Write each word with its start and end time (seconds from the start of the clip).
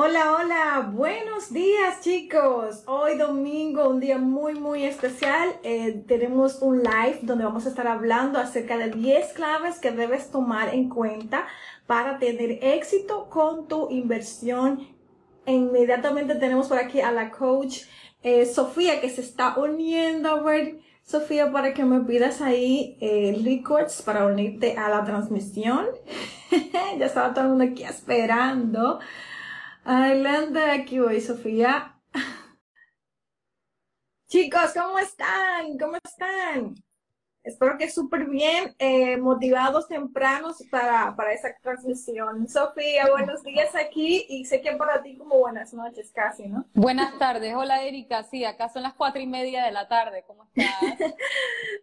Hola, 0.00 0.36
hola, 0.38 0.90
buenos 0.94 1.52
días 1.52 2.02
chicos. 2.02 2.84
Hoy 2.86 3.18
domingo, 3.18 3.88
un 3.88 3.98
día 3.98 4.16
muy, 4.16 4.54
muy 4.54 4.84
especial. 4.84 5.56
Eh, 5.64 6.04
tenemos 6.06 6.62
un 6.62 6.84
live 6.84 7.18
donde 7.22 7.42
vamos 7.42 7.66
a 7.66 7.70
estar 7.70 7.88
hablando 7.88 8.38
acerca 8.38 8.78
de 8.78 8.90
10 8.90 9.32
claves 9.32 9.80
que 9.80 9.90
debes 9.90 10.30
tomar 10.30 10.72
en 10.72 10.88
cuenta 10.88 11.48
para 11.88 12.20
tener 12.20 12.60
éxito 12.62 13.28
con 13.28 13.66
tu 13.66 13.90
inversión. 13.90 14.86
Inmediatamente 15.46 16.36
tenemos 16.36 16.68
por 16.68 16.78
aquí 16.78 17.00
a 17.00 17.10
la 17.10 17.32
coach 17.32 17.80
eh, 18.22 18.46
Sofía 18.46 19.00
que 19.00 19.10
se 19.10 19.22
está 19.22 19.58
uniendo. 19.58 20.28
A 20.28 20.42
ver, 20.42 20.78
Sofía, 21.02 21.50
para 21.50 21.74
que 21.74 21.84
me 21.84 22.02
pidas 22.02 22.40
ahí 22.40 22.96
eh, 23.00 23.36
records 23.44 24.02
para 24.02 24.26
unirte 24.26 24.76
a 24.78 24.90
la 24.90 25.02
transmisión. 25.02 25.86
ya 26.98 27.04
estaba 27.04 27.34
todo 27.34 27.46
el 27.46 27.50
mundo 27.50 27.64
aquí 27.64 27.82
esperando. 27.82 29.00
Adelante, 29.88 30.60
aquí 30.70 30.98
voy, 31.00 31.18
Sofía. 31.18 31.98
Chicos, 34.28 34.72
¿cómo 34.74 34.98
están? 34.98 35.78
¿Cómo 35.78 35.96
están? 35.96 36.74
Espero 37.48 37.78
que 37.78 37.88
súper 37.88 38.26
bien, 38.26 38.74
eh, 38.78 39.16
motivados 39.16 39.88
tempranos 39.88 40.62
para, 40.70 41.16
para 41.16 41.32
esa 41.32 41.48
transmisión. 41.62 42.46
Sofía, 42.46 43.08
buenos 43.10 43.42
días 43.42 43.74
aquí 43.74 44.26
y 44.28 44.44
sé 44.44 44.60
que 44.60 44.72
para 44.72 45.02
ti 45.02 45.16
como 45.16 45.38
buenas 45.38 45.72
noches 45.72 46.12
casi, 46.14 46.46
¿no? 46.46 46.66
Buenas 46.74 47.18
tardes, 47.18 47.54
hola 47.54 47.84
Erika, 47.84 48.22
sí, 48.24 48.44
acá 48.44 48.68
son 48.68 48.82
las 48.82 48.92
cuatro 48.92 49.22
y 49.22 49.26
media 49.26 49.64
de 49.64 49.72
la 49.72 49.88
tarde, 49.88 50.24
¿cómo 50.26 50.44
estás? 50.44 50.74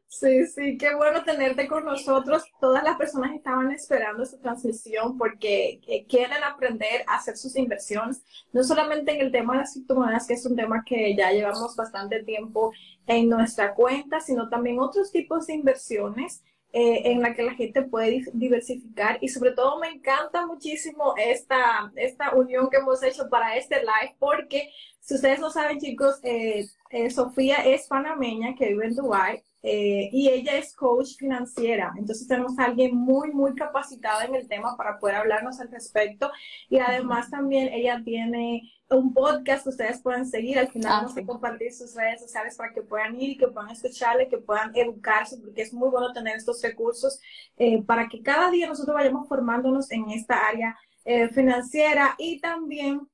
sí, 0.07 0.45
sí, 0.45 0.77
qué 0.77 0.93
bueno 0.93 1.23
tenerte 1.23 1.67
con 1.67 1.83
nosotros. 1.83 2.43
Todas 2.61 2.83
las 2.83 2.95
personas 2.97 3.33
estaban 3.33 3.71
esperando 3.71 4.21
esta 4.21 4.37
transmisión 4.37 5.17
porque 5.17 5.81
eh, 5.87 6.05
quieren 6.07 6.43
aprender 6.43 7.03
a 7.07 7.15
hacer 7.15 7.37
sus 7.37 7.55
inversiones, 7.55 8.23
no 8.53 8.63
solamente 8.63 9.13
en 9.13 9.21
el 9.21 9.31
tema 9.31 9.53
de 9.53 9.61
las 9.61 9.73
criptomonedas, 9.73 10.27
que 10.27 10.35
es 10.35 10.45
un 10.45 10.55
tema 10.55 10.83
que 10.85 11.15
ya 11.15 11.31
llevamos 11.31 11.75
bastante 11.75 12.23
tiempo 12.23 12.71
en 13.07 13.29
nuestra 13.29 13.73
cuenta, 13.73 14.19
sino 14.19 14.49
también 14.49 14.79
otros 14.79 15.11
tipos 15.11 15.47
de 15.47 15.53
inversiones 15.53 16.43
eh, 16.77 17.11
en 17.11 17.21
la 17.21 17.33
que 17.33 17.43
la 17.43 17.53
gente 17.53 17.83
puede 17.83 18.25
diversificar. 18.33 19.17
Y 19.21 19.29
sobre 19.29 19.51
todo 19.51 19.79
me 19.79 19.87
encanta 19.87 20.45
muchísimo 20.45 21.13
esta, 21.17 21.91
esta 21.95 22.35
unión 22.35 22.69
que 22.69 22.77
hemos 22.77 23.01
hecho 23.03 23.29
para 23.29 23.55
este 23.55 23.77
live 23.77 24.15
porque 24.19 24.69
si 24.99 25.15
ustedes 25.15 25.39
no 25.39 25.49
saben 25.51 25.79
chicos, 25.79 26.19
eh, 26.23 26.65
eh, 26.89 27.09
Sofía 27.11 27.57
es 27.57 27.87
panameña 27.87 28.55
que 28.55 28.67
vive 28.67 28.87
en 28.87 28.95
Dubai 28.95 29.43
y 29.67 30.29
ella 30.29 30.57
es 30.57 30.75
coach 30.75 31.17
financiera. 31.17 31.93
Entonces 31.97 32.27
tenemos 32.27 32.57
a 32.59 32.65
alguien 32.65 32.95
muy, 32.95 33.31
muy 33.31 33.55
capacitada 33.55 34.25
en 34.25 34.35
el 34.35 34.47
tema 34.47 34.77
para 34.77 34.99
poder 34.99 35.15
hablarnos 35.15 35.59
al 35.59 35.71
respecto. 35.71 36.31
Y 36.69 36.77
además 36.79 37.29
también 37.29 37.69
ella 37.73 38.01
tiene 38.03 38.61
un 38.89 39.13
podcast 39.13 39.63
que 39.63 39.69
ustedes 39.69 40.01
pueden 40.01 40.25
seguir. 40.25 40.59
Al 40.59 40.67
final 40.67 40.91
ah, 40.91 40.95
vamos 41.01 41.17
a 41.17 41.25
compartir 41.25 41.73
sus 41.73 41.95
redes 41.95 42.21
sociales 42.21 42.55
para 42.55 42.73
que 42.73 42.81
puedan 42.81 43.19
ir 43.19 43.31
y 43.31 43.37
que 43.37 43.47
puedan 43.47 43.71
escucharle, 43.71 44.27
que 44.27 44.37
puedan 44.37 44.71
educarse, 44.75 45.37
porque 45.37 45.63
es 45.63 45.73
muy 45.73 45.89
bueno 45.89 46.13
tener 46.13 46.35
estos 46.35 46.61
recursos 46.61 47.19
eh, 47.57 47.81
para 47.83 48.07
que 48.07 48.21
cada 48.21 48.51
día 48.51 48.67
nosotros 48.67 48.95
vayamos 48.95 49.27
formándonos 49.27 49.91
en 49.91 50.09
esta 50.11 50.47
área 50.47 50.77
eh, 51.03 51.29
financiera 51.29 52.15
y 52.17 52.39
también 52.39 53.07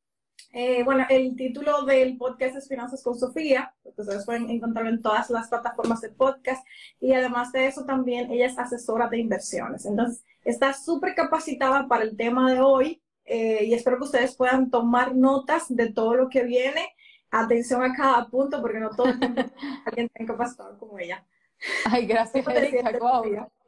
eh, 0.54 0.84
bueno, 0.84 1.06
el 1.10 1.36
título 1.36 1.84
del 1.84 2.18
podcast 2.18 2.56
es 2.58 2.68
Finanzas 2.68 3.04
con 3.04 3.18
Sofía, 3.18 3.74
ustedes 3.84 4.26
pueden 4.26 4.50
encontrarlo 4.50 4.90
en 4.90 5.02
todas 5.02 5.30
las 5.30 5.48
plataformas 5.48 6.02
de 6.02 6.10
podcast 6.10 6.66
y 7.00 7.14
además 7.14 7.52
de 7.52 7.68
eso 7.68 7.86
también 7.86 8.32
ella 8.32 8.48
es 8.48 8.58
asesora 8.58 9.08
de 9.08 9.20
inversiones. 9.20 9.86
Entonces, 9.86 10.24
está 10.44 10.74
súper 10.74 11.16
capacitada 11.16 11.88
para 11.88 12.04
el 12.04 12.18
tema 12.18 12.52
de 12.52 12.60
hoy 12.60 13.02
eh, 13.26 13.64
y 13.66 13.74
espero 13.74 13.98
que 13.98 14.04
ustedes 14.04 14.36
puedan 14.36 14.70
tomar 14.70 15.16
notas 15.16 15.66
de 15.70 15.92
todo 15.94 16.16
lo 16.16 16.30
que 16.30 16.44
viene. 16.44 16.96
Atención 17.30 17.82
a 17.82 17.96
cada 17.96 18.28
punto, 18.28 18.60
porque 18.62 18.80
no 18.80 18.90
todo 18.90 19.08
el 19.08 19.20
mundo 19.20 19.44
alguien 19.86 20.10
tan 20.10 20.28
capacitado 20.28 20.78
como 20.78 21.00
ella. 21.00 21.26
Ay, 21.86 22.06
gracias, 22.06 22.48
Erika. 22.48 22.92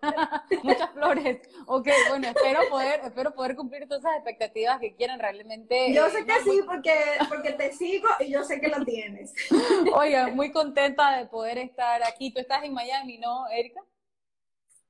Muchas 0.64 0.92
flores. 0.92 1.40
Ok, 1.66 1.88
bueno, 2.10 2.28
espero 2.28 2.60
poder, 2.70 3.02
espero 3.04 3.34
poder 3.34 3.56
cumplir 3.56 3.88
todas 3.88 4.04
esas 4.04 4.16
expectativas 4.18 4.80
que 4.80 4.96
quieren 4.96 5.20
realmente. 5.20 5.94
Yo 5.94 6.10
sé 6.10 6.20
eh, 6.20 6.26
que 6.26 6.40
sí, 6.44 6.62
porque, 6.66 6.94
porque 7.30 7.54
te 7.54 7.72
sigo 7.72 8.10
y 8.20 8.32
yo 8.32 8.44
sé 8.44 8.60
que 8.60 8.68
lo 8.68 8.84
tienes. 8.84 9.34
Oiga, 9.96 10.28
muy 10.28 10.52
contenta 10.52 11.18
de 11.18 11.26
poder 11.28 11.58
estar 11.58 12.04
aquí. 12.04 12.34
Tú 12.34 12.40
estás 12.40 12.64
en 12.64 12.74
Miami, 12.74 13.18
¿no, 13.18 13.48
Erika? 13.50 13.82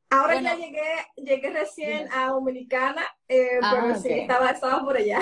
Ahora 0.10 0.40
ya 0.40 0.56
llegué, 0.56 0.82
llegué 1.16 1.50
recién 1.50 2.08
a 2.12 2.28
Dominicana, 2.28 3.04
eh, 3.28 3.60
ah, 3.64 3.72
pero 3.82 3.96
sí, 4.00 4.12
estaba, 4.12 4.52
estaba 4.52 4.84
por 4.84 4.96
allá. 4.96 5.20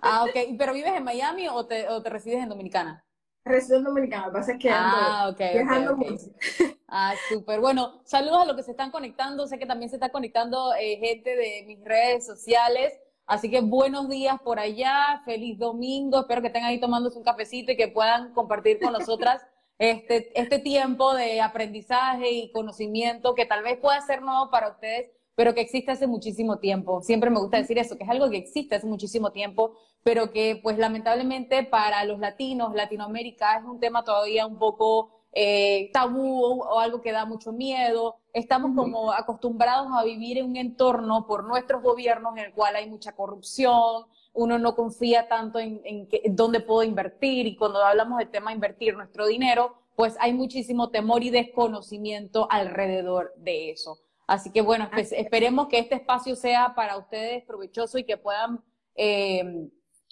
Ah, 0.00 0.24
ok. 0.24 0.56
¿Pero 0.56 0.72
vives 0.72 0.94
en 0.94 1.04
Miami 1.04 1.48
o 1.48 1.66
te, 1.66 1.86
o 1.88 2.02
te 2.02 2.08
resides 2.08 2.42
en 2.42 2.48
Dominicana? 2.48 3.04
Resido 3.44 3.78
en 3.78 3.84
Dominicana, 3.84 4.26
lo 4.26 4.32
que 4.32 4.38
pasa 4.38 4.52
es 4.52 4.58
que 4.58 4.70
ah, 4.70 5.28
okay, 5.32 5.52
viajando 5.54 5.96
mucho. 5.96 6.26
Ah, 6.94 7.14
súper. 7.30 7.58
Bueno, 7.58 8.02
saludos 8.04 8.42
a 8.42 8.44
los 8.44 8.54
que 8.54 8.62
se 8.62 8.72
están 8.72 8.90
conectando. 8.90 9.46
Sé 9.46 9.58
que 9.58 9.64
también 9.64 9.88
se 9.88 9.96
está 9.96 10.10
conectando 10.10 10.74
eh, 10.74 10.98
gente 10.98 11.34
de 11.34 11.64
mis 11.66 11.82
redes 11.82 12.26
sociales. 12.26 12.92
Así 13.24 13.50
que 13.50 13.62
buenos 13.62 14.10
días 14.10 14.38
por 14.42 14.58
allá, 14.58 15.22
feliz 15.24 15.58
domingo. 15.58 16.20
Espero 16.20 16.42
que 16.42 16.48
estén 16.48 16.64
ahí 16.64 16.78
tomándose 16.78 17.16
un 17.16 17.24
cafecito 17.24 17.72
y 17.72 17.78
que 17.78 17.88
puedan 17.88 18.34
compartir 18.34 18.78
con 18.78 18.92
nosotras 18.92 19.40
este, 19.78 20.38
este 20.38 20.58
tiempo 20.58 21.14
de 21.14 21.40
aprendizaje 21.40 22.30
y 22.30 22.52
conocimiento 22.52 23.34
que 23.34 23.46
tal 23.46 23.62
vez 23.62 23.78
pueda 23.78 23.98
ser 24.02 24.20
nuevo 24.20 24.50
para 24.50 24.68
ustedes, 24.68 25.10
pero 25.42 25.56
que 25.56 25.60
existe 25.60 25.90
hace 25.90 26.06
muchísimo 26.06 26.58
tiempo. 26.58 27.02
Siempre 27.02 27.28
me 27.28 27.40
gusta 27.40 27.56
decir 27.56 27.76
eso, 27.76 27.98
que 27.98 28.04
es 28.04 28.10
algo 28.10 28.30
que 28.30 28.36
existe 28.36 28.76
hace 28.76 28.86
muchísimo 28.86 29.32
tiempo, 29.32 29.72
pero 30.04 30.30
que 30.30 30.60
pues 30.62 30.78
lamentablemente 30.78 31.64
para 31.64 32.04
los 32.04 32.20
latinos, 32.20 32.76
Latinoamérica 32.76 33.58
es 33.58 33.64
un 33.64 33.80
tema 33.80 34.04
todavía 34.04 34.46
un 34.46 34.56
poco 34.56 35.10
eh, 35.32 35.90
tabú 35.92 36.62
o 36.62 36.78
algo 36.78 37.00
que 37.00 37.10
da 37.10 37.24
mucho 37.24 37.50
miedo. 37.50 38.18
Estamos 38.32 38.70
como 38.76 39.10
acostumbrados 39.10 39.88
a 39.92 40.04
vivir 40.04 40.38
en 40.38 40.46
un 40.46 40.56
entorno 40.56 41.26
por 41.26 41.42
nuestros 41.42 41.82
gobiernos 41.82 42.36
en 42.36 42.44
el 42.44 42.52
cual 42.52 42.76
hay 42.76 42.88
mucha 42.88 43.10
corrupción, 43.10 44.04
uno 44.34 44.60
no 44.60 44.76
confía 44.76 45.26
tanto 45.26 45.58
en, 45.58 45.80
en, 45.82 46.36
dónde 46.36 46.60
puedo 46.60 46.84
invertir 46.84 47.48
y 47.48 47.56
cuando 47.56 47.84
hablamos 47.84 48.18
del 48.18 48.30
tema 48.30 48.52
de 48.52 48.54
invertir 48.54 48.94
nuestro 48.94 49.26
dinero, 49.26 49.74
pues 49.96 50.14
hay 50.20 50.34
muchísimo 50.34 50.90
temor 50.90 51.24
y 51.24 51.30
desconocimiento 51.30 52.46
alrededor 52.48 53.32
de 53.38 53.72
eso. 53.72 53.98
Así 54.32 54.50
que 54.50 54.62
bueno, 54.62 54.88
pues, 54.90 55.12
esperemos 55.12 55.68
que 55.68 55.78
este 55.78 55.96
espacio 55.96 56.34
sea 56.36 56.74
para 56.74 56.96
ustedes 56.96 57.44
provechoso 57.44 57.98
y 57.98 58.04
que 58.04 58.16
puedan 58.16 58.64
eh, 58.94 59.68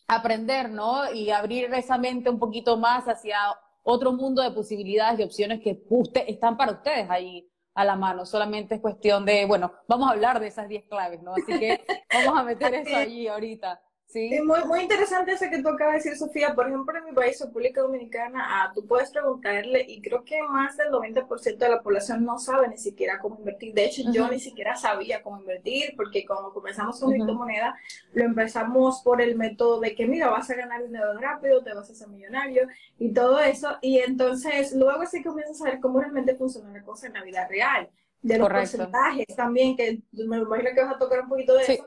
aprender, 0.07 0.69
¿no? 0.69 1.11
Y 1.11 1.31
abrir 1.31 1.73
esa 1.73 1.97
mente 1.97 2.29
un 2.29 2.39
poquito 2.39 2.77
más 2.77 3.09
hacia 3.09 3.39
otro 3.83 4.13
mundo 4.13 4.43
de 4.43 4.51
posibilidades 4.51 5.21
y 5.21 5.23
opciones 5.23 5.63
que 5.63 5.83
usted, 5.89 6.25
están 6.27 6.59
para 6.59 6.73
ustedes 6.73 7.09
ahí 7.09 7.51
a 7.73 7.83
la 7.87 7.97
mano. 7.97 8.27
Solamente 8.27 8.75
es 8.75 8.83
cuestión 8.83 9.25
de, 9.25 9.47
bueno, 9.47 9.73
vamos 9.89 10.07
a 10.07 10.13
hablar 10.13 10.39
de 10.39 10.49
esas 10.49 10.69
10 10.69 10.85
claves, 10.91 11.23
¿no? 11.23 11.33
Así 11.33 11.59
que 11.59 11.83
vamos 12.13 12.39
a 12.39 12.45
meter 12.45 12.75
eso 12.75 12.95
allí 12.95 13.27
ahorita. 13.27 13.81
Sí. 14.13 14.29
muy, 14.45 14.65
muy 14.65 14.81
interesante 14.81 15.33
eso 15.33 15.45
que 15.49 15.63
tú 15.63 15.69
acabas 15.69 15.93
de 15.93 16.11
decir, 16.11 16.17
Sofía. 16.19 16.53
Por 16.53 16.67
ejemplo, 16.67 16.99
en 16.99 17.05
mi 17.05 17.13
país, 17.13 17.41
República 17.41 17.81
Dominicana, 17.81 18.45
ah, 18.45 18.73
tú 18.75 18.85
puedes 18.85 19.11
preguntarle 19.13 19.85
y 19.87 20.03
creo 20.03 20.25
que 20.25 20.43
más 20.43 20.77
del 20.77 20.91
90% 20.91 21.65
de 21.65 21.71
la 21.71 21.81
población 21.81 22.25
no 22.25 22.37
sabe 22.41 22.67
ni 22.69 22.77
siquiera 22.77 23.21
cómo 23.21 23.39
invertir. 23.39 23.73
De 23.73 23.85
hecho, 23.85 24.03
yo 24.11 24.29
ni 24.29 24.41
siquiera 24.41 24.75
sabía 24.75 25.23
cómo 25.23 25.39
invertir 25.41 25.95
porque 25.97 26.27
cuando 26.27 26.53
comenzamos 26.53 26.99
con 26.99 27.13
criptomoneda, 27.13 27.77
lo 28.13 28.25
empezamos 28.25 29.01
por 29.03 29.23
el 29.23 29.37
método 29.37 29.79
de 29.79 29.95
que, 29.95 30.07
mira, 30.07 30.29
vas 30.29 30.51
a 30.51 30.55
ganar 30.55 30.83
dinero 30.83 31.17
rápido, 31.17 31.63
te 31.63 31.73
vas 31.73 31.89
a 31.89 31.93
hacer 31.93 32.09
millonario 32.09 32.67
y 32.99 33.13
todo 33.13 33.39
eso. 33.39 33.79
Y 33.81 33.99
entonces, 33.99 34.73
luego 34.75 35.07
sí 35.07 35.23
comienzas 35.23 35.61
a 35.63 35.67
ver 35.67 35.81
cómo 35.81 36.01
realmente 36.01 36.35
funciona 36.35 36.73
la 36.73 36.83
cosa 36.83 37.07
en 37.07 37.13
la 37.13 37.23
vida 37.23 37.47
real. 37.47 37.89
De 38.23 38.37
los 38.37 38.49
porcentajes 38.51 39.35
también, 39.37 39.77
que 39.77 40.03
me 40.13 40.37
imagino 40.37 40.71
que 40.75 40.83
vas 40.83 40.97
a 40.97 40.99
tocar 40.99 41.21
un 41.21 41.29
poquito 41.29 41.55
de 41.55 41.63
eso 41.63 41.87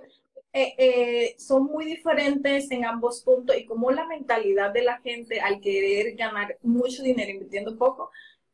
eh, 0.54 0.76
eh, 0.78 1.36
son 1.40 1.66
muy 1.66 1.86
diferentes 1.86 2.70
en 2.72 2.86
ambos 2.86 3.24
puntos 3.24 3.58
y 3.58 3.66
como 3.66 3.92
la 3.92 4.06
mentalidad 4.06 4.72
de 4.72 4.84
la 4.84 5.00
gente 5.02 5.42
al 5.42 5.60
querer 5.60 6.16
ganar 6.16 6.58
mucho 6.62 7.04
dinero 7.04 7.32
invirtiendo 7.32 7.78
poco, 7.78 8.12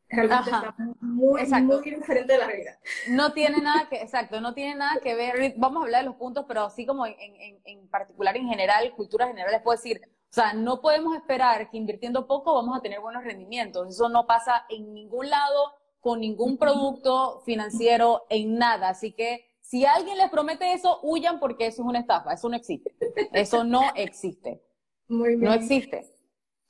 realmente 0.09 0.51
está 0.51 0.73
muy, 1.01 1.45
muy 1.45 1.81
diferente 1.81 2.33
de 2.33 2.39
la 2.39 2.47
realidad. 2.47 2.79
No 3.05 3.33
tiene 3.33 3.61
nada 3.61 3.89
que, 3.89 3.97
exacto, 3.97 4.41
no 4.41 4.53
tiene 4.53 4.75
nada 4.75 5.01
que 5.01 5.13
ver, 5.15 5.53
vamos 5.57 5.81
a 5.81 5.85
hablar 5.85 6.01
de 6.01 6.07
los 6.07 6.15
puntos, 6.15 6.45
pero 6.47 6.63
así 6.63 6.85
como 6.85 7.05
en, 7.05 7.15
en, 7.19 7.59
en 7.65 7.87
particular, 7.89 8.35
en 8.37 8.47
general, 8.47 8.91
cultura 8.95 9.27
general, 9.27 9.51
les 9.51 9.61
puedo 9.61 9.77
decir, 9.77 10.01
O 10.31 10.33
sea, 10.33 10.53
no 10.53 10.79
podemos 10.81 11.15
esperar 11.15 11.69
que 11.71 11.77
invirtiendo 11.77 12.27
poco 12.27 12.53
vamos 12.53 12.77
a 12.77 12.81
tener 12.81 12.99
buenos 12.99 13.23
rendimientos. 13.23 13.89
Eso 13.89 14.09
no 14.09 14.27
pasa 14.27 14.65
en 14.69 14.93
ningún 14.93 15.29
lado, 15.29 15.73
con 15.99 16.19
ningún 16.21 16.57
producto 16.57 17.41
financiero, 17.45 18.25
en 18.29 18.57
nada. 18.57 18.89
Así 18.89 19.11
que 19.11 19.48
si 19.69 19.85
alguien 19.85 20.17
les 20.17 20.31
promete 20.31 20.73
eso, 20.73 20.99
huyan 21.03 21.39
porque 21.39 21.67
eso 21.67 21.83
es 21.83 21.87
una 21.87 21.99
estafa. 21.99 22.33
Eso 22.33 22.49
no 22.49 22.55
existe. 22.55 22.91
Eso 23.31 23.63
no 23.63 23.83
existe. 23.93 24.63
Muy 25.07 25.35
bien. 25.35 25.41
No 25.41 25.53
existe. 25.53 26.11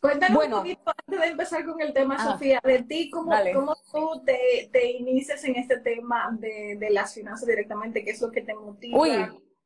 Cuéntanos 0.01 0.35
bueno, 0.35 0.57
un 0.57 0.63
poquito 0.63 0.91
antes 1.07 1.19
de 1.21 1.27
empezar 1.27 1.65
con 1.65 1.79
el 1.81 1.93
tema, 1.93 2.17
ah, 2.19 2.33
Sofía, 2.33 2.59
de 2.61 2.83
ti, 2.83 3.09
cómo, 3.09 3.31
cómo 3.53 3.75
tú 3.89 4.21
te, 4.25 4.69
te, 4.73 4.91
inicias 4.91 5.41
en 5.45 5.55
este 5.55 5.79
tema 5.79 6.29
de, 6.39 6.75
de, 6.77 6.89
las 6.89 7.13
finanzas 7.13 7.47
directamente, 7.47 8.03
qué 8.03 8.11
es 8.11 8.21
lo 8.21 8.31
que 8.31 8.41
te 8.41 8.53
motiva. 8.53 8.97
Uy, 8.97 9.11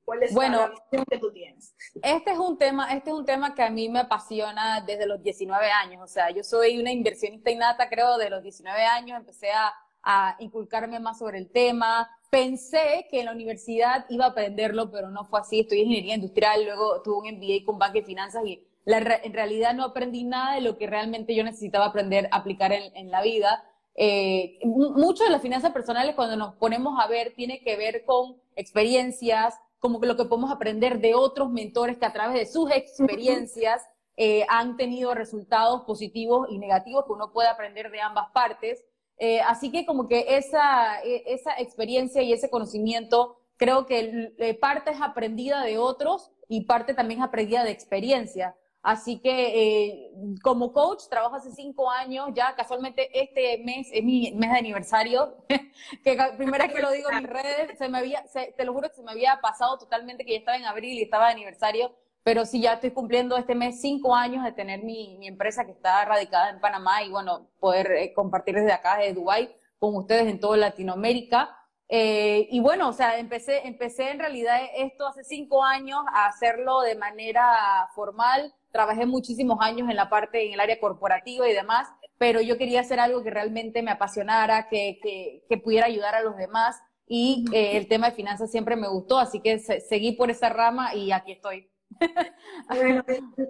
¿Cuál 0.05 0.21
es 0.21 0.33
la 0.33 0.69
visión 0.69 1.05
que 1.09 1.17
tú 1.17 1.31
tienes? 1.31 1.75
Este 2.03 2.31
es 2.31 2.37
un 2.37 2.57
tema, 2.59 2.93
este 2.93 3.09
es 3.09 3.15
un 3.15 3.25
tema 3.25 3.55
que 3.55 3.63
a 3.63 3.71
mí 3.71 3.89
me 3.89 3.99
apasiona 3.99 4.81
desde 4.81 5.07
los 5.07 5.23
19 5.23 5.71
años. 5.71 6.03
O 6.03 6.07
sea, 6.07 6.29
yo 6.29 6.43
soy 6.43 6.79
una 6.79 6.91
inversionista 6.91 7.49
innata, 7.49 7.89
creo, 7.89 8.17
de 8.17 8.29
los 8.29 8.43
19 8.43 8.83
años. 8.85 9.17
Empecé 9.17 9.51
a, 9.51 9.73
a 10.03 10.35
inculcarme 10.39 10.99
más 10.99 11.17
sobre 11.17 11.39
el 11.39 11.49
tema. 11.51 12.09
Pensé 12.33 13.05
que 13.11 13.19
en 13.19 13.25
la 13.27 13.31
universidad 13.31 14.07
iba 14.09 14.25
a 14.25 14.29
aprenderlo, 14.29 14.89
pero 14.89 15.11
no 15.11 15.25
fue 15.25 15.39
así. 15.39 15.67
En 15.69 15.77
ingeniería 15.77 16.15
industrial, 16.15 16.65
luego 16.65 17.03
tuve 17.03 17.29
un 17.29 17.37
MBA 17.37 17.63
con 17.63 17.77
banca 17.77 17.99
y 17.99 18.01
finanzas 18.01 18.43
y 18.43 18.65
en 18.87 19.33
realidad 19.33 19.75
no 19.75 19.83
aprendí 19.83 20.23
nada 20.23 20.55
de 20.55 20.61
lo 20.61 20.75
que 20.79 20.87
realmente 20.87 21.35
yo 21.35 21.43
necesitaba 21.43 21.85
aprender, 21.85 22.27
aplicar 22.31 22.71
en, 22.71 23.11
la 23.11 23.21
vida. 23.21 23.63
Eh, 23.93 24.57
mucho 24.63 25.23
de 25.23 25.29
las 25.29 25.43
finanzas 25.43 25.73
personales 25.73 26.15
cuando 26.15 26.35
nos 26.35 26.55
ponemos 26.55 26.99
a 26.99 27.05
ver 27.05 27.35
tiene 27.35 27.61
que 27.61 27.77
ver 27.77 28.03
con 28.03 28.41
experiencias, 28.55 29.53
como 29.77 29.99
lo 30.03 30.17
que 30.17 30.25
podemos 30.25 30.51
aprender 30.51 31.01
de 31.01 31.13
otros 31.13 31.51
mentores 31.51 31.99
que 31.99 32.07
a 32.07 32.13
través 32.13 32.33
de 32.33 32.51
sus 32.51 32.71
experiencias 32.71 33.83
eh, 34.17 34.43
han 34.49 34.75
tenido 34.75 35.13
resultados 35.13 35.83
positivos 35.83 36.47
y 36.49 36.57
negativos 36.57 37.05
que 37.05 37.13
uno 37.13 37.31
puede 37.31 37.49
aprender 37.49 37.91
de 37.91 38.01
ambas 38.01 38.31
partes. 38.33 38.83
Eh, 39.25 39.39
así 39.39 39.71
que 39.71 39.85
como 39.85 40.09
que 40.09 40.25
esa, 40.35 41.01
e, 41.01 41.23
esa 41.27 41.57
experiencia 41.57 42.21
y 42.21 42.33
ese 42.33 42.49
conocimiento 42.49 43.37
creo 43.55 43.85
que 43.85 44.57
parte 44.59 44.91
es 44.91 45.01
aprendida 45.01 45.63
de 45.63 45.77
otros 45.77 46.29
y 46.49 46.65
parte 46.65 46.93
también 46.93 47.21
es 47.21 47.25
aprendida 47.25 47.63
de 47.63 47.71
experiencia. 47.71 48.53
Así 48.81 49.21
que 49.21 49.31
eh, 49.31 50.11
como 50.43 50.73
coach 50.73 51.03
trabajo 51.09 51.35
hace 51.35 51.51
cinco 51.51 51.89
años, 51.89 52.31
ya 52.33 52.53
casualmente 52.53 53.07
este 53.17 53.59
mes 53.59 53.87
es 53.93 54.03
mi 54.03 54.33
mes 54.33 54.51
de 54.51 54.57
aniversario, 54.57 55.37
que 56.03 56.17
primera 56.35 56.65
vez 56.65 56.75
que 56.75 56.81
lo 56.81 56.91
digo 56.91 57.09
en 57.09 57.19
mis 57.19 57.29
redes, 57.29 57.77
se 57.77 57.87
me 57.87 57.99
había, 57.99 58.25
te 58.57 58.65
lo 58.65 58.73
juro 58.73 58.89
que 58.89 58.95
se 58.95 59.03
me 59.03 59.11
había 59.11 59.39
pasado 59.41 59.77
totalmente 59.77 60.25
que 60.25 60.33
ya 60.33 60.39
estaba 60.39 60.57
en 60.57 60.65
abril 60.65 60.99
y 60.99 61.03
estaba 61.03 61.27
de 61.27 61.31
aniversario, 61.31 61.95
pero 62.23 62.45
sí 62.45 62.61
ya 62.61 62.73
estoy 62.73 62.91
cumpliendo 62.91 63.37
este 63.37 63.53
mes 63.53 63.81
cinco 63.81 64.15
años 64.15 64.43
de 64.43 64.53
tener 64.53 64.83
mi, 64.83 65.27
empresa 65.27 65.65
que 65.65 65.71
está 65.71 66.03
radicada 66.05 66.49
en 66.49 66.59
Panamá 66.61 67.03
y 67.03 67.09
bueno, 67.09 67.47
poder 67.59 67.91
eh, 67.91 68.13
compartir 68.13 68.55
desde 68.55 68.71
acá, 68.71 68.97
desde 68.97 69.13
Dubái, 69.13 69.53
con 69.77 69.95
ustedes 69.95 70.27
en 70.27 70.39
toda 70.39 70.57
Latinoamérica. 70.57 71.57
Eh, 71.89 72.47
y 72.49 72.61
bueno, 72.61 72.89
o 72.89 72.93
sea, 72.93 73.19
empecé, 73.19 73.67
empecé 73.67 74.09
en 74.09 74.19
realidad 74.19 74.57
esto 74.77 75.05
hace 75.05 75.23
cinco 75.23 75.63
años 75.63 75.99
a 76.13 76.27
hacerlo 76.27 76.81
de 76.81 76.95
manera 76.95 77.89
formal, 77.93 78.53
trabajé 78.71 79.05
muchísimos 79.05 79.59
años 79.61 79.89
en 79.89 79.97
la 79.97 80.09
parte, 80.09 80.47
en 80.47 80.53
el 80.53 80.59
área 80.59 80.79
corporativa 80.79 81.47
y 81.47 81.53
demás, 81.53 81.89
pero 82.17 82.39
yo 82.41 82.57
quería 82.57 82.79
hacer 82.79 82.99
algo 82.99 83.21
que 83.21 83.29
realmente 83.29 83.83
me 83.83 83.91
apasionara, 83.91 84.69
que, 84.69 84.99
que, 85.47 85.57
pudiera 85.57 85.87
ayudar 85.87 86.15
a 86.15 86.21
los 86.21 86.37
demás 86.37 86.81
y 87.05 87.45
eh, 87.53 87.77
el 87.77 87.87
tema 87.87 88.09
de 88.09 88.15
finanzas 88.15 88.49
siempre 88.49 88.75
me 88.75 88.87
gustó, 88.87 89.19
así 89.19 89.41
que 89.41 89.59
seguí 89.59 90.13
por 90.13 90.31
esa 90.31 90.49
rama 90.49 90.95
y 90.95 91.11
aquí 91.11 91.33
estoy. 91.33 91.72
Bueno, 92.69 93.03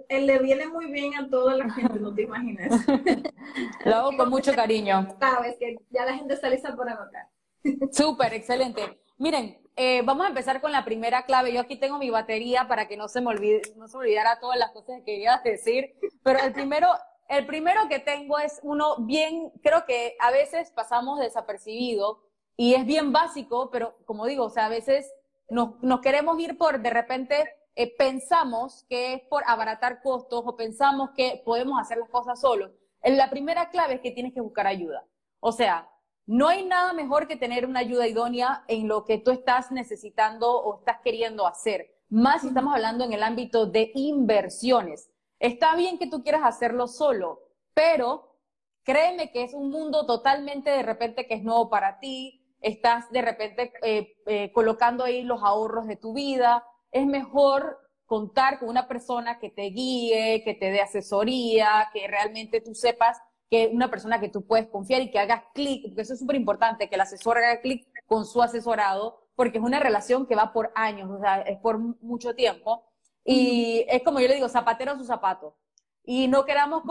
él, 0.08 0.26
le 0.26 0.38
viene 0.40 0.66
muy 0.66 0.90
bien 0.90 1.14
a 1.14 1.28
toda 1.28 1.54
la 1.54 1.70
gente, 1.70 2.00
no 2.00 2.12
te 2.14 2.22
imaginas. 2.22 2.84
Lo 3.84 3.94
hago 3.94 4.16
con 4.16 4.30
mucho 4.30 4.52
cariño. 4.54 5.16
Sabes 5.20 5.56
que 5.58 5.76
ya 5.90 6.04
la 6.04 6.14
gente 6.14 6.34
está 6.34 6.48
lista 6.48 6.74
para 6.76 6.92
anotar. 6.92 7.28
Súper, 7.92 8.34
excelente. 8.34 9.00
Miren, 9.18 9.60
eh, 9.76 10.02
vamos 10.04 10.26
a 10.26 10.28
empezar 10.28 10.60
con 10.60 10.72
la 10.72 10.84
primera 10.84 11.24
clave. 11.24 11.52
Yo 11.52 11.60
aquí 11.60 11.76
tengo 11.76 11.98
mi 11.98 12.10
batería 12.10 12.66
para 12.66 12.88
que 12.88 12.96
no 12.96 13.08
se 13.08 13.20
me 13.20 13.28
olvide, 13.28 13.62
no 13.76 13.88
se 13.88 13.96
olvidara 13.96 14.40
todas 14.40 14.58
las 14.58 14.72
cosas 14.72 14.98
que 14.98 15.04
quería 15.04 15.40
decir. 15.44 15.94
Pero 16.22 16.40
el 16.40 16.52
primero, 16.52 16.88
el 17.28 17.46
primero 17.46 17.88
que 17.88 18.00
tengo 18.00 18.38
es 18.38 18.60
uno 18.62 18.96
bien, 18.98 19.52
creo 19.62 19.84
que 19.86 20.16
a 20.20 20.30
veces 20.30 20.70
pasamos 20.72 21.20
desapercibido 21.20 22.22
y 22.56 22.74
es 22.74 22.84
bien 22.84 23.12
básico, 23.12 23.70
pero 23.70 23.96
como 24.04 24.26
digo, 24.26 24.44
o 24.44 24.50
sea, 24.50 24.66
a 24.66 24.70
veces 24.70 25.12
nos, 25.48 25.82
nos 25.82 26.00
queremos 26.00 26.38
ir 26.40 26.56
por, 26.56 26.80
de 26.80 26.90
repente, 26.90 27.44
eh, 27.74 27.94
pensamos 27.96 28.84
que 28.88 29.14
es 29.14 29.22
por 29.22 29.42
abaratar 29.46 30.02
costos 30.02 30.42
o 30.46 30.56
pensamos 30.56 31.10
que 31.16 31.42
podemos 31.44 31.80
hacer 31.80 31.98
las 31.98 32.08
cosas 32.08 32.40
solos. 32.40 32.70
La 33.02 33.28
primera 33.30 33.70
clave 33.70 33.94
es 33.94 34.00
que 34.00 34.12
tienes 34.12 34.32
que 34.32 34.40
buscar 34.40 34.66
ayuda. 34.66 35.04
O 35.40 35.52
sea, 35.52 35.90
no 36.26 36.48
hay 36.48 36.64
nada 36.64 36.94
mejor 36.94 37.28
que 37.28 37.36
tener 37.36 37.66
una 37.66 37.80
ayuda 37.80 38.06
idónea 38.08 38.64
en 38.66 38.88
lo 38.88 39.04
que 39.04 39.18
tú 39.18 39.30
estás 39.30 39.70
necesitando 39.70 40.50
o 40.58 40.78
estás 40.78 41.00
queriendo 41.04 41.46
hacer, 41.46 41.94
más 42.08 42.40
si 42.40 42.48
estamos 42.48 42.74
hablando 42.74 43.04
en 43.04 43.12
el 43.12 43.22
ámbito 43.22 43.66
de 43.66 43.90
inversiones. 43.94 45.10
Está 45.38 45.76
bien 45.76 45.98
que 45.98 46.06
tú 46.06 46.22
quieras 46.22 46.42
hacerlo 46.44 46.86
solo, 46.86 47.42
pero 47.74 48.38
créeme 48.84 49.32
que 49.32 49.42
es 49.42 49.52
un 49.52 49.70
mundo 49.70 50.06
totalmente 50.06 50.70
de 50.70 50.82
repente 50.82 51.26
que 51.26 51.34
es 51.34 51.42
nuevo 51.42 51.68
para 51.68 51.98
ti, 51.98 52.42
estás 52.62 53.10
de 53.10 53.20
repente 53.20 53.72
eh, 53.82 54.16
eh, 54.24 54.50
colocando 54.52 55.04
ahí 55.04 55.24
los 55.24 55.42
ahorros 55.42 55.86
de 55.86 55.96
tu 55.96 56.14
vida, 56.14 56.64
es 56.94 57.06
mejor 57.06 57.76
contar 58.06 58.60
con 58.60 58.68
una 58.68 58.86
persona 58.86 59.38
que 59.40 59.50
te 59.50 59.62
guíe, 59.62 60.42
que 60.44 60.54
te 60.54 60.70
dé 60.70 60.80
asesoría, 60.80 61.90
que 61.92 62.06
realmente 62.06 62.60
tú 62.60 62.74
sepas 62.74 63.20
que 63.50 63.68
una 63.72 63.90
persona 63.90 64.20
que 64.20 64.28
tú 64.28 64.46
puedes 64.46 64.68
confiar 64.68 65.02
y 65.02 65.10
que 65.10 65.18
hagas 65.18 65.42
clic, 65.54 65.86
porque 65.86 66.02
eso 66.02 66.14
es 66.14 66.20
súper 66.20 66.36
importante, 66.36 66.88
que 66.88 66.94
el 66.94 67.00
asesor 67.00 67.38
haga 67.38 67.60
clic 67.60 67.86
con 68.06 68.24
su 68.24 68.40
asesorado, 68.40 69.18
porque 69.34 69.58
es 69.58 69.64
una 69.64 69.80
relación 69.80 70.26
que 70.26 70.36
va 70.36 70.52
por 70.52 70.70
años, 70.76 71.10
o 71.10 71.18
sea, 71.18 71.40
es 71.40 71.58
por 71.58 71.78
mucho 71.78 72.34
tiempo. 72.34 72.84
Y 73.24 73.84
es 73.88 74.02
como 74.04 74.20
yo 74.20 74.28
le 74.28 74.34
digo, 74.34 74.48
zapatero 74.48 74.92
a 74.92 74.98
su 74.98 75.04
zapato. 75.04 75.56
Y 76.04 76.28
no 76.28 76.44
queramos 76.44 76.84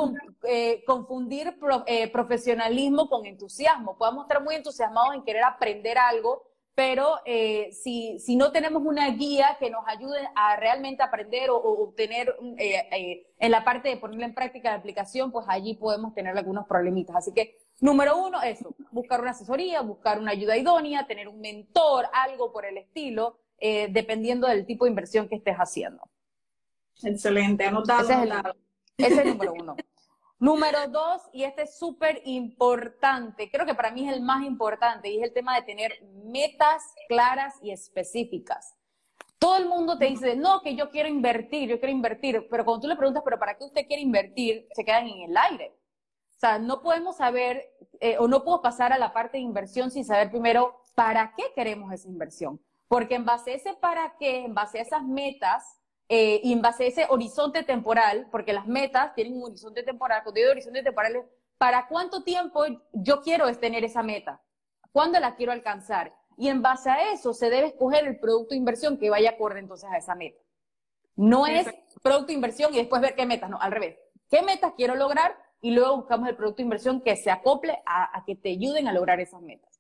eh, 0.44 0.84
confundir 0.86 1.56
eh, 1.86 2.12
profesionalismo 2.12 3.08
con 3.08 3.26
entusiasmo. 3.26 3.98
Podemos 3.98 4.26
estar 4.26 4.44
muy 4.44 4.56
entusiasmados 4.56 5.16
en 5.16 5.24
querer 5.24 5.44
aprender 5.44 5.98
algo, 5.98 6.44
pero 6.76 7.20
eh, 7.26 7.72
si, 7.72 8.18
si, 8.20 8.36
no 8.36 8.52
tenemos 8.52 8.82
una 8.84 9.10
guía 9.12 9.58
que 9.60 9.70
nos 9.70 9.84
ayude 9.88 10.28
a 10.36 10.56
realmente 10.56 11.04
aprender 11.04 11.52
o, 11.52 11.58
obtener 11.58 12.36
eh, 12.58 12.88
eh, 12.92 13.28
en 13.38 13.52
la 13.52 13.64
parte 13.64 13.90
de 13.90 13.98
ponerla 13.98 14.26
en 14.26 14.34
práctica 14.34 14.72
la 14.72 14.78
aplicación, 14.78 15.32
pues 15.32 15.46
allí 15.50 15.76
podemos 15.76 16.16
tener 16.16 16.36
algunos 16.36 16.66
problemitas. 16.66 17.16
Así 17.16 17.32
que, 17.32 17.60
número 17.80 18.18
uno, 18.18 18.42
eso, 18.42 18.76
buscar 18.92 19.22
una 19.22 19.32
asesoría, 19.32 19.82
buscar 19.82 20.20
una 20.20 20.32
ayuda 20.32 20.58
idónea, 20.58 21.06
tener 21.06 21.28
un 21.28 21.40
mentor, 21.40 22.08
algo 22.12 22.52
por 22.52 22.66
el 22.66 22.78
estilo, 22.78 23.40
dependiendo 23.60 24.48
del 24.48 24.66
tipo 24.66 24.84
de 24.84 24.90
inversión 24.90 25.30
que 25.30 25.36
estés 25.36 25.56
haciendo. 25.56 26.02
Excelente, 27.02 27.66
anotado. 27.66 28.02
Ese 28.02 28.14
es 28.14 28.22
el, 28.22 28.32
ese 28.98 29.14
es 29.14 29.20
el 29.20 29.30
número 29.30 29.54
uno. 29.54 29.76
Número 30.44 30.90
dos, 30.90 31.22
y 31.32 31.46
este 31.46 31.62
es 31.62 31.78
súper 31.80 32.22
importante, 32.26 33.50
creo 33.50 33.66
que 33.66 33.76
para 33.76 33.92
mí 33.92 34.06
es 34.06 34.14
el 34.14 34.22
más 34.22 34.44
importante, 34.44 35.10
y 35.10 35.16
es 35.16 35.24
el 35.24 35.32
tema 35.32 35.56
de 35.56 35.62
tener 35.62 35.94
metas 36.26 36.84
claras 37.08 37.56
y 37.62 37.72
específicas. 37.72 38.76
Todo 39.40 39.56
el 39.56 39.70
mundo 39.70 39.98
te 39.98 40.04
dice, 40.04 40.36
no, 40.36 40.62
que 40.62 40.76
yo 40.76 40.90
quiero 40.90 41.08
invertir, 41.08 41.70
yo 41.70 41.80
quiero 41.80 41.94
invertir, 41.94 42.46
pero 42.52 42.66
cuando 42.66 42.82
tú 42.82 42.88
le 42.90 42.98
preguntas, 42.98 43.24
pero 43.24 43.40
¿para 43.40 43.58
qué 43.58 43.64
usted 43.64 43.88
quiere 43.88 44.02
invertir? 44.02 44.68
Se 44.74 44.84
quedan 44.84 45.08
en 45.08 45.30
el 45.30 45.38
aire. 45.38 45.78
O 46.36 46.40
sea, 46.40 46.60
no 46.60 46.82
podemos 46.82 47.16
saber, 47.16 47.64
eh, 48.02 48.18
o 48.20 48.28
no 48.28 48.44
puedo 48.44 48.62
pasar 48.62 48.92
a 48.92 48.98
la 48.98 49.14
parte 49.14 49.38
de 49.38 49.44
inversión 49.44 49.92
sin 49.92 50.04
saber 50.04 50.30
primero 50.30 50.82
para 50.94 51.36
qué 51.38 51.54
queremos 51.56 51.94
esa 51.94 52.10
inversión. 52.10 52.60
Porque 52.90 53.16
en 53.16 53.24
base 53.24 53.52
a 53.52 53.56
ese 53.56 53.74
para 53.76 54.18
qué, 54.20 54.44
en 54.44 54.54
base 54.54 54.80
a 54.80 54.82
esas 54.82 55.04
metas, 55.04 55.80
eh, 56.16 56.42
y 56.44 56.54
en 56.54 56.62
base 56.62 56.84
a 56.84 56.88
ese 56.90 57.08
horizonte 57.10 57.64
temporal, 57.64 58.28
porque 58.30 58.54
las 58.54 58.68
metas 58.68 59.16
tienen 59.16 59.36
un 59.36 59.46
horizonte 59.46 59.82
temporal, 59.82 60.22
cuando 60.22 60.40
digo 60.40 60.52
horizonte 60.52 60.84
temporal 60.84 61.26
para 61.58 61.88
cuánto 61.88 62.24
tiempo 62.24 62.66
yo 62.92 63.22
quiero 63.22 63.52
tener 63.58 63.84
esa 63.84 64.04
meta, 64.04 64.40
cuándo 64.92 65.20
la 65.20 65.36
quiero 65.36 65.52
alcanzar. 65.52 66.14
Y 66.38 66.50
en 66.50 66.62
base 66.62 66.92
a 66.92 67.12
eso 67.14 67.34
se 67.34 67.50
debe 67.50 67.70
escoger 67.70 68.06
el 68.06 68.20
producto 68.20 68.52
de 68.52 68.58
inversión 68.58 69.00
que 69.00 69.10
vaya 69.10 69.32
acorde 69.32 69.58
entonces 69.58 69.90
a 69.92 69.98
esa 69.98 70.14
meta. 70.14 70.40
No 71.16 71.48
es 71.48 71.68
producto 72.04 72.28
de 72.28 72.34
inversión 72.34 72.72
y 72.76 72.78
después 72.78 73.02
ver 73.02 73.16
qué 73.16 73.26
metas, 73.26 73.50
no, 73.50 73.60
al 73.60 73.72
revés. 73.72 73.98
¿Qué 74.30 74.44
metas 74.44 74.74
quiero 74.78 74.94
lograr? 74.94 75.36
Y 75.62 75.72
luego 75.72 75.98
buscamos 75.98 76.30
el 76.30 76.36
producto 76.36 76.58
de 76.58 76.66
inversión 76.66 77.02
que 77.02 77.16
se 77.16 77.32
acople 77.32 77.82
a 77.88 78.24
que 78.28 78.36
te 78.36 78.52
ayuden 78.52 78.88
a 78.88 78.94
lograr 78.94 79.20
esas 79.20 79.42
metas. 79.42 79.73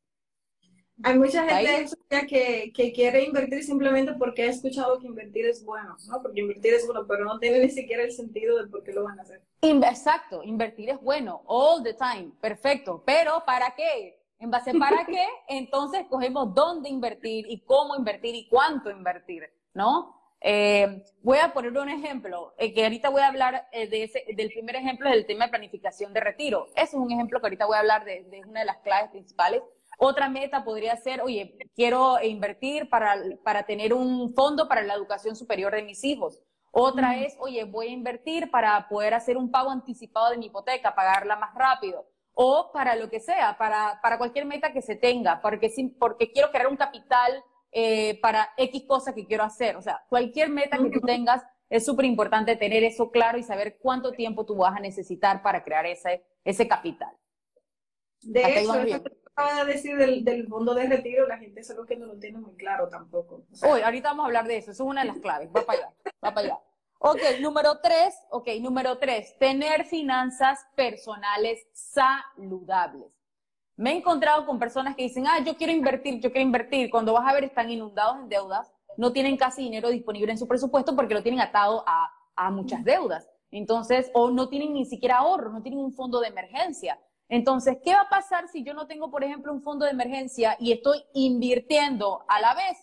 Hay 1.04 1.20
mucha 1.20 1.46
gente 1.46 1.88
que, 2.28 2.72
que, 2.74 2.94
quiere 2.94 3.26
invertir 3.26 3.64
simplemente 3.64 4.14
porque 4.14 4.44
ha 4.44 4.50
escuchado 4.50 5.00
que 5.00 5.08
invertir 5.08 5.46
es 5.46 5.64
bueno, 5.66 5.98
¿no? 6.08 6.22
Porque 6.22 6.40
invertir 6.40 6.74
es 6.74 6.86
bueno, 6.86 7.06
pero 7.06 7.26
no 7.26 7.40
tiene 7.40 7.60
ni 7.60 7.70
siquiera 7.70 8.04
el 8.04 8.12
sentido 8.14 8.58
de 8.58 8.70
por 8.70 8.84
qué 8.84 8.94
lo 8.94 9.04
van 9.04 9.20
a 9.20 9.24
hacer. 9.24 9.42
Exacto, 9.62 10.44
invertir 10.44 10.90
es 10.90 11.02
bueno, 11.02 11.42
all 11.46 11.84
the 11.84 11.94
time, 11.94 12.32
perfecto, 12.40 13.04
pero 13.06 13.44
¿para 13.46 13.76
qué? 13.76 14.22
En 14.40 14.50
base 14.50 14.74
para 14.74 15.06
qué, 15.06 15.26
entonces 15.50 16.06
cogemos 16.10 16.54
dónde 16.54 16.90
invertir 16.90 17.46
y 17.50 17.62
cómo 17.66 17.96
invertir 17.96 18.36
y 18.36 18.48
cuánto 18.48 18.90
invertir, 18.90 19.44
¿no? 19.74 20.24
Eh, 20.46 21.04
voy 21.22 21.38
a 21.38 21.54
poner 21.54 21.72
un 21.78 21.88
ejemplo, 21.88 22.54
eh, 22.58 22.74
que 22.74 22.84
ahorita 22.84 23.10
voy 23.10 23.22
a 23.22 23.28
hablar 23.28 23.68
eh, 23.72 23.88
de 23.88 24.04
ese, 24.04 24.26
del 24.36 24.50
primer 24.50 24.76
ejemplo 24.76 25.10
del 25.10 25.26
tema 25.26 25.46
de 25.46 25.52
planificación 25.52 26.14
de 26.14 26.20
retiro. 26.20 26.68
Ese 26.76 26.84
es 26.84 26.94
un 26.96 27.10
ejemplo 27.12 27.40
que 27.40 27.46
ahorita 27.46 27.66
voy 27.66 27.78
a 27.78 27.80
hablar 27.80 28.04
de, 28.04 28.24
de 28.26 28.42
una 28.46 28.60
de 28.60 28.66
las 28.66 28.78
claves 28.80 29.10
principales. 29.12 29.62
Otra 30.06 30.28
meta 30.28 30.66
podría 30.66 30.98
ser, 30.98 31.22
oye, 31.22 31.58
quiero 31.76 32.22
invertir 32.22 32.90
para, 32.90 33.16
para 33.42 33.64
tener 33.64 33.94
un 33.94 34.34
fondo 34.34 34.68
para 34.68 34.82
la 34.84 34.96
educación 34.96 35.34
superior 35.34 35.74
de 35.74 35.84
mis 35.84 36.04
hijos. 36.04 36.42
Otra 36.74 37.18
es, 37.18 37.38
oye, 37.40 37.64
voy 37.64 37.88
a 37.88 37.92
invertir 37.92 38.52
para 38.52 38.90
poder 38.90 39.14
hacer 39.14 39.38
un 39.38 39.50
pago 39.50 39.72
anticipado 39.72 40.32
de 40.32 40.38
mi 40.38 40.48
hipoteca, 40.48 40.94
pagarla 40.94 41.38
más 41.38 41.56
rápido. 41.56 42.06
O 42.34 42.70
para 42.74 42.98
lo 42.98 43.10
que 43.10 43.22
sea, 43.22 43.58
para, 43.58 44.02
para 44.02 44.18
cualquier 44.18 44.46
meta 44.46 44.74
que 44.74 44.82
se 44.82 44.98
tenga, 44.98 45.40
porque, 45.42 45.72
porque 45.98 46.34
quiero 46.34 46.52
crear 46.52 46.68
un 46.68 46.76
capital 46.76 47.42
eh, 47.72 48.20
para 48.22 48.50
X 48.58 48.84
cosa 48.86 49.16
que 49.16 49.26
quiero 49.26 49.46
hacer. 49.46 49.78
O 49.78 49.82
sea, 49.82 50.04
cualquier 50.10 50.50
meta 50.50 50.80
que 50.80 50.90
tú 50.90 51.00
tengas, 51.00 51.44
es 51.70 51.86
súper 51.86 52.04
importante 52.04 52.58
tener 52.58 52.84
eso 52.84 53.10
claro 53.10 53.38
y 53.38 53.44
saber 53.44 53.78
cuánto 53.80 54.12
tiempo 54.12 54.46
tú 54.46 54.58
vas 54.58 54.76
a 54.76 54.82
necesitar 54.82 55.42
para 55.42 55.64
crear 55.64 55.86
ese, 55.86 56.26
ese 56.44 56.68
capital. 56.68 57.16
De 58.22 58.60
hecho, 58.60 59.02
acaba 59.36 59.66
de 59.66 59.74
decir 59.74 59.98
del, 59.98 60.48
fondo 60.48 60.74
de 60.74 60.88
retiro, 60.88 61.28
la 61.28 61.38
gente 61.38 61.62
es 61.62 61.76
que 61.88 61.96
no 61.96 62.06
lo 62.06 62.18
tiene 62.18 62.40
muy 62.40 62.56
claro 62.56 62.88
tampoco. 62.88 63.46
Hoy, 63.64 63.82
ahorita 63.82 64.10
vamos 64.10 64.24
a 64.24 64.28
hablar 64.28 64.48
de 64.48 64.58
eso, 64.58 64.72
eso 64.72 64.84
es 64.84 64.90
una 64.90 65.02
de 65.02 65.08
las 65.08 65.18
claves, 65.18 65.50
va 65.50 65.66
para 65.66 65.80
allá, 65.80 65.94
va 66.24 66.34
para 66.34 66.48
allá. 66.48 66.60
Ok, 67.00 67.20
número 67.42 67.80
tres, 67.82 68.16
ok, 68.30 68.48
número 68.62 68.98
tres, 68.98 69.38
tener 69.38 69.86
finanzas 69.86 70.66
personales 70.76 71.60
saludables. 71.74 73.12
Me 73.76 73.92
he 73.92 73.98
encontrado 73.98 74.46
con 74.46 74.60
personas 74.60 74.96
que 74.96 75.04
dicen, 75.04 75.26
ah, 75.28 75.40
yo 75.44 75.58
quiero 75.58 75.74
invertir, 75.74 76.22
yo 76.22 76.32
quiero 76.32 76.46
invertir. 76.46 76.90
Cuando 76.92 77.12
vas 77.14 77.28
a 77.28 77.34
ver, 77.34 77.44
están 77.44 77.70
inundados 77.72 78.18
en 78.20 78.30
deudas, 78.30 78.72
no 78.98 79.12
tienen 79.12 79.36
casi 79.36 79.64
dinero 79.64 79.90
disponible 79.90 80.32
en 80.32 80.38
su 80.38 80.48
presupuesto 80.48 80.96
porque 80.96 81.16
lo 81.16 81.24
tienen 81.24 81.42
atado 81.42 81.84
a, 81.88 82.10
a 82.36 82.52
muchas 82.52 82.84
deudas. 82.84 83.28
Entonces, 83.50 84.10
o 84.14 84.30
no 84.30 84.48
tienen 84.48 84.74
ni 84.74 84.86
siquiera 84.86 85.18
ahorro, 85.18 85.52
no 85.52 85.62
tienen 85.62 85.80
un 85.80 85.94
fondo 85.94 86.20
de 86.22 86.28
emergencia. 86.28 87.00
Entonces, 87.34 87.80
¿qué 87.84 87.96
va 87.96 88.02
a 88.02 88.10
pasar 88.10 88.48
si 88.48 88.64
yo 88.64 88.76
no 88.76 88.86
tengo, 88.86 89.10
por 89.10 89.24
ejemplo, 89.24 89.52
un 89.52 89.64
fondo 89.64 89.86
de 89.86 89.92
emergencia 89.92 90.56
y 90.60 90.72
estoy 90.72 91.04
invirtiendo 91.16 92.24
a 92.28 92.40
la 92.40 92.54
vez? 92.54 92.78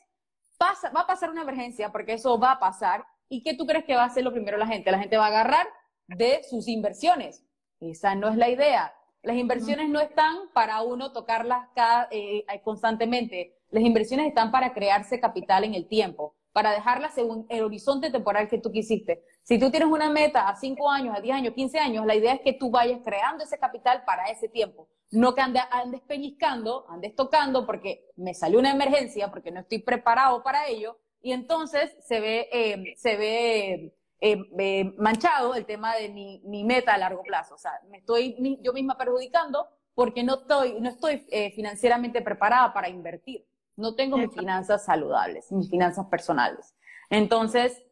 Pasa, 0.59 0.91
va 0.91 1.03
a 1.03 1.07
pasar 1.07 1.31
una 1.31 1.43
emergencia, 1.43 1.93
porque 1.93 2.15
eso 2.15 2.37
va 2.37 2.51
a 2.51 2.59
pasar. 2.59 3.07
¿Y 3.29 3.45
qué 3.45 3.55
tú 3.55 3.65
crees 3.65 3.85
que 3.85 3.95
va 3.95 4.03
a 4.03 4.07
hacer 4.07 4.25
lo 4.25 4.33
primero 4.33 4.59
la 4.59 4.67
gente? 4.67 4.91
La 4.91 4.99
gente 4.99 5.17
va 5.17 5.27
a 5.27 5.29
agarrar 5.29 5.69
de 6.09 6.43
sus 6.43 6.67
inversiones. 6.67 7.45
Esa 7.79 8.17
no 8.17 8.29
es 8.29 8.37
la 8.37 8.49
idea. 8.49 8.93
Las 9.23 9.37
inversiones 9.37 9.89
no 9.89 10.01
están 10.01 10.35
para 10.53 10.83
uno 10.83 11.13
tocarlas 11.13 11.69
cada, 11.77 12.09
eh, 12.11 12.45
eh, 12.53 12.63
constantemente. 12.65 13.57
Las 13.71 13.85
inversiones 13.85 14.27
están 14.27 14.51
para 14.51 14.75
crearse 14.75 15.21
capital 15.21 15.63
en 15.63 15.75
el 15.75 15.87
tiempo, 15.87 16.35
para 16.53 16.73
dejarlas 16.73 17.15
según 17.15 17.47
el 17.49 17.63
horizonte 17.63 18.11
temporal 18.11 18.49
que 18.49 18.59
tú 18.59 18.71
quisiste. 18.71 19.23
Si 19.43 19.59
tú 19.59 19.71
tienes 19.71 19.89
una 19.89 20.11
meta 20.11 20.49
a 20.49 20.57
5 20.57 20.91
años, 20.91 21.17
a 21.17 21.21
10 21.21 21.37
años, 21.37 21.55
15 21.55 21.79
años, 21.79 22.07
la 22.07 22.15
idea 22.15 22.35
es 22.35 22.41
que 22.41 22.53
tú 22.53 22.71
vayas 22.71 23.01
creando 23.05 23.45
ese 23.45 23.59
capital 23.59 24.03
para 24.05 24.25
ese 24.27 24.49
tiempo. 24.49 24.89
No 25.11 25.35
que 25.35 25.41
andes, 25.41 25.63
andes 25.71 26.01
pellizcando, 26.03 26.87
andes 26.89 27.15
tocando 27.15 27.67
porque 27.67 28.07
me 28.17 28.35
salió 28.35 28.59
una 28.59 28.73
emergencia, 28.73 29.31
porque 29.31 29.51
no 29.51 29.61
estoy 29.61 29.81
preparado 29.81 30.43
para 30.43 30.67
ello, 30.67 30.99
y 31.23 31.33
entonces 31.33 31.95
se 32.01 32.21
ve, 32.21 32.49
eh, 32.53 32.95
se 32.97 33.17
ve 33.17 33.95
eh, 34.21 34.93
manchado 34.99 35.55
el 35.55 35.67
tema 35.67 35.95
de 35.97 36.09
mi, 36.09 36.41
mi, 36.45 36.65
meta 36.65 36.95
a 36.95 36.99
largo 36.99 37.23
plazo. 37.23 37.55
O 37.55 37.59
sea, 37.59 37.73
me 37.91 37.99
estoy 37.99 38.37
yo 38.63 38.73
misma 38.73 38.97
perjudicando 38.97 39.67
porque 39.95 40.23
no 40.23 40.41
estoy, 40.41 40.81
no 40.81 40.89
estoy 40.89 41.27
eh, 41.31 41.51
financieramente 41.53 42.23
preparada 42.23 42.73
para 42.73 42.89
invertir. 42.89 43.45
No 43.81 43.95
tengo 43.95 44.19
mis 44.19 44.33
finanzas 44.33 44.85
saludables, 44.85 45.51
mis 45.51 45.71
finanzas 45.71 46.07
personales. 46.07 46.75
Entonces, 47.09 47.83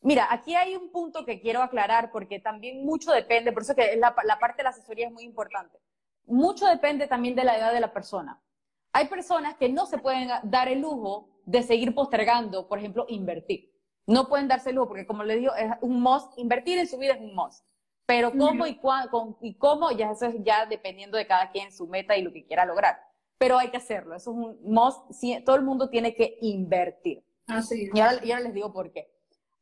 mira, 0.00 0.26
aquí 0.30 0.54
hay 0.54 0.74
un 0.74 0.90
punto 0.90 1.24
que 1.24 1.40
quiero 1.40 1.62
aclarar 1.62 2.10
porque 2.10 2.40
también 2.40 2.84
mucho 2.84 3.12
depende, 3.12 3.52
por 3.52 3.62
eso 3.62 3.74
que 3.74 3.96
la, 3.96 4.14
la 4.24 4.38
parte 4.38 4.58
de 4.58 4.64
la 4.64 4.70
asesoría 4.70 5.06
es 5.06 5.12
muy 5.12 5.24
importante. 5.24 5.78
Mucho 6.26 6.66
depende 6.66 7.06
también 7.06 7.34
de 7.34 7.44
la 7.44 7.56
edad 7.56 7.72
de 7.72 7.80
la 7.80 7.92
persona. 7.92 8.42
Hay 8.92 9.06
personas 9.06 9.54
que 9.56 9.68
no 9.68 9.86
se 9.86 9.98
pueden 9.98 10.28
dar 10.42 10.68
el 10.68 10.80
lujo 10.80 11.28
de 11.44 11.62
seguir 11.62 11.94
postergando, 11.94 12.68
por 12.68 12.78
ejemplo, 12.78 13.06
invertir. 13.08 13.72
No 14.06 14.28
pueden 14.28 14.48
darse 14.48 14.72
lujo, 14.72 14.88
porque 14.88 15.06
como 15.06 15.22
les 15.22 15.38
digo, 15.38 15.54
es 15.54 15.70
un 15.80 16.00
must, 16.00 16.36
invertir 16.36 16.78
en 16.78 16.88
su 16.88 16.98
vida 16.98 17.14
es 17.14 17.20
un 17.20 17.34
must. 17.34 17.64
Pero 18.06 18.32
cómo 18.32 18.66
y, 18.66 18.74
cuándo, 18.76 19.38
y 19.40 19.54
cómo, 19.54 19.92
ya 19.92 20.10
eso 20.10 20.26
es 20.26 20.34
ya 20.42 20.66
dependiendo 20.66 21.16
de 21.16 21.28
cada 21.28 21.52
quien 21.52 21.70
su 21.70 21.86
meta 21.86 22.16
y 22.16 22.22
lo 22.22 22.32
que 22.32 22.44
quiera 22.44 22.64
lograr. 22.64 23.09
Pero 23.40 23.58
hay 23.58 23.70
que 23.70 23.78
hacerlo, 23.78 24.14
eso 24.14 24.32
es 24.32 24.36
un 24.36 24.58
must, 24.70 25.00
todo 25.46 25.56
el 25.56 25.62
mundo 25.62 25.88
tiene 25.88 26.14
que 26.14 26.36
invertir. 26.42 27.24
Así 27.46 27.88
Y 27.94 28.00
ahora, 28.00 28.40
les 28.40 28.52
digo 28.52 28.70
por 28.70 28.92
qué. 28.92 29.10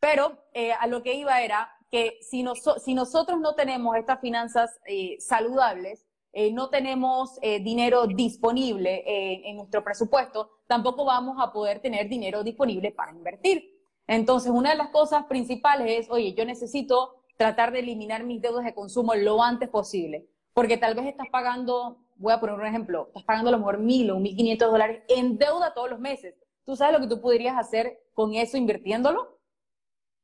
Pero 0.01 0.37
eh, 0.53 0.73
a 0.73 0.89
lo 0.89 1.05
que 1.05 1.15
iba 1.15 1.41
era 1.43 1.71
que 1.89 2.19
si, 2.21 2.45
si 2.85 2.95
nosotros 2.95 3.39
no 3.41 3.55
tenemos 3.55 3.97
estas 3.97 4.21
finanzas 4.21 4.81
eh, 4.85 5.17
saludables, 5.21 6.05
eh, 6.33 6.53
no 6.53 6.71
tenemos 6.71 7.39
dinero 7.41 8.09
disponible 8.09 9.05
en 9.49 9.57
nuestro 9.57 9.85
presupuesto, 9.85 10.51
tampoco 10.67 11.05
vamos 11.05 11.37
a 11.39 11.53
poder 11.53 11.79
tener 11.79 12.09
dinero 12.09 12.43
disponible 12.43 12.91
para 12.91 13.13
invertir. 13.13 13.79
Entonces, 14.09 14.51
una 14.51 14.71
de 14.71 14.77
las 14.77 14.89
cosas 14.89 15.27
principales 15.27 16.01
es, 16.01 16.11
oye, 16.11 16.35
yo 16.35 16.45
necesito 16.45 17.23
tratar 17.37 17.71
de 17.71 17.79
eliminar 17.79 18.25
mis 18.25 18.43
deudas 18.43 18.65
de 18.65 18.75
consumo 18.75 19.15
lo 19.15 19.41
antes 19.41 19.69
posible, 19.69 20.27
porque 20.53 20.79
tal 20.79 20.97
vez 20.97 21.07
estás 21.07 21.29
pagando, 21.31 21.99
voy 22.19 22.33
a 22.33 22.41
poner 22.41 22.57
un 22.57 22.67
ejemplo, 22.67 23.07
estás 23.09 23.25
pagando 23.25 23.49
a 23.49 23.53
lo 23.53 23.59
mejor 23.59 23.79
mil 23.79 24.11
o 24.11 24.19
mil 24.19 24.37
quinientos 24.37 24.71
dólares 24.71 25.03
en 25.09 25.39
deuda 25.39 25.73
todos 25.75 25.91
los 25.91 26.01
meses. 26.01 26.35
¿Tú 26.65 26.77
sabes 26.77 26.95
lo 26.95 27.01
que 27.01 27.15
tú 27.15 27.21
podrías 27.21 27.57
hacer 27.57 27.99
con 28.13 28.35
eso 28.35 28.57
invirtiéndolo? 28.57 29.39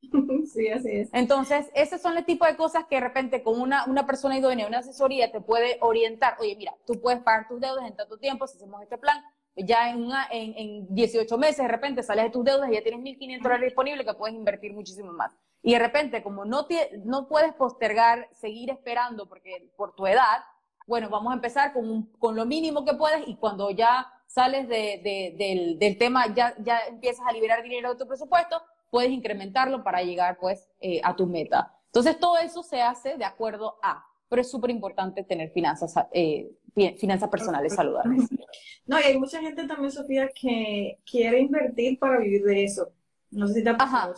Sí, 0.45 0.67
así 0.69 0.91
es. 0.91 1.09
Entonces, 1.11 1.71
esos 1.73 1.99
son 1.99 2.15
el 2.17 2.25
tipo 2.25 2.45
de 2.45 2.55
cosas 2.55 2.85
que 2.85 2.95
de 2.95 3.01
repente 3.01 3.41
con 3.41 3.59
una, 3.59 3.85
una 3.85 4.05
persona 4.05 4.37
idónea, 4.37 4.67
una 4.67 4.77
asesoría 4.79 5.31
te 5.31 5.41
puede 5.41 5.79
orientar. 5.81 6.37
Oye, 6.39 6.55
mira, 6.55 6.75
tú 6.85 7.01
puedes 7.01 7.21
pagar 7.23 7.47
tus 7.47 7.59
deudas 7.59 7.85
en 7.87 7.95
tanto 7.95 8.17
tiempo 8.19 8.45
si 8.45 8.57
hacemos 8.57 8.83
este 8.83 8.99
plan, 8.99 9.23
ya 9.55 9.89
en, 9.89 10.07
en, 10.31 10.53
en, 10.57 10.95
18 10.95 11.37
meses 11.37 11.57
de 11.57 11.67
repente 11.67 12.03
sales 12.03 12.25
de 12.25 12.31
tus 12.31 12.43
deudas 12.43 12.69
y 12.69 12.73
ya 12.73 12.83
tienes 12.83 13.01
1.500 13.01 13.41
dólares 13.41 13.65
disponibles 13.65 14.05
que 14.05 14.13
puedes 14.13 14.35
invertir 14.35 14.73
muchísimo 14.73 15.11
más. 15.13 15.31
Y 15.63 15.73
de 15.73 15.79
repente, 15.79 16.21
como 16.21 16.45
no, 16.45 16.67
no 17.05 17.27
puedes 17.27 17.53
postergar, 17.53 18.29
seguir 18.33 18.69
esperando 18.69 19.27
porque 19.27 19.71
por 19.75 19.95
tu 19.95 20.05
edad, 20.05 20.43
bueno, 20.87 21.09
vamos 21.09 21.31
a 21.31 21.35
empezar 21.35 21.73
con, 21.73 22.03
con 22.19 22.35
lo 22.35 22.45
mínimo 22.45 22.85
que 22.85 22.93
puedes 22.93 23.27
y 23.27 23.35
cuando 23.35 23.69
ya 23.71 24.11
sales 24.27 24.67
de, 24.67 25.01
de, 25.03 25.35
del, 25.37 25.79
del, 25.79 25.97
tema, 25.97 26.33
ya, 26.33 26.53
ya 26.59 26.79
empiezas 26.87 27.25
a 27.27 27.31
liberar 27.31 27.63
dinero 27.63 27.91
de 27.91 27.99
tu 27.99 28.07
presupuesto, 28.07 28.61
puedes 28.91 29.11
incrementarlo 29.11 29.83
para 29.83 30.03
llegar 30.03 30.37
pues 30.39 30.69
eh, 30.79 31.01
a 31.03 31.15
tu 31.15 31.25
meta. 31.25 31.73
Entonces, 31.87 32.19
todo 32.19 32.37
eso 32.37 32.61
se 32.63 32.81
hace 32.81 33.17
de 33.17 33.25
acuerdo 33.25 33.77
a, 33.81 34.05
pero 34.27 34.41
es 34.41 34.51
súper 34.51 34.69
importante 34.69 35.23
tener 35.23 35.51
finanzas 35.51 35.93
eh, 36.11 36.51
finanzas 36.97 37.29
personales 37.29 37.73
saludables. 37.73 38.27
No, 38.87 38.99
y 38.99 39.03
hay 39.03 39.17
mucha 39.17 39.41
gente 39.41 39.65
también, 39.65 39.91
Sofía, 39.91 40.29
que 40.29 40.99
quiere 41.09 41.39
invertir 41.39 41.97
para 41.97 42.19
vivir 42.19 42.43
de 42.43 42.65
eso. 42.65 42.89
No 43.31 43.47
sé 43.47 43.55
si 43.55 43.63
te 43.63 43.71
ha 43.71 43.77
pasado. 43.77 44.13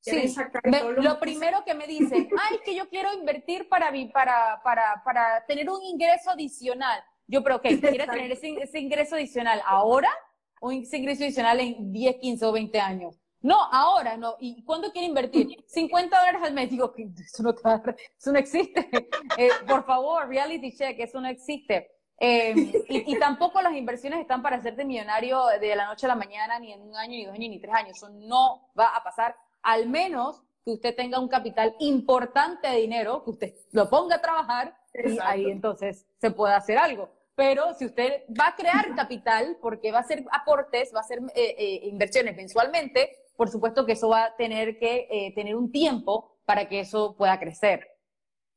Sí, 0.00 0.34
lo 0.96 1.20
primero 1.20 1.62
que 1.64 1.74
me 1.74 1.86
dicen, 1.86 2.28
ay, 2.38 2.58
que 2.64 2.74
yo 2.74 2.88
quiero 2.88 3.12
invertir 3.12 3.68
para, 3.68 3.92
para, 4.12 4.60
para, 4.62 5.02
para 5.04 5.44
tener 5.46 5.68
un 5.68 5.82
ingreso 5.82 6.30
adicional. 6.30 7.02
Yo, 7.26 7.42
pero, 7.44 7.60
¿qué? 7.60 7.78
¿Quieres 7.78 8.08
tener 8.08 8.32
ese, 8.32 8.54
ese, 8.60 8.78
ingreso 8.80 9.14
adicional 9.14 9.60
ahora 9.66 10.10
o 10.60 10.72
ese 10.72 10.96
ingreso 10.96 11.24
adicional 11.24 11.60
en 11.60 11.92
10, 11.92 12.16
15 12.16 12.46
o 12.46 12.52
20 12.52 12.80
años? 12.80 13.20
No, 13.42 13.56
ahora 13.72 14.16
no. 14.16 14.36
¿Y 14.38 14.62
cuándo 14.64 14.92
quiere 14.92 15.06
invertir? 15.06 15.64
50 15.66 16.18
dólares 16.18 16.42
al 16.42 16.52
mes. 16.52 16.70
Digo, 16.70 16.92
eso 16.96 17.42
no, 17.42 17.50
eso 17.50 18.32
no 18.32 18.38
existe. 18.38 18.88
Eh, 19.36 19.48
por 19.66 19.84
favor, 19.86 20.28
reality 20.28 20.76
check, 20.76 20.98
eso 20.98 21.20
no 21.20 21.28
existe. 21.28 21.88
Eh, 22.18 22.52
y, 22.88 23.18
tampoco 23.18 23.62
las 23.62 23.72
inversiones 23.74 24.20
están 24.20 24.42
para 24.42 24.56
hacerte 24.56 24.84
millonario 24.84 25.46
de 25.58 25.74
la 25.74 25.86
noche 25.86 26.04
a 26.04 26.08
la 26.08 26.16
mañana, 26.16 26.58
ni 26.58 26.72
en 26.72 26.82
un 26.82 26.94
año, 26.94 27.12
ni 27.12 27.24
dos 27.24 27.34
años, 27.34 27.50
ni 27.50 27.60
tres 27.60 27.74
años. 27.74 27.96
Eso 27.96 28.10
no 28.10 28.70
va 28.78 28.94
a 28.94 29.02
pasar, 29.02 29.34
al 29.62 29.88
menos 29.88 30.42
que 30.64 30.72
usted 30.72 30.94
tenga 30.94 31.18
un 31.18 31.28
capital 31.28 31.74
importante 31.80 32.68
de 32.68 32.78
dinero, 32.78 33.24
que 33.24 33.30
usted 33.30 33.54
lo 33.72 33.88
ponga 33.88 34.16
a 34.16 34.20
trabajar 34.20 34.76
y 34.94 35.18
ahí 35.22 35.50
entonces 35.50 36.06
se 36.18 36.30
puede 36.30 36.54
hacer 36.54 36.78
algo. 36.78 37.10
Pero 37.34 37.72
si 37.74 37.86
usted 37.86 38.24
va 38.38 38.48
a 38.48 38.56
crear 38.56 38.94
capital, 38.96 39.56
porque 39.60 39.92
va 39.92 39.98
a 39.98 40.02
hacer 40.02 40.24
aportes, 40.32 40.92
va 40.94 40.98
a 40.98 41.02
hacer 41.02 41.20
eh, 41.34 41.80
inversiones 41.84 42.36
mensualmente, 42.36 43.16
por 43.36 43.48
supuesto 43.48 43.86
que 43.86 43.92
eso 43.92 44.10
va 44.10 44.24
a 44.24 44.36
tener 44.36 44.78
que 44.78 45.08
eh, 45.10 45.32
tener 45.34 45.56
un 45.56 45.72
tiempo 45.72 46.36
para 46.44 46.68
que 46.68 46.80
eso 46.80 47.14
pueda 47.16 47.40
crecer. 47.40 47.86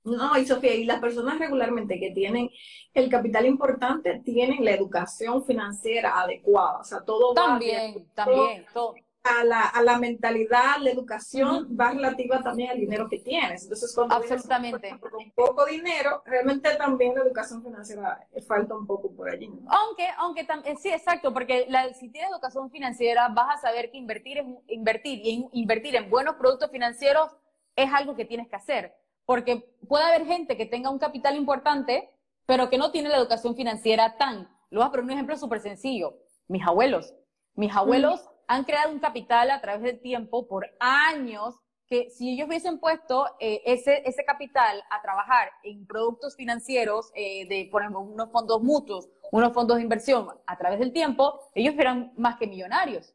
No, 0.03 0.37
y 0.37 0.45
Sofía, 0.45 0.75
y 0.75 0.83
las 0.83 0.99
personas 0.99 1.39
regularmente 1.39 1.97
que 1.97 2.11
tienen 2.11 2.49
el 2.93 3.09
capital 3.09 3.45
importante 3.45 4.19
tienen 4.25 4.65
la 4.65 4.71
educación 4.71 5.45
financiera 5.45 6.19
adecuada, 6.19 6.79
o 6.79 6.83
sea, 6.83 7.05
todo 7.05 7.33
también, 7.33 7.95
va 7.99 8.25
También, 8.25 8.65
todo, 8.73 8.95
a 9.23 9.43
la, 9.45 9.61
a 9.61 9.81
la 9.81 9.97
mentalidad, 9.97 10.77
la 10.81 10.89
educación 10.89 11.77
va 11.79 11.91
relativa 11.91 12.41
también 12.41 12.71
al 12.71 12.79
dinero 12.79 13.07
que 13.07 13.19
tienes. 13.19 13.63
Entonces, 13.63 13.93
cuando 13.95 14.15
Absolutamente. 14.15 14.99
con 14.99 15.31
poco 15.31 15.65
dinero, 15.65 16.21
realmente 16.25 16.75
también 16.75 17.15
la 17.15 17.21
educación 17.21 17.63
financiera 17.63 18.27
falta 18.45 18.75
un 18.75 18.85
poco 18.85 19.15
por 19.15 19.29
allí. 19.29 19.49
Aunque, 19.67 20.07
aunque 20.17 20.43
también, 20.43 20.77
sí, 20.77 20.89
exacto, 20.89 21.33
porque 21.33 21.65
la, 21.69 21.93
si 21.93 22.09
tienes 22.09 22.31
educación 22.31 22.69
financiera, 22.69 23.29
vas 23.29 23.57
a 23.57 23.61
saber 23.61 23.91
que 23.91 23.97
invertir 23.97 24.39
es 24.39 24.45
invertir 24.67 25.21
y 25.23 25.47
invertir 25.53 25.95
en 25.95 26.09
buenos 26.09 26.35
productos 26.35 26.69
financieros 26.69 27.29
es 27.77 27.91
algo 27.93 28.15
que 28.15 28.25
tienes 28.25 28.49
que 28.49 28.57
hacer. 28.57 28.93
Porque 29.25 29.73
puede 29.87 30.03
haber 30.03 30.25
gente 30.25 30.57
que 30.57 30.65
tenga 30.65 30.89
un 30.89 30.99
capital 30.99 31.37
importante, 31.37 32.09
pero 32.45 32.69
que 32.69 32.77
no 32.77 32.91
tiene 32.91 33.07
la 33.07 33.17
educación 33.17 33.55
financiera 33.55 34.17
tan. 34.17 34.49
Lo 34.69 34.81
voy 34.81 34.87
a 34.87 34.91
poner 34.91 35.05
un 35.05 35.11
ejemplo 35.11 35.37
súper 35.37 35.61
sencillo. 35.61 36.17
Mis 36.49 36.67
abuelos. 36.67 37.13
Mis 37.55 37.73
abuelos 37.73 38.29
han 38.47 38.63
creado 38.63 38.91
un 38.91 38.99
capital 38.99 39.51
a 39.51 39.61
través 39.61 39.81
del 39.83 39.99
tiempo 39.99 40.47
por 40.47 40.69
años 40.79 41.55
que 41.87 42.09
si 42.09 42.33
ellos 42.33 42.47
hubiesen 42.47 42.79
puesto 42.79 43.25
eh, 43.39 43.61
ese, 43.65 44.01
ese 44.07 44.23
capital 44.23 44.83
a 44.89 45.01
trabajar 45.01 45.51
en 45.63 45.85
productos 45.85 46.35
financieros, 46.35 47.11
eh, 47.13 47.45
de, 47.47 47.67
por 47.71 47.81
ejemplo, 47.81 48.01
unos 48.01 48.31
fondos 48.31 48.61
mutuos, 48.61 49.09
unos 49.31 49.53
fondos 49.53 49.77
de 49.77 49.83
inversión 49.83 50.29
a 50.45 50.57
través 50.57 50.79
del 50.79 50.93
tiempo, 50.93 51.39
ellos 51.53 51.75
eran 51.77 52.13
más 52.15 52.37
que 52.37 52.47
millonarios. 52.47 53.13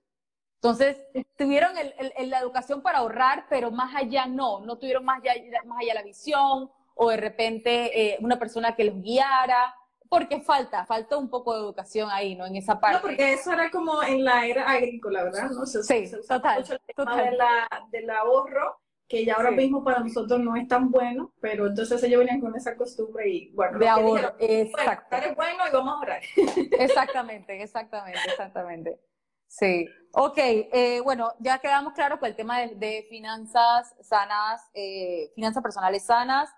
Entonces, 0.57 1.01
tuvieron 1.37 1.73
el, 1.79 2.31
la 2.31 2.41
educación 2.41 2.83
para 2.83 2.99
ahorrar, 2.99 3.47
pero 3.49 3.71
más 3.71 3.95
allá 3.95 4.27
no, 4.27 4.61
no 4.61 4.77
tuvieron 4.77 5.05
más 5.05 5.21
allá, 5.21 5.35
más 5.65 5.79
allá 5.81 5.95
la 5.95 6.03
visión 6.03 6.71
o 7.01 7.11
de 7.11 7.17
repente 7.17 8.15
eh, 8.15 8.19
una 8.21 8.41
persona 8.41 8.75
que 8.75 8.85
los 8.85 9.01
guiara 9.01 9.73
porque 10.09 10.41
falta, 10.41 10.87
falta 10.87 11.17
un 11.17 11.29
poco 11.29 11.55
de 11.55 11.61
educación 11.61 12.09
ahí, 12.11 12.35
¿no? 12.35 12.47
En 12.47 12.57
esa 12.57 12.81
parte. 12.81 12.97
No, 12.97 13.03
porque 13.03 13.33
eso 13.33 13.53
era 13.53 13.71
como 13.71 14.03
en 14.03 14.25
la 14.25 14.47
era 14.47 14.69
agrícola, 14.69 15.25
¿verdad? 15.25 15.51
¿No? 15.51 15.67
Se, 15.67 15.83
sí, 15.83 16.17
total, 16.27 16.65
De 16.65 17.33
la, 17.33 17.69
del 17.91 18.11
ahorro, 18.11 18.81
que 19.07 19.25
ya 19.25 19.35
ahora 19.35 19.51
mismo 19.51 19.83
para 19.83 20.01
nosotros 20.01 20.39
no 20.41 20.57
es 20.57 20.69
tan 20.69 20.91
bueno, 20.91 21.33
pero 21.41 21.67
entonces 21.67 22.03
ellos 22.03 22.21
venían 22.21 22.41
con 22.41 22.55
esa 22.57 22.77
costumbre 22.77 23.29
y, 23.29 23.51
bueno, 23.53 23.79
de 23.79 23.89
ahorro, 23.89 24.35
exacto. 24.39 25.17
Bueno, 25.17 25.35
bueno 25.35 25.65
y 25.69 25.73
vamos 25.73 25.93
a 25.93 25.97
ahorrar. 25.99 26.23
Exactamente, 26.79 27.63
exactamente, 27.63 28.21
exactamente. 28.27 29.01
Sí, 29.47 29.89
ok, 30.13 30.37
eh, 30.37 31.01
bueno, 31.03 31.33
ya 31.39 31.59
quedamos 31.59 31.95
claros 31.95 32.19
con 32.19 32.29
el 32.29 32.37
tema 32.37 32.61
de, 32.61 33.07
finanzas 33.09 33.95
sanas, 34.03 34.69
eh, 34.75 35.33
finanzas 35.35 35.63
personales 35.63 36.05
sanas. 36.05 36.51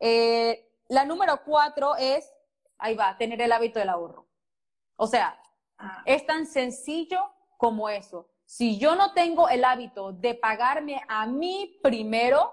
Eh, 0.00 0.68
la 0.88 1.04
número 1.04 1.40
cuatro 1.44 1.94
es 1.96 2.28
ahí 2.82 2.94
va, 2.94 3.16
tener 3.16 3.40
el 3.40 3.52
hábito 3.52 3.78
del 3.78 3.88
ahorro. 3.88 4.26
O 4.96 5.06
sea, 5.06 5.40
ah. 5.78 6.02
es 6.04 6.26
tan 6.26 6.46
sencillo 6.46 7.20
como 7.56 7.88
eso. 7.88 8.28
Si 8.44 8.78
yo 8.78 8.96
no 8.96 9.14
tengo 9.14 9.48
el 9.48 9.64
hábito 9.64 10.12
de 10.12 10.34
pagarme 10.34 11.00
a 11.08 11.26
mí 11.26 11.78
primero, 11.82 12.52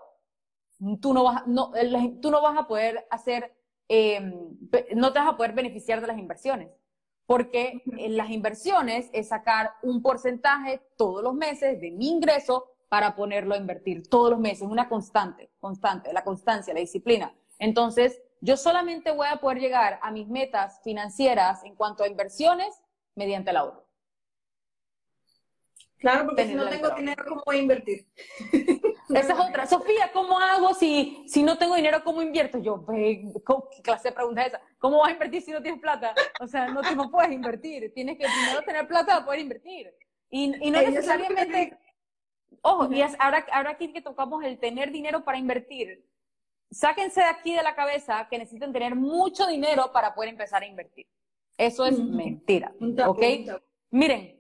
tú 1.02 1.14
no 1.14 1.24
vas, 1.24 1.46
no, 1.48 1.72
tú 2.22 2.32
no 2.32 2.42
vas 2.42 2.58
a 2.58 2.68
poder 2.68 3.06
hacer, 3.10 3.54
em, 3.88 4.58
no 4.96 5.12
te 5.12 5.20
vas 5.20 5.28
a 5.28 5.36
poder 5.36 5.54
beneficiar 5.54 6.00
de 6.00 6.08
las 6.08 6.18
inversiones. 6.18 6.70
Porque 7.26 7.84
en 7.86 8.18
las 8.18 8.30
inversiones 8.30 9.10
es 9.14 9.28
sacar 9.28 9.74
un 9.84 10.02
porcentaje 10.02 10.82
todos 10.98 11.22
los 11.24 11.34
meses 11.34 11.80
de 11.82 11.92
mi 11.92 12.08
ingreso 12.10 12.72
para 12.88 13.16
ponerlo 13.16 13.54
a 13.54 13.58
invertir 13.58 14.08
todos 14.08 14.32
los 14.32 14.40
meses, 14.40 14.68
una 14.68 14.90
constante, 14.90 15.52
constante, 15.60 16.12
la 16.14 16.24
constancia, 16.24 16.74
la 16.74 16.80
disciplina. 16.80 17.36
Entonces, 17.60 18.22
yo 18.42 18.58
solamente 18.58 19.12
voy 19.12 19.28
a 19.30 19.38
poder 19.38 19.60
llegar 19.60 20.00
a 20.02 20.12
mis 20.12 20.28
metas 20.28 20.82
financieras 20.84 21.64
en 21.64 21.76
cuanto 21.76 22.04
a 22.04 22.08
inversiones 22.08 22.82
mediante 23.16 23.52
el 23.52 23.58
ahorro. 23.58 23.86
Claro, 26.00 26.28
porque 26.28 26.48
si 26.48 26.54
no 26.54 26.68
tengo 26.70 26.90
dinero, 26.92 27.26
¿cómo 27.28 27.44
voy 27.46 27.58
a 27.58 27.62
invertir? 27.62 28.08
Esa 29.10 29.34
es 29.34 29.40
otra. 29.40 29.68
Sofía, 29.68 30.12
¿cómo 30.14 30.40
hago 30.40 30.74
si, 30.74 31.26
si 31.28 31.44
no 31.44 31.58
tengo 31.58 31.76
dinero, 31.76 32.04
cómo 32.04 32.22
invierto? 32.22 32.58
Yo, 32.60 32.86
¿qué 32.86 33.82
clase 33.84 34.10
de 34.10 34.16
pregunta 34.16 34.42
es 34.42 34.48
esa? 34.50 34.62
¿Cómo 34.78 35.00
vas 35.00 35.10
a 35.10 35.14
invertir 35.14 35.42
si 35.42 35.52
no 35.52 35.62
tienes 35.62 35.82
plata? 35.82 36.14
O 36.40 36.48
sea, 36.48 36.68
no, 36.68 36.82
te, 36.82 36.96
no 36.96 37.10
puedes 37.10 37.32
invertir. 37.32 37.92
Tienes 37.94 38.18
que 38.18 38.26
primero 38.26 38.62
tener 38.62 38.88
plata 38.88 39.14
para 39.14 39.26
poder 39.26 39.40
invertir. 39.42 39.92
Y, 40.30 40.68
y 40.68 40.72
no 40.72 40.82
necesariamente... 40.82 41.78
Ojo, 42.62 42.92
y 42.94 43.02
es, 43.02 43.16
ahora, 43.20 43.46
ahora 43.52 43.72
aquí 43.72 43.92
que 43.92 44.02
tocamos 44.02 44.44
el 44.44 44.60
tener 44.60 44.92
dinero 44.92 45.24
para 45.24 45.38
invertir, 45.38 46.06
sáquense 46.72 47.22
de 47.22 47.28
aquí 47.28 47.54
de 47.54 47.64
la 47.64 47.76
cabeza 47.76 48.28
que 48.30 48.38
necesitan 48.38 48.72
tener 48.72 48.96
mucho 48.96 49.48
dinero 49.48 49.92
para 49.92 50.14
poder 50.14 50.30
empezar 50.30 50.64
a 50.64 50.68
invertir. 50.68 51.08
Eso 51.58 51.86
es 51.86 52.00
mentira. 52.00 52.74
¿Ok? 53.06 53.22
Miren, 53.92 54.40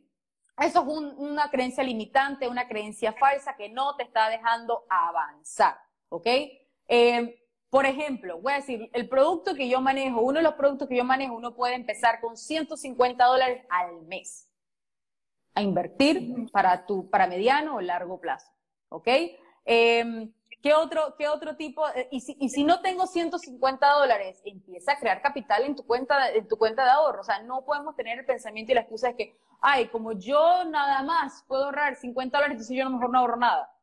eso 0.57 0.81
es 0.81 0.87
una 1.17 1.49
creencia 1.49 1.83
limitante, 1.83 2.47
una 2.47 2.67
creencia 2.67 3.13
falsa 3.13 3.55
que 3.55 3.69
no 3.69 3.95
te 3.95 4.03
está 4.03 4.29
dejando 4.29 4.85
avanzar. 4.89 5.77
¿Ok? 6.09 6.27
Eh, 6.87 7.45
por 7.69 7.85
ejemplo, 7.85 8.39
voy 8.41 8.53
a 8.53 8.57
decir, 8.57 8.89
el 8.93 9.07
producto 9.07 9.53
que 9.53 9.69
yo 9.69 9.79
manejo, 9.79 10.21
uno 10.21 10.39
de 10.39 10.43
los 10.43 10.55
productos 10.55 10.87
que 10.87 10.97
yo 10.97 11.03
manejo, 11.03 11.35
uno 11.35 11.55
puede 11.55 11.75
empezar 11.75 12.19
con 12.19 12.35
150 12.35 13.23
dólares 13.25 13.65
al 13.69 14.01
mes 14.03 14.49
a 15.53 15.61
invertir 15.61 16.49
para 16.51 16.85
tu, 16.85 17.09
para 17.09 17.27
mediano 17.27 17.75
o 17.75 17.81
largo 17.81 18.19
plazo. 18.19 18.49
¿Ok? 18.89 19.07
Eh, 19.65 20.29
¿Qué 20.61 20.73
otro, 20.73 21.15
qué 21.17 21.29
otro 21.29 21.55
tipo? 21.55 21.87
Eh, 21.89 22.09
y, 22.11 22.19
si, 22.19 22.35
y 22.39 22.49
si 22.49 22.63
no 22.63 22.81
tengo 22.81 23.07
150 23.07 23.89
dólares, 23.93 24.41
empieza 24.43 24.93
a 24.93 24.99
crear 24.99 25.21
capital 25.21 25.63
en 25.63 25.75
tu 25.75 25.85
cuenta, 25.85 26.31
en 26.31 26.47
tu 26.47 26.57
cuenta 26.57 26.83
de 26.83 26.91
ahorro. 26.91 27.21
O 27.21 27.23
sea, 27.23 27.41
no 27.43 27.63
podemos 27.63 27.95
tener 27.95 28.19
el 28.19 28.25
pensamiento 28.25 28.71
y 28.71 28.75
la 28.75 28.81
excusa 28.81 29.09
de 29.09 29.15
que, 29.15 29.37
ay, 29.61 29.87
como 29.87 30.11
yo 30.13 30.65
nada 30.65 31.01
más 31.03 31.45
puedo 31.47 31.65
ahorrar 31.65 31.95
50 31.95 32.37
dólares, 32.37 32.55
entonces 32.55 32.75
yo 32.75 32.83
a 32.83 32.89
lo 32.89 32.95
mejor 32.95 33.09
no 33.11 33.19
ahorro 33.19 33.37
nada. 33.37 33.73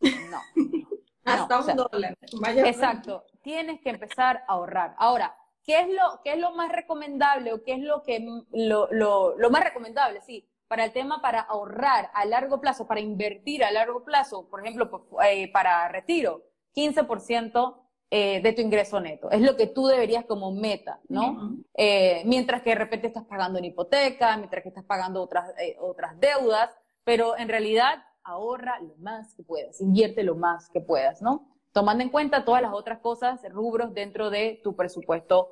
No. 0.00 0.40
Hasta 1.24 1.60
un 1.60 1.76
dólar. 1.76 2.16
exacto. 2.64 3.24
Tienes 3.42 3.80
que 3.80 3.90
empezar 3.90 4.44
a 4.46 4.52
ahorrar. 4.52 4.94
Ahora, 4.98 5.36
¿qué 5.64 5.80
es 5.80 5.88
lo, 5.88 6.20
qué 6.22 6.34
es 6.34 6.38
lo 6.38 6.52
más 6.52 6.70
recomendable 6.70 7.52
o 7.52 7.62
qué 7.62 7.74
es 7.74 7.80
lo 7.80 8.02
que 8.02 8.24
lo, 8.52 8.88
lo, 8.92 9.36
lo 9.36 9.50
más 9.50 9.64
recomendable? 9.64 10.20
Sí, 10.20 10.48
para 10.68 10.84
el 10.84 10.92
tema 10.92 11.20
para 11.22 11.40
ahorrar 11.40 12.10
a 12.14 12.24
largo 12.24 12.60
plazo, 12.60 12.86
para 12.86 13.00
invertir 13.00 13.64
a 13.64 13.70
largo 13.70 14.04
plazo, 14.04 14.48
por 14.48 14.60
ejemplo, 14.60 15.06
eh, 15.24 15.50
para 15.52 15.88
retiro, 15.88 16.42
15% 16.74 17.76
eh, 18.10 18.40
de 18.42 18.52
tu 18.52 18.62
ingreso 18.62 19.00
neto. 19.00 19.30
Es 19.30 19.40
lo 19.40 19.56
que 19.56 19.66
tú 19.66 19.86
deberías 19.86 20.24
como 20.24 20.52
meta, 20.52 21.00
¿no? 21.08 21.56
Eh, 21.74 22.22
mientras 22.26 22.62
que 22.62 22.70
de 22.70 22.76
repente 22.76 23.06
estás 23.06 23.24
pagando 23.24 23.58
una 23.58 23.68
hipoteca, 23.68 24.36
mientras 24.36 24.62
que 24.62 24.68
estás 24.68 24.84
pagando 24.84 25.22
otras, 25.22 25.52
otras 25.80 26.18
deudas, 26.18 26.70
pero 27.04 27.36
en 27.36 27.48
realidad 27.48 28.02
ahorra 28.24 28.80
lo 28.80 28.96
más 28.96 29.34
que 29.34 29.44
puedas, 29.44 29.80
invierte 29.80 30.24
lo 30.24 30.34
más 30.34 30.68
que 30.70 30.80
puedas, 30.80 31.22
¿no? 31.22 31.48
Tomando 31.72 32.02
en 32.02 32.10
cuenta 32.10 32.44
todas 32.44 32.62
las 32.62 32.72
otras 32.72 32.98
cosas, 33.00 33.40
rubros 33.50 33.94
dentro 33.94 34.30
de 34.30 34.60
tu 34.62 34.74
presupuesto 34.74 35.50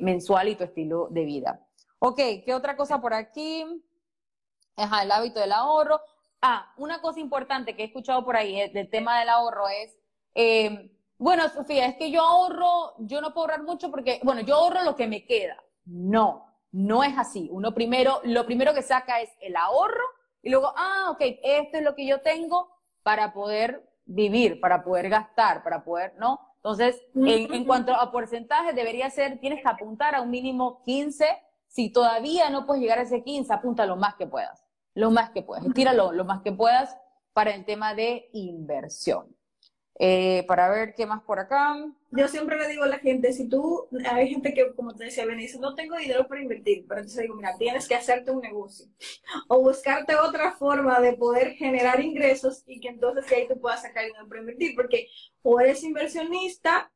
mensual 0.00 0.48
y 0.48 0.56
tu 0.56 0.64
estilo 0.64 1.08
de 1.10 1.24
vida. 1.24 1.66
Ok, 1.98 2.18
¿qué 2.44 2.52
otra 2.52 2.76
cosa 2.76 3.00
por 3.00 3.14
aquí? 3.14 3.64
Ajá, 4.76 5.02
el 5.02 5.12
hábito 5.12 5.40
del 5.40 5.52
ahorro. 5.52 6.00
Ah, 6.42 6.72
una 6.76 7.00
cosa 7.00 7.20
importante 7.20 7.74
que 7.74 7.82
he 7.82 7.86
escuchado 7.86 8.24
por 8.24 8.36
ahí 8.36 8.60
eh, 8.60 8.70
del 8.72 8.90
tema 8.90 9.20
del 9.20 9.28
ahorro 9.28 9.68
es, 9.68 9.96
eh, 10.34 10.90
bueno, 11.16 11.48
Sofía, 11.48 11.86
es 11.86 11.96
que 11.96 12.10
yo 12.10 12.22
ahorro, 12.22 12.94
yo 12.98 13.20
no 13.20 13.32
puedo 13.32 13.46
ahorrar 13.46 13.62
mucho 13.62 13.90
porque, 13.90 14.20
bueno, 14.24 14.40
yo 14.42 14.56
ahorro 14.56 14.82
lo 14.82 14.96
que 14.96 15.06
me 15.06 15.24
queda. 15.26 15.56
No, 15.86 16.46
no 16.72 17.04
es 17.04 17.16
así. 17.16 17.48
Uno 17.52 17.72
primero, 17.72 18.20
lo 18.24 18.44
primero 18.46 18.74
que 18.74 18.82
saca 18.82 19.20
es 19.20 19.30
el 19.40 19.56
ahorro 19.56 20.04
y 20.42 20.50
luego, 20.50 20.72
ah, 20.76 21.08
ok, 21.10 21.20
esto 21.42 21.78
es 21.78 21.84
lo 21.84 21.94
que 21.94 22.06
yo 22.06 22.20
tengo 22.20 22.68
para 23.02 23.32
poder 23.32 23.88
vivir, 24.04 24.60
para 24.60 24.82
poder 24.82 25.08
gastar, 25.08 25.62
para 25.62 25.84
poder, 25.84 26.14
¿no? 26.18 26.40
Entonces, 26.56 27.02
en, 27.14 27.54
en 27.54 27.64
cuanto 27.64 27.94
a 27.94 28.10
porcentaje, 28.10 28.72
debería 28.72 29.08
ser, 29.10 29.38
tienes 29.38 29.62
que 29.62 29.68
apuntar 29.68 30.14
a 30.14 30.22
un 30.22 30.30
mínimo 30.30 30.82
15. 30.82 31.26
Si 31.68 31.90
todavía 31.92 32.50
no 32.50 32.66
puedes 32.66 32.82
llegar 32.82 32.98
a 32.98 33.02
ese 33.02 33.22
15, 33.22 33.52
apunta 33.52 33.86
lo 33.86 33.96
más 33.96 34.14
que 34.16 34.26
puedas 34.26 34.63
lo 34.94 35.10
más 35.10 35.30
que 35.30 35.42
puedas, 35.42 35.64
estíralo 35.64 36.12
lo 36.12 36.24
más 36.24 36.42
que 36.42 36.52
puedas 36.52 36.96
para 37.32 37.54
el 37.54 37.64
tema 37.64 37.94
de 37.94 38.28
inversión. 38.32 39.34
Eh, 40.00 40.44
para 40.48 40.68
ver 40.70 40.94
qué 40.96 41.06
más 41.06 41.22
por 41.22 41.38
acá. 41.38 41.76
Yo 42.10 42.26
siempre 42.26 42.58
le 42.58 42.66
digo 42.66 42.82
a 42.82 42.88
la 42.88 42.98
gente, 42.98 43.32
si 43.32 43.48
tú, 43.48 43.86
hay 44.10 44.28
gente 44.28 44.52
que, 44.52 44.74
como 44.74 44.92
te 44.92 45.04
decía, 45.04 45.24
dice, 45.24 45.60
no 45.60 45.76
tengo 45.76 45.96
dinero 45.96 46.26
para 46.26 46.42
invertir, 46.42 46.84
pero 46.88 47.00
entonces 47.00 47.22
digo, 47.22 47.36
mira, 47.36 47.56
tienes 47.56 47.86
que 47.86 47.94
hacerte 47.94 48.32
un 48.32 48.40
negocio 48.40 48.86
o 49.48 49.60
buscarte 49.60 50.16
otra 50.16 50.52
forma 50.52 51.00
de 51.00 51.12
poder 51.12 51.52
generar 51.52 52.00
ingresos 52.00 52.64
y 52.66 52.80
que 52.80 52.88
entonces 52.88 53.30
ahí 53.30 53.46
tú 53.46 53.60
puedas 53.60 53.82
sacar 53.82 54.04
dinero 54.04 54.26
para 54.26 54.40
invertir, 54.40 54.74
porque 54.74 55.06
o 55.42 55.60
eres 55.60 55.84
inversionista, 55.84 56.90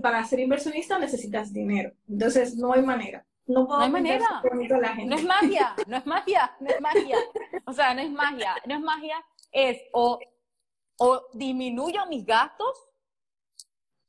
para 0.00 0.24
ser 0.24 0.38
inversionista 0.38 0.96
necesitas 0.98 1.52
dinero, 1.52 1.92
entonces 2.08 2.54
no 2.54 2.72
hay 2.72 2.82
manera. 2.82 3.26
No, 3.46 3.68
hay 3.78 3.90
manera. 3.90 4.42
No 5.04 5.16
es 5.16 5.24
magia, 5.24 5.74
no 5.86 5.96
es 5.96 6.06
magia, 6.06 6.56
no 6.60 6.70
es 6.70 6.80
magia. 6.80 7.18
O 7.66 7.72
sea, 7.72 7.94
no 7.94 8.00
es 8.00 8.10
magia, 8.10 8.54
no 8.66 8.74
es 8.74 8.80
magia, 8.80 9.24
es 9.52 9.82
o, 9.92 10.18
o 10.98 11.22
disminuyo 11.34 12.06
mis 12.06 12.24
gastos 12.24 12.88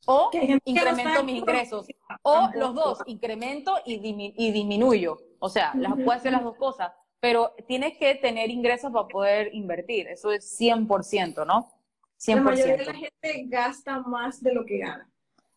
o 0.06 0.30
incremento 0.66 1.24
mis 1.24 1.38
ingresos. 1.38 1.88
O 2.22 2.50
los 2.56 2.76
dos, 2.76 3.00
incremento 3.08 3.76
y, 3.86 4.34
y 4.38 4.52
disminuyo. 4.52 5.18
O 5.40 5.50
sea, 5.50 5.74
las, 5.76 5.94
puedo 5.94 6.12
hacer 6.12 6.32
las 6.32 6.44
dos 6.44 6.58
cosas. 6.58 6.92
pero 7.20 7.54
tienes 7.68 7.98
que 7.98 8.16
tener 8.16 8.50
ingresos 8.50 8.92
para 8.92 9.08
poder 9.08 9.54
invertir. 9.54 10.08
Eso 10.08 10.32
es 10.32 10.60
100%, 10.60 11.46
¿no? 11.46 11.72
100%. 12.20 12.36
La 12.36 12.42
mayoría 12.42 12.78
de 12.78 12.86
la 12.86 12.94
gente 12.94 13.44
gasta 13.48 14.00
más 14.00 14.42
de 14.42 14.54
lo 14.54 14.66
que 14.66 14.78
gana. 14.78 15.10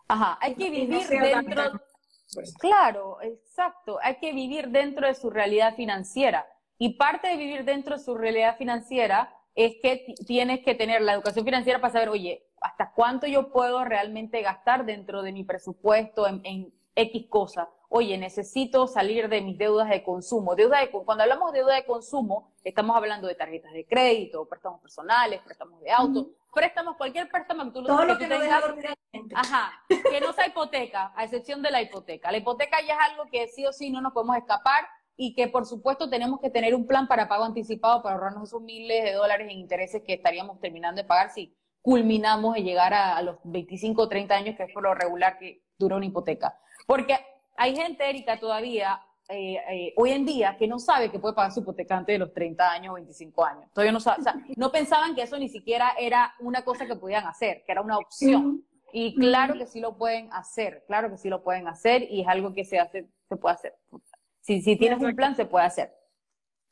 Ajá, 0.09 0.39
hay 0.41 0.55
que 0.55 0.71
vivir 0.71 1.07
dentro... 1.07 1.81
Pues. 2.35 2.55
Claro, 2.59 3.21
exacto. 3.23 3.99
Hay 4.03 4.17
que 4.17 4.33
vivir 4.33 4.69
dentro 4.69 5.07
de 5.07 5.15
su 5.15 5.31
realidad 5.31 5.75
financiera. 5.75 6.47
Y 6.79 6.95
parte 6.97 7.29
de 7.29 7.37
vivir 7.37 7.65
dentro 7.65 7.97
de 7.97 8.03
su 8.03 8.15
realidad 8.15 8.57
financiera 8.57 9.35
es 9.55 9.77
que 9.83 10.15
tienes 10.27 10.61
que 10.61 10.75
tener 10.75 11.03
la 11.03 11.15
educación 11.15 11.45
financiera 11.45 11.81
para 11.81 11.93
saber, 11.93 12.11
oye, 12.11 12.47
hasta 12.61 12.93
cuánto 12.93 13.27
yo 13.27 13.51
puedo 13.51 13.85
realmente 13.85 14.43
gastar 14.43 14.85
dentro 14.85 15.23
de 15.23 15.33
mi 15.33 15.45
presupuesto 15.45 16.27
en, 16.27 16.73
X 16.95 17.27
cosa. 17.29 17.69
Oye, 17.91 18.19
necesito 18.19 18.87
salir 18.87 19.29
de 19.29 19.41
mis 19.41 19.57
deudas 19.57 19.89
de 19.89 20.03
consumo. 20.03 20.55
Deuda 20.55 20.81
de, 20.81 20.91
cuando 20.91 21.23
hablamos 21.23 21.53
de 21.53 21.61
deuda 21.61 21.75
de 21.75 21.87
consumo, 21.87 22.53
estamos 22.63 22.95
hablando 22.95 23.27
de 23.27 23.35
tarjetas 23.35 23.73
de 23.73 23.87
crédito, 23.87 24.47
préstamos 24.47 24.81
personales, 24.83 25.41
préstamos 25.43 25.81
de 25.81 25.91
auto, 25.91 26.31
préstamos, 26.53 26.97
cualquier 26.97 27.31
préstamo 27.31 27.65
que 27.65 27.71
tú, 27.71 27.85
Todo 27.85 28.05
lo 28.05 28.19
que, 28.19 28.27
tengas. 28.27 28.63
Ajá, 29.35 29.73
que 29.89 30.21
no 30.21 30.35
sea 30.35 30.49
hipoteca, 30.49 31.13
a 31.17 31.25
excepción 31.25 31.63
de 31.63 31.71
la 31.71 31.81
hipoteca. 31.81 32.31
La 32.31 32.39
hipoteca 32.39 32.79
ya 32.87 32.95
es 32.95 33.01
algo 33.11 33.25
que 33.31 33.49
sí 33.49 33.65
o 33.65 33.73
sí 33.73 33.91
no 33.91 34.03
nos 34.03 34.13
podemos 34.13 34.37
escapar 34.37 34.87
y 35.17 35.35
que 35.35 35.49
por 35.49 35.65
supuesto 35.65 36.11
tenemos 36.11 36.41
que 36.41 36.51
tener 36.51 36.75
un 36.75 36.87
plan 36.87 37.09
para 37.09 37.27
pago 37.27 37.45
anticipado 37.45 38.03
para 38.03 38.17
ahorrarnos 38.17 38.49
esos 38.49 38.61
miles 38.61 39.03
de 39.03 39.13
dólares 39.15 39.49
en 39.51 39.59
intereses 39.59 40.03
que 40.07 40.15
estaríamos 40.15 40.61
terminando 40.61 41.01
de 41.01 41.09
pagar 41.09 41.31
si 41.31 41.57
culminamos 41.81 42.57
en 42.57 42.65
llegar 42.65 42.93
a, 42.93 43.21
los 43.23 43.37
25 43.45 44.03
o 44.03 44.09
30 44.09 44.35
años, 44.35 44.57
que 44.57 44.65
es 44.65 44.73
por 44.73 44.83
lo 44.83 44.95
regular 44.95 45.39
que 45.39 45.63
dura 45.79 45.97
una 45.97 46.07
hipoteca. 46.07 46.59
Porque 46.87 47.19
hay 47.59 47.75
gente, 47.75 48.09
Erika, 48.09 48.39
todavía, 48.39 49.01
eh, 49.29 49.57
eh, 49.69 49.95
hoy 49.97 50.13
en 50.13 50.25
día, 50.25 50.57
que 50.57 50.69
no 50.69 50.79
sabe 50.79 51.11
que 51.11 51.19
puede 51.19 51.35
pagar 51.35 51.53
su 51.53 51.61
hipoteca 51.61 51.97
antes 51.97 52.15
de 52.15 52.19
los 52.19 52.33
30 52.33 52.71
años 52.71 52.93
o 52.93 52.95
25 52.95 53.45
años. 53.45 53.71
Todavía 53.75 53.93
no 53.93 54.01
sabe, 54.01 54.21
o 54.21 54.23
sea, 54.23 54.37
no 54.57 54.71
pensaban 54.71 55.15
que 55.15 55.23
eso 55.23 55.37
ni 55.39 55.49
siquiera 55.49 55.93
era 55.99 56.35
una 56.39 56.65
cosa 56.65 56.87
que 56.87 56.95
podían 56.95 57.27
hacer, 57.27 57.65
que 57.67 57.73
era 57.73 57.83
una 57.83 57.99
opción. 57.99 58.65
Y 58.93 59.17
claro 59.17 59.55
que 59.55 59.67
sí 59.67 59.81
lo 59.81 59.99
pueden 59.99 60.33
hacer, 60.33 60.85
claro 60.87 61.11
que 61.11 61.19
sí 61.19 61.29
lo 61.29 61.43
pueden 61.43 61.69
hacer 61.69 62.07
y 62.11 62.23
es 62.23 62.29
algo 62.29 62.55
que 62.55 62.65
se 62.65 62.79
hace, 62.79 63.07
se 63.29 63.37
puede 63.37 63.57
hacer. 63.57 63.77
Si, 64.41 64.63
si 64.63 64.77
tienes 64.77 65.03
un 65.03 65.15
plan, 65.15 65.37
se 65.37 65.45
puede 65.45 65.67
hacer. 65.67 65.93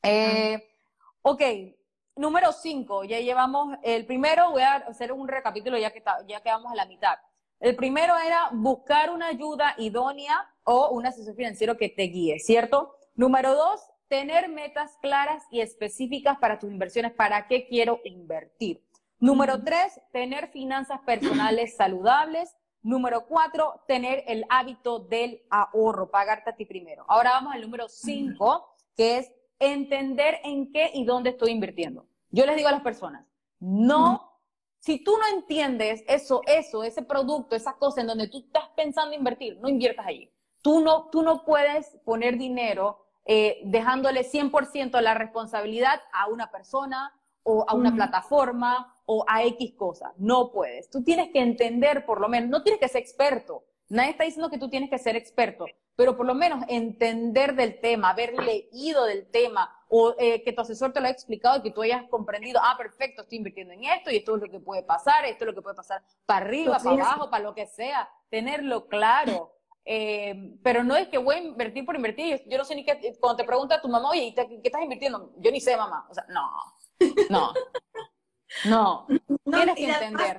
Eh, 0.02 0.66
ok, 1.20 1.42
número 2.14 2.52
5, 2.52 3.04
ya 3.04 3.20
llevamos, 3.20 3.76
el 3.82 4.06
primero 4.06 4.52
voy 4.52 4.62
a 4.62 4.76
hacer 4.76 5.12
un 5.12 5.28
recapítulo 5.28 5.76
ya 5.76 5.90
que 5.90 6.02
ya 6.26 6.40
quedamos 6.40 6.72
a 6.72 6.76
la 6.76 6.86
mitad. 6.86 7.18
El 7.60 7.74
primero 7.74 8.14
era 8.18 8.50
buscar 8.52 9.10
una 9.10 9.28
ayuda 9.28 9.74
idónea 9.78 10.48
o 10.64 10.90
un 10.90 11.06
asesor 11.06 11.34
financiero 11.34 11.76
que 11.76 11.88
te 11.88 12.04
guíe, 12.04 12.38
¿cierto? 12.38 12.96
Número 13.14 13.54
dos, 13.54 13.80
tener 14.08 14.48
metas 14.48 14.96
claras 15.00 15.42
y 15.50 15.60
específicas 15.60 16.38
para 16.38 16.58
tus 16.58 16.70
inversiones, 16.70 17.12
para 17.12 17.46
qué 17.46 17.66
quiero 17.66 18.00
invertir. 18.04 18.84
Número 19.18 19.62
tres, 19.64 20.00
tener 20.12 20.48
finanzas 20.48 21.00
personales 21.06 21.76
saludables. 21.76 22.54
Número 22.82 23.26
cuatro, 23.26 23.82
tener 23.88 24.22
el 24.28 24.44
hábito 24.48 25.00
del 25.00 25.42
ahorro, 25.50 26.10
pagarte 26.10 26.50
a 26.50 26.56
ti 26.56 26.66
primero. 26.66 27.04
Ahora 27.08 27.30
vamos 27.30 27.54
al 27.54 27.62
número 27.62 27.88
cinco, 27.88 28.68
que 28.96 29.18
es 29.18 29.32
entender 29.58 30.38
en 30.44 30.70
qué 30.70 30.90
y 30.94 31.04
dónde 31.04 31.30
estoy 31.30 31.50
invirtiendo. 31.50 32.06
Yo 32.30 32.46
les 32.46 32.54
digo 32.54 32.68
a 32.68 32.72
las 32.72 32.82
personas, 32.82 33.26
no 33.58 34.35
si 34.86 35.00
tú 35.00 35.18
no 35.18 35.36
entiendes 35.36 36.04
eso, 36.06 36.42
eso, 36.46 36.84
ese 36.84 37.02
producto, 37.02 37.56
esa 37.56 37.72
cosa 37.72 38.02
en 38.02 38.06
donde 38.06 38.28
tú 38.28 38.38
estás 38.38 38.68
pensando 38.76 39.16
invertir, 39.16 39.58
no 39.60 39.68
inviertas 39.68 40.06
allí. 40.06 40.30
Tú 40.62 40.80
no, 40.80 41.10
tú 41.10 41.22
no 41.22 41.44
puedes 41.44 41.98
poner 42.04 42.38
dinero 42.38 43.04
eh, 43.24 43.62
dejándole 43.64 44.22
100% 44.22 45.00
la 45.00 45.14
responsabilidad 45.14 46.00
a 46.12 46.28
una 46.28 46.52
persona 46.52 47.12
o 47.42 47.64
a 47.66 47.74
una 47.74 47.96
plataforma 47.96 48.94
o 49.06 49.24
a 49.26 49.42
X 49.42 49.74
cosa. 49.76 50.12
No 50.18 50.52
puedes. 50.52 50.88
Tú 50.88 51.02
tienes 51.02 51.32
que 51.32 51.40
entender, 51.40 52.06
por 52.06 52.20
lo 52.20 52.28
menos, 52.28 52.48
no 52.48 52.62
tienes 52.62 52.80
que 52.80 52.88
ser 52.88 53.02
experto. 53.02 53.64
Nadie 53.88 54.10
está 54.10 54.22
diciendo 54.22 54.50
que 54.50 54.58
tú 54.58 54.70
tienes 54.70 54.88
que 54.88 54.98
ser 54.98 55.16
experto, 55.16 55.66
pero 55.96 56.16
por 56.16 56.26
lo 56.26 56.34
menos 56.34 56.62
entender 56.68 57.54
del 57.54 57.80
tema, 57.80 58.10
haber 58.10 58.34
leído 58.34 59.06
del 59.06 59.26
tema, 59.30 59.72
o 59.88 60.14
eh, 60.18 60.42
que 60.42 60.52
tu 60.52 60.60
asesor 60.60 60.92
te 60.92 61.00
lo 61.00 61.06
haya 61.06 61.14
explicado 61.14 61.58
y 61.58 61.62
que 61.62 61.70
tú 61.70 61.82
hayas 61.82 62.04
comprendido, 62.10 62.60
ah, 62.62 62.74
perfecto, 62.76 63.22
estoy 63.22 63.38
invirtiendo 63.38 63.72
en 63.72 63.84
esto 63.84 64.10
y 64.10 64.16
esto 64.16 64.36
es 64.36 64.42
lo 64.42 64.50
que 64.50 64.60
puede 64.60 64.82
pasar, 64.82 65.24
esto 65.24 65.44
es 65.44 65.46
lo 65.46 65.54
que 65.54 65.62
puede 65.62 65.76
pasar 65.76 66.02
para 66.26 66.44
arriba, 66.44 66.78
para 66.78 67.02
abajo, 67.02 67.30
para 67.30 67.44
lo 67.44 67.54
que 67.54 67.66
sea, 67.66 68.08
tenerlo 68.28 68.86
claro. 68.86 69.52
Eh, 69.88 70.58
pero 70.64 70.82
no 70.82 70.96
es 70.96 71.06
que 71.08 71.18
voy 71.18 71.36
a 71.36 71.38
invertir 71.38 71.86
por 71.86 71.94
invertir, 71.94 72.42
yo 72.46 72.58
no 72.58 72.64
sé 72.64 72.74
ni 72.74 72.84
qué, 72.84 73.16
cuando 73.20 73.36
te 73.36 73.44
pregunta 73.44 73.80
tu 73.80 73.88
mamá, 73.88 74.10
oye, 74.10 74.34
¿qué 74.34 74.60
estás 74.64 74.82
invirtiendo? 74.82 75.32
Yo 75.38 75.50
ni 75.52 75.60
sé, 75.60 75.76
mamá, 75.76 76.06
o 76.10 76.14
sea, 76.14 76.26
no, 76.28 76.50
no. 77.30 77.52
No, 78.64 79.06
tienes 79.44 79.74
que 79.74 79.90
entender. 79.90 80.38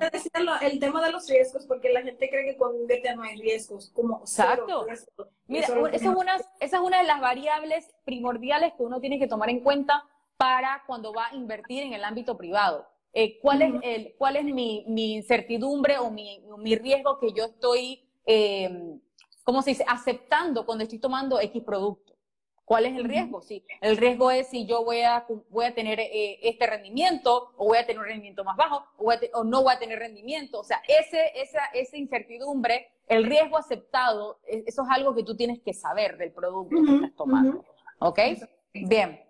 el 0.61 0.79
tema 0.79 1.05
de 1.05 1.11
los 1.11 1.27
riesgos, 1.27 1.65
porque 1.65 1.91
la 1.91 2.01
gente 2.01 2.29
cree 2.29 2.45
que 2.45 2.57
cuando 2.57 2.79
invierte 2.79 3.15
no 3.15 3.23
hay 3.23 3.37
riesgos, 3.37 3.91
como 3.93 4.19
Exacto. 4.19 4.87
Mira, 5.47 5.67
esa 5.67 5.91
es, 5.91 6.03
una, 6.03 6.35
esa 6.59 6.77
es 6.77 6.81
una 6.81 6.99
de 6.99 7.07
las 7.07 7.21
variables 7.21 7.93
primordiales 8.05 8.73
que 8.75 8.83
uno 8.83 8.99
tiene 8.99 9.19
que 9.19 9.27
tomar 9.27 9.49
en 9.49 9.61
cuenta 9.61 10.03
para 10.37 10.83
cuando 10.85 11.13
va 11.13 11.27
a 11.27 11.35
invertir 11.35 11.83
en 11.83 11.93
el 11.93 12.03
ámbito 12.03 12.37
privado. 12.37 12.87
Eh, 13.13 13.39
¿Cuál 13.41 13.61
es, 13.61 13.73
el, 13.81 14.15
cuál 14.17 14.35
es 14.35 14.43
mi, 14.43 14.85
mi 14.87 15.15
incertidumbre 15.15 15.97
o 15.97 16.11
mi, 16.11 16.43
mi, 16.57 16.75
riesgo 16.75 17.17
que 17.19 17.33
yo 17.33 17.45
estoy, 17.45 18.07
eh, 18.25 18.99
¿cómo 19.43 19.61
se 19.61 19.71
dice?, 19.71 19.85
aceptando 19.87 20.65
cuando 20.65 20.83
estoy 20.83 20.99
tomando 20.99 21.39
X 21.39 21.63
producto. 21.63 22.06
¿Cuál 22.67 22.85
es 22.85 22.97
el 22.97 23.05
riesgo? 23.05 23.41
Sí, 23.41 23.63
el 23.79 23.95
riesgo 23.95 24.29
es 24.29 24.49
si 24.49 24.65
yo 24.65 24.83
voy 24.83 24.99
a, 24.99 25.25
voy 25.49 25.63
a 25.63 25.73
tener 25.73 26.01
eh, 26.01 26.37
este 26.43 26.67
rendimiento 26.67 27.53
o 27.55 27.67
voy 27.67 27.77
a 27.77 27.85
tener 27.85 28.01
un 28.01 28.07
rendimiento 28.07 28.43
más 28.43 28.57
bajo 28.57 28.83
o, 28.97 29.43
no 29.45 29.63
voy 29.63 29.73
a 29.73 29.79
tener 29.79 29.97
rendimiento. 29.99 30.59
O 30.59 30.63
sea, 30.65 30.81
ese, 30.85 31.31
esa, 31.39 31.63
esa 31.73 31.95
incertidumbre, 31.95 32.91
el 33.07 33.23
riesgo 33.23 33.57
aceptado, 33.57 34.41
e, 34.45 34.65
eso 34.67 34.83
es 34.83 34.89
algo 34.89 35.15
que 35.15 35.23
tú 35.23 35.37
tienes 35.37 35.61
que 35.61 35.73
saber 35.73 36.17
del 36.17 36.33
producto 36.33 36.75
que 36.85 36.95
estás 36.95 37.15
tomando. 37.15 37.63
¿Ok? 37.99 38.19
Bien. 38.73 39.23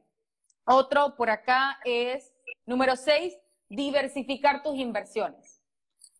Otro 0.65 1.15
por 1.15 1.29
acá 1.29 1.77
es, 1.85 2.33
número 2.65 2.95
seis, 2.95 3.37
diversificar 3.69 4.63
tus 4.63 4.79
inversiones. 4.79 5.61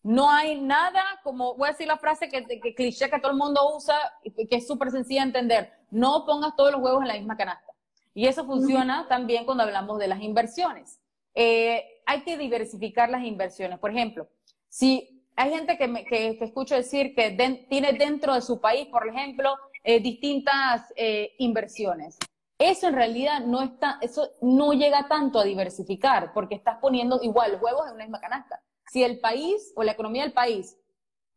No 0.04 0.30
hay 0.30 0.62
nada, 0.62 1.04
como 1.24 1.56
voy 1.56 1.70
a 1.70 1.72
decir 1.72 1.88
la 1.88 1.98
frase 1.98 2.30
que, 2.30 2.46
que 2.46 2.76
cliché 2.76 3.10
que 3.10 3.20
todo 3.20 3.32
el 3.32 3.40
mundo 3.40 3.76
usa, 3.76 3.98
que 4.24 4.56
es 4.56 4.68
súper 4.68 4.92
sencilla 4.92 5.22
de 5.22 5.28
entender, 5.28 5.77
no 5.90 6.26
pongas 6.26 6.56
todos 6.56 6.72
los 6.72 6.82
huevos 6.82 7.02
en 7.02 7.08
la 7.08 7.14
misma 7.16 7.38
canasta. 7.38 7.74
Y 8.14 8.28
eso 8.28 8.46
funciona 8.46 9.08
también 9.08 9.46
cuando 9.46 9.64
hablamos 9.64 10.00
de 10.00 10.08
las 10.08 10.22
inversiones. 10.22 11.00
Eh, 11.36 12.02
hay 12.06 12.22
que 12.24 12.38
diversificar 12.38 13.10
las 13.10 13.24
inversiones. 13.24 13.78
Por 13.78 13.92
ejemplo, 13.92 14.28
si 14.70 15.24
hay 15.36 15.52
gente 15.52 15.78
que, 15.78 15.88
me, 15.88 16.04
que, 16.04 16.38
escucho 16.42 16.74
decir 16.74 17.14
que 17.14 17.32
tiene 17.70 17.94
dentro 17.94 18.34
de 18.34 18.42
su 18.42 18.60
país, 18.60 18.88
por 18.88 19.08
ejemplo, 19.08 19.56
eh, 19.84 20.00
distintas 20.00 20.92
eh, 20.96 21.36
inversiones. 21.38 22.18
Eso 22.58 22.88
en 22.88 22.96
realidad 22.96 23.42
no 23.42 23.62
está, 23.62 24.00
eso 24.02 24.32
no 24.42 24.74
llega 24.74 25.08
tanto 25.08 25.40
a 25.40 25.44
diversificar, 25.44 26.34
porque 26.34 26.56
estás 26.56 26.80
poniendo 26.80 27.20
igual 27.22 27.52
los 27.52 27.62
huevos 27.62 27.86
en 27.88 27.94
una 27.94 28.04
misma 28.06 28.20
canasta. 28.20 28.64
Si 28.88 29.04
el 29.04 29.20
país 29.20 29.74
o 29.76 29.84
la 29.84 29.92
economía 29.92 30.24
del 30.24 30.34
país 30.34 30.76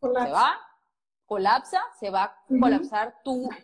se 0.01 0.09
va, 0.09 0.59
colapsa, 1.31 1.81
se 2.01 2.11
va 2.11 2.25
a 2.25 2.37
colapsar 2.61 3.15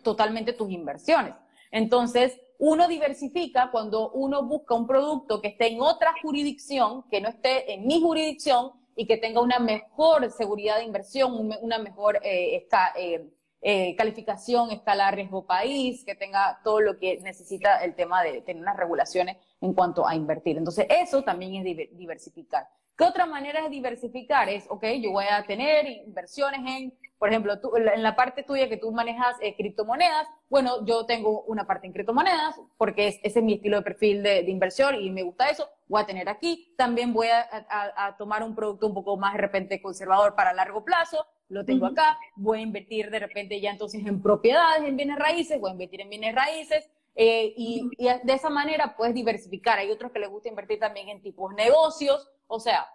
totalmente 0.01 0.53
tus 0.53 0.71
inversiones. 0.71 1.33
Entonces, 1.69 2.39
uno 2.59 2.87
diversifica 2.87 3.71
cuando 3.71 4.09
uno 4.11 4.43
busca 4.43 4.73
un 4.73 4.87
producto 4.87 5.41
que 5.41 5.49
esté 5.49 5.67
en 5.67 5.81
otra 5.81 6.13
jurisdicción, 6.21 7.03
que 7.11 7.19
no 7.19 7.27
esté 7.27 7.73
en 7.73 7.85
mi 7.85 8.01
jurisdicción 8.01 8.71
y 8.95 9.05
que 9.05 9.17
tenga 9.17 9.41
una 9.41 9.59
mejor 9.59 10.31
seguridad 10.31 10.77
de 10.77 10.85
inversión, 10.85 11.51
una 11.61 11.77
mejor 11.77 12.21
eh, 12.23 12.65
eh, 12.95 13.29
eh, 13.61 13.95
calificación, 13.97 14.71
escala 14.71 15.11
riesgo 15.11 15.45
país, 15.45 16.05
que 16.05 16.15
tenga 16.15 16.61
todo 16.63 16.79
lo 16.79 16.97
que 16.97 17.19
necesita 17.19 17.83
el 17.83 17.95
tema 17.95 18.23
de 18.23 18.43
tener 18.43 18.63
unas 18.63 18.77
regulaciones 18.77 19.35
en 19.59 19.73
cuanto 19.73 20.07
a 20.07 20.15
invertir. 20.15 20.57
Entonces, 20.57 20.87
eso 20.89 21.21
también 21.21 21.67
es 21.67 21.89
diversificar. 21.97 22.69
¿Qué 22.97 23.03
otra 23.03 23.27
manera 23.27 23.61
de 23.61 23.69
diversificar? 23.69 24.49
Es, 24.49 24.65
ok, 24.69 24.83
yo 24.99 25.11
voy 25.11 25.25
a 25.29 25.45
tener 25.45 25.85
inversiones 25.85 26.61
en, 26.65 26.97
por 27.19 27.29
ejemplo, 27.29 27.59
tú, 27.59 27.71
en 27.75 28.01
la 28.01 28.15
parte 28.15 28.41
tuya 28.41 28.67
que 28.67 28.77
tú 28.77 28.91
manejas 28.91 29.35
eh, 29.39 29.55
criptomonedas, 29.55 30.27
bueno, 30.49 30.83
yo 30.83 31.05
tengo 31.05 31.43
una 31.43 31.67
parte 31.67 31.85
en 31.85 31.93
criptomonedas 31.93 32.59
porque 32.75 33.07
ese 33.07 33.21
es 33.39 33.43
mi 33.43 33.53
estilo 33.53 33.77
de 33.77 33.83
perfil 33.83 34.23
de, 34.23 34.49
inversión 34.49 34.95
y 34.95 35.11
me 35.11 35.21
gusta 35.21 35.47
eso, 35.47 35.69
voy 35.87 36.01
a 36.01 36.05
tener 36.07 36.27
aquí. 36.27 36.73
También 36.75 37.13
voy 37.13 37.27
a, 37.27 38.15
tomar 38.17 38.41
un 38.41 38.55
producto 38.55 38.87
un 38.87 38.95
poco 38.95 39.15
más 39.15 39.33
de 39.33 39.41
repente 39.41 39.79
conservador 39.79 40.33
para 40.33 40.53
largo 40.53 40.83
plazo, 40.83 41.23
lo 41.49 41.65
tengo 41.65 41.85
acá, 41.85 42.17
voy 42.35 42.59
a 42.59 42.61
invertir 42.61 43.11
de 43.11 43.19
repente 43.19 43.61
ya 43.61 43.69
entonces 43.69 44.05
en 44.07 44.23
propiedades, 44.23 44.83
en 44.83 44.97
bienes 44.97 45.19
raíces, 45.19 45.59
voy 45.59 45.69
a 45.69 45.73
invertir 45.73 46.01
en 46.01 46.09
bienes 46.09 46.33
raíces, 46.33 46.89
eh, 47.19 47.51
y, 47.57 47.89
y, 47.97 48.07
de 48.23 48.33
esa 48.33 48.51
manera 48.51 48.95
puedes 48.95 49.15
diversificar. 49.15 49.79
Hay 49.79 49.89
otros 49.89 50.11
que 50.11 50.19
les 50.19 50.29
gusta 50.29 50.49
invertir 50.49 50.79
también 50.79 51.09
en 51.09 51.21
tipos 51.21 51.51
negocios, 51.55 52.29
o 52.45 52.59
sea, 52.59 52.87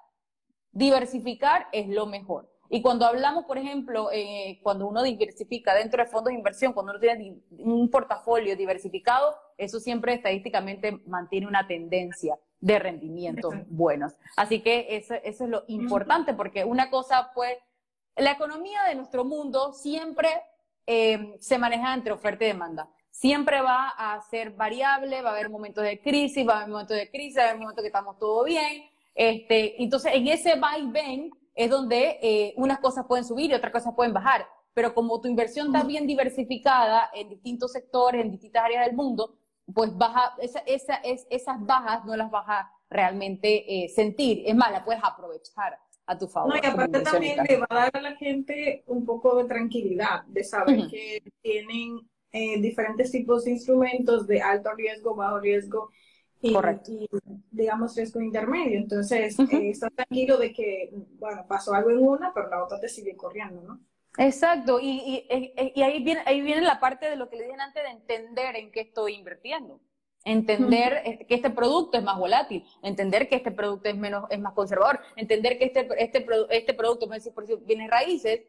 diversificar 0.71 1.67
es 1.73 1.89
lo 1.89 2.07
mejor. 2.07 2.49
Y 2.71 2.81
cuando 2.81 3.05
hablamos, 3.05 3.45
por 3.45 3.59
ejemplo, 3.59 4.11
eh, 4.13 4.61
cuando 4.63 4.87
uno 4.87 5.03
diversifica 5.03 5.75
dentro 5.75 6.03
de 6.03 6.09
fondos 6.09 6.31
de 6.31 6.39
inversión, 6.39 6.73
cuando 6.73 6.93
uno 6.93 7.01
tiene 7.01 7.43
un 7.59 7.91
portafolio 7.91 8.57
diversificado, 8.57 9.37
eso 9.59 9.81
siempre 9.81 10.15
estadísticamente 10.15 10.93
mantiene 11.07 11.49
una 11.49 11.67
tendencia 11.67 12.39
de 12.61 12.79
rendimientos 12.79 13.55
buenos. 13.67 14.15
Así 14.37 14.61
que 14.61 14.87
eso, 14.97 15.15
eso 15.23 15.45
es 15.45 15.51
lo 15.51 15.65
importante, 15.67 16.33
porque 16.33 16.65
una 16.65 16.91
cosa, 16.91 17.33
pues, 17.35 17.59
la 18.17 18.31
economía 18.31 18.85
de 18.85 18.95
nuestro 18.95 19.25
mundo 19.25 19.73
siempre 19.75 20.29
eh, 20.87 21.37
se 21.41 21.59
maneja 21.59 21.93
entre 21.93 22.13
oferta 22.13 22.45
y 22.45 22.49
demanda. 22.49 22.89
Siempre 23.13 23.61
va 23.61 23.91
a 23.91 24.21
ser 24.23 24.51
variable, 24.51 25.23
va 25.23 25.31
a 25.31 25.33
haber 25.35 25.51
momentos 25.51 25.85
de 25.85 26.01
crisis, 26.01 26.49
va 26.49 26.55
a 26.55 26.57
haber 26.57 26.71
momentos 26.71 26.97
de 26.97 27.11
crisis, 27.11 27.39
va 27.39 27.43
a 27.43 27.49
haber 27.51 27.61
momentos 27.61 27.83
que 27.83 27.89
estamos 27.89 28.19
todo 28.19 28.43
bien. 28.43 28.85
Este, 29.15 29.81
entonces, 29.83 30.13
en 30.15 30.27
ese 30.29 30.59
va 30.59 30.79
y 30.79 30.87
ven 30.91 31.31
es 31.55 31.69
donde 31.69 32.19
eh, 32.23 32.55
unas 32.57 32.81
cosas 32.81 33.05
pueden 33.07 33.27
subir 33.27 33.51
y 33.51 33.55
otras 33.55 33.71
cosas 33.71 33.95
pueden 33.95 34.15
bajar. 34.15 34.47
Pero 34.75 34.95
como 34.95 35.21
tu 35.21 35.29
inversión 35.29 35.67
está 35.67 35.87
bien 35.87 36.07
diversificada 36.07 37.11
en 37.15 37.29
distintos 37.29 37.73
sectores, 37.73 38.25
en 38.25 38.31
distintas 38.31 38.65
áreas 38.65 38.87
del 38.87 38.97
mundo, 38.97 39.37
pues 39.75 39.97
baja, 39.97 40.35
esa, 40.41 40.61
esa, 40.61 40.95
es, 40.97 41.27
esas 41.31 41.65
bajas 41.65 42.05
no 42.07 42.17
las 42.17 42.31
vas 42.31 42.47
a 42.49 42.73
realmente 42.89 43.85
eh, 43.85 43.89
sentir. 43.91 44.43
Es 44.47 44.55
más, 44.55 44.73
las 44.73 44.83
puedes 44.83 45.03
aprovechar 45.05 45.79
a 46.07 46.19
tu 46.19 46.27
favor. 46.27 46.55
No, 46.55 46.61
y 46.63 46.67
aparte 46.67 47.01
también 47.01 47.45
le 47.47 47.59
va 47.59 47.67
a 47.69 47.75
dar 47.75 47.97
a 47.97 48.01
la 48.01 48.17
gente 48.17 48.83
un 48.87 49.05
poco 49.05 49.37
de 49.37 49.45
tranquilidad, 49.45 50.25
de 50.25 50.43
saber 50.43 50.89
que 50.89 51.23
tienen 51.43 52.01
eh, 52.33 52.61
diferentes 52.61 53.11
tipos 53.11 53.45
de 53.45 53.53
instrumentos 53.53 54.27
de 54.27 54.41
alto 54.41 54.73
riesgo, 54.75 55.15
bajo 55.15 55.39
riesgo 55.39 55.91
y, 56.41 56.57
digamos 57.51 57.95
riesgo 57.95 58.21
intermedio. 58.21 58.79
Entonces, 58.79 59.39
eh, 59.39 59.71
estás 59.71 59.93
tranquilo 59.95 60.39
de 60.39 60.53
que, 60.53 60.91
bueno, 61.19 61.45
pasó 61.47 61.75
algo 61.75 61.91
en 61.91 61.99
una, 61.99 62.33
pero 62.35 62.49
la 62.49 62.65
otra 62.65 62.81
te 62.81 62.89
sigue 62.89 63.17
corriendo, 63.17 63.63
¿no? 63.63 63.81
Exacto, 64.19 64.79
y, 64.81 65.27
y, 65.31 65.73
y, 65.75 65.83
ahí, 65.83 66.03
viene, 66.03 66.21
ahí 66.27 66.43
viene 66.43 66.61
la 66.61 66.81
parte 66.81 67.09
de 67.09 67.17
lo 67.17 67.31
que 67.31 67.37
le 67.37 67.45
dije 67.45 67.57
antes 67.59 67.83
de 67.83 67.91
entender 67.91 68.57
en 68.57 68.71
qué 68.71 68.81
estoy 68.81 69.15
invirtiendo. 69.15 69.81
Entender 70.25 71.27
que 71.27 71.35
este 71.35 71.51
producto 71.51 71.99
es 71.99 72.05
más 72.05 72.19
volátil, 72.19 72.65
entender 72.83 73.29
que 73.29 73.37
este 73.37 73.51
producto 73.51 73.89
es 73.89 73.97
menos, 73.97 74.25
es 74.31 74.39
más 74.39 74.53
conservador, 74.53 75.01
entender 75.17 75.59
que 75.59 75.65
este, 75.65 75.89
este, 75.99 76.27
este 76.51 76.75
producto, 76.75 77.09
por 77.35 77.67
bienes 77.67 77.91
raíces, 77.91 78.43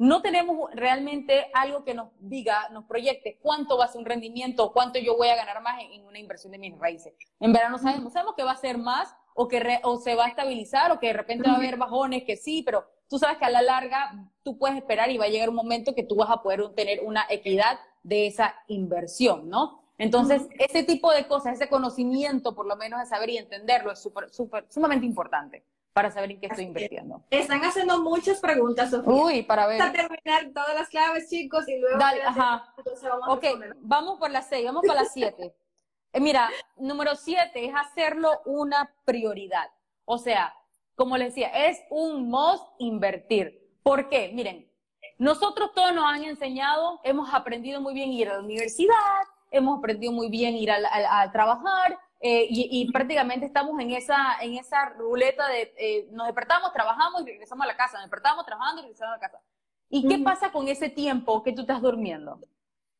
no 0.00 0.22
tenemos 0.22 0.70
realmente 0.72 1.50
algo 1.52 1.84
que 1.84 1.92
nos 1.92 2.08
diga, 2.20 2.70
nos 2.70 2.86
proyecte 2.86 3.38
cuánto 3.42 3.76
va 3.76 3.84
a 3.84 3.88
ser 3.88 3.98
un 4.00 4.06
rendimiento, 4.06 4.72
cuánto 4.72 4.98
yo 4.98 5.14
voy 5.14 5.28
a 5.28 5.36
ganar 5.36 5.60
más 5.60 5.78
en, 5.82 6.06
una 6.06 6.18
inversión 6.18 6.52
de 6.52 6.58
bienes 6.58 6.80
raíces. 6.80 7.12
En 7.38 7.52
verano 7.52 7.76
sabemos, 7.76 8.14
sabemos 8.14 8.34
que 8.34 8.42
va 8.42 8.52
a 8.52 8.56
ser 8.56 8.78
más 8.78 9.14
o 9.34 9.46
que 9.46 9.78
o 9.82 9.98
se 9.98 10.14
va 10.14 10.24
a 10.24 10.28
estabilizar 10.28 10.90
o 10.90 10.98
que 10.98 11.08
de 11.08 11.12
repente 11.12 11.46
va 11.46 11.56
a 11.56 11.58
haber 11.58 11.76
bajones, 11.76 12.24
que 12.24 12.38
sí, 12.38 12.62
pero 12.62 12.86
tú 13.10 13.18
sabes 13.18 13.36
que 13.36 13.44
a 13.44 13.50
la 13.50 13.60
larga 13.60 14.26
tú 14.42 14.56
puedes 14.56 14.78
esperar 14.78 15.10
y 15.10 15.18
va 15.18 15.26
a 15.26 15.28
llegar 15.28 15.50
un 15.50 15.56
momento 15.56 15.94
que 15.94 16.02
tú 16.02 16.16
vas 16.16 16.30
a 16.30 16.42
poder 16.42 16.66
tener 16.74 17.00
una 17.04 17.26
equidad 17.28 17.78
de 18.02 18.26
esa 18.26 18.54
inversión, 18.68 19.50
¿no? 19.50 19.82
Entonces, 19.98 20.48
ese 20.58 20.82
tipo 20.82 21.12
de 21.12 21.28
cosas, 21.28 21.60
ese 21.60 21.68
conocimiento, 21.68 22.54
por 22.54 22.64
lo 22.64 22.74
menos 22.74 23.00
de 23.00 23.06
saber 23.06 23.28
y 23.28 23.36
entenderlo, 23.36 23.92
es 23.92 23.98
súper, 23.98 24.30
súper, 24.30 24.64
sumamente 24.70 25.04
importante 25.04 25.62
para 25.92 26.10
saber 26.10 26.32
en 26.32 26.40
qué 26.40 26.46
estoy 26.46 26.64
invirtiendo. 26.64 27.22
Están 27.30 27.62
haciendo 27.62 28.00
muchas 28.00 28.40
preguntas, 28.40 28.90
Sofía. 28.90 29.12
Uy, 29.12 29.42
para 29.42 29.66
ver. 29.66 29.78
Vamos 29.78 29.94
a 29.94 30.08
terminar 30.08 30.52
todas 30.54 30.74
las 30.74 30.88
claves, 30.88 31.28
chicos, 31.28 31.68
y 31.68 31.78
luego... 31.78 31.98
Dale, 31.98 32.22
ajá. 32.22 32.74
vamos 33.02 33.28
ok, 33.28 33.44
vamos 33.80 34.18
por 34.18 34.30
las 34.30 34.48
seis, 34.48 34.64
vamos 34.64 34.82
por 34.86 34.94
las 34.94 35.12
siete. 35.12 35.54
Eh, 36.12 36.18
mira, 36.18 36.50
número 36.76 37.14
siete 37.14 37.66
es 37.66 37.72
hacerlo 37.72 38.40
una 38.44 38.92
prioridad. 39.04 39.70
O 40.04 40.18
sea, 40.18 40.52
como 40.96 41.16
les 41.16 41.28
decía, 41.28 41.68
es 41.68 41.80
un 41.88 42.28
must 42.28 42.64
invertir. 42.78 43.78
¿Por 43.84 44.08
qué? 44.08 44.32
Miren, 44.34 44.68
nosotros 45.18 45.72
todos 45.74 45.94
nos 45.94 46.04
han 46.04 46.24
enseñado, 46.24 46.98
hemos 47.04 47.32
aprendido 47.32 47.80
muy 47.80 47.94
bien 47.94 48.10
ir 48.10 48.28
a 48.28 48.34
la 48.34 48.40
universidad, 48.40 49.22
hemos 49.50 49.78
aprendido 49.78 50.12
muy 50.12 50.30
bien 50.30 50.54
ir 50.56 50.70
a, 50.70 51.30
trabajar 51.30 51.98
eh, 52.22 52.46
y, 52.50 52.90
prácticamente 52.92 53.46
estamos 53.46 53.80
en 53.80 53.92
esa, 53.92 54.36
en 54.42 54.54
esa 54.58 54.90
ruleta 54.90 55.48
de 55.48 55.72
eh, 55.78 56.08
nos 56.12 56.26
despertamos, 56.26 56.70
trabajamos 56.70 57.22
y 57.22 57.24
regresamos 57.24 57.64
a 57.64 57.68
la 57.68 57.76
casa, 57.76 57.94
nos 57.94 58.04
despertamos, 58.04 58.44
trabajando 58.44 58.82
y 58.82 58.84
regresamos 58.84 59.14
a 59.14 59.16
la 59.16 59.20
casa. 59.20 59.42
¿Y 59.88 60.06
qué 60.06 60.18
pasa 60.18 60.52
con 60.52 60.68
ese 60.68 60.90
tiempo 60.90 61.42
que 61.42 61.52
tú 61.52 61.62
estás 61.62 61.80
durmiendo? 61.80 62.38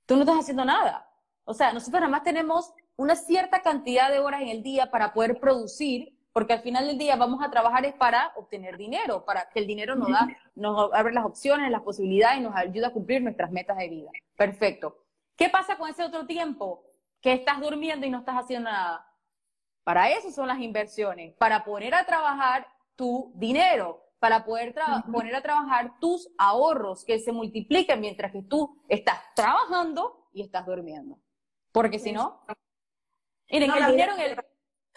Tú 0.07 0.17
no 0.17 0.23
estás 0.23 0.39
haciendo 0.39 0.65
nada. 0.65 1.07
O 1.45 1.53
sea, 1.53 1.73
nosotros 1.73 2.01
nada 2.01 2.11
más 2.11 2.23
tenemos 2.23 2.73
una 2.97 3.15
cierta 3.15 3.61
cantidad 3.61 4.11
de 4.11 4.21
horas 4.21 4.41
en 4.41 4.49
el 4.49 4.63
día 4.63 4.91
para 4.91 5.13
poder 5.13 5.39
producir, 5.39 6.17
porque 6.33 6.55
al 6.55 6.63
final 6.63 6.87
del 6.87 6.97
día 6.97 7.17
vamos 7.17 7.43
a 7.43 7.51
trabajar 7.51 7.85
es 7.85 7.95
para 7.95 8.33
obtener 8.37 8.79
dinero, 8.79 9.27
para 9.27 9.51
que 9.51 9.59
el 9.59 9.67
dinero 9.67 9.97
nos 9.97 10.09
da, 10.09 10.29
nos 10.55 10.93
abre 10.95 11.13
las 11.13 11.27
opciones, 11.27 11.71
las 11.71 11.83
posibilidades 11.83 12.39
y 12.39 12.43
nos 12.43 12.57
ayuda 12.57 12.89
a 12.89 12.93
cumplir 12.93 13.23
nuestras 13.23 13.51
metas 13.51 13.77
de 13.77 13.89
vida. 13.89 14.11
Perfecto. 14.35 14.97
¿Qué 15.37 15.51
pasa 15.51 15.77
con 15.77 15.91
ese 15.91 16.05
otro 16.05 16.27
tiempo 16.27 16.85
que 17.21 17.35
estás 17.35 17.61
durmiendo 17.61 18.07
y 18.07 18.11
no 18.11 18.21
estás 18.21 18.37
haciendo 18.37 18.71
nada? 18.71 19.10
Para 19.85 20.11
eso 20.11 20.31
son 20.31 20.49
las 20.49 20.61
inversiones, 20.61 21.35
para 21.37 21.65
poner 21.65 21.95
a 21.95 22.05
trabajar 22.05 22.67
tu 22.97 23.33
dinero, 23.35 24.05
para 24.19 24.45
poder 24.45 24.75
poner 25.11 25.35
a 25.35 25.41
trabajar 25.41 25.99
tus 25.99 26.29
ahorros 26.37 27.05
que 27.05 27.19
se 27.19 27.33
multipliquen 27.33 28.01
mientras 28.01 28.31
que 28.33 28.43
tú 28.43 28.79
estás 28.89 29.19
trabajando 29.35 30.29
y 30.33 30.43
estás 30.43 30.67
durmiendo. 30.67 31.19
Porque 31.73 31.99
si 31.99 32.13
no, 32.13 32.45
miren, 33.51 33.71
el 33.71 33.87
dinero 33.87 34.13
en 34.15 34.21
el... 34.21 34.45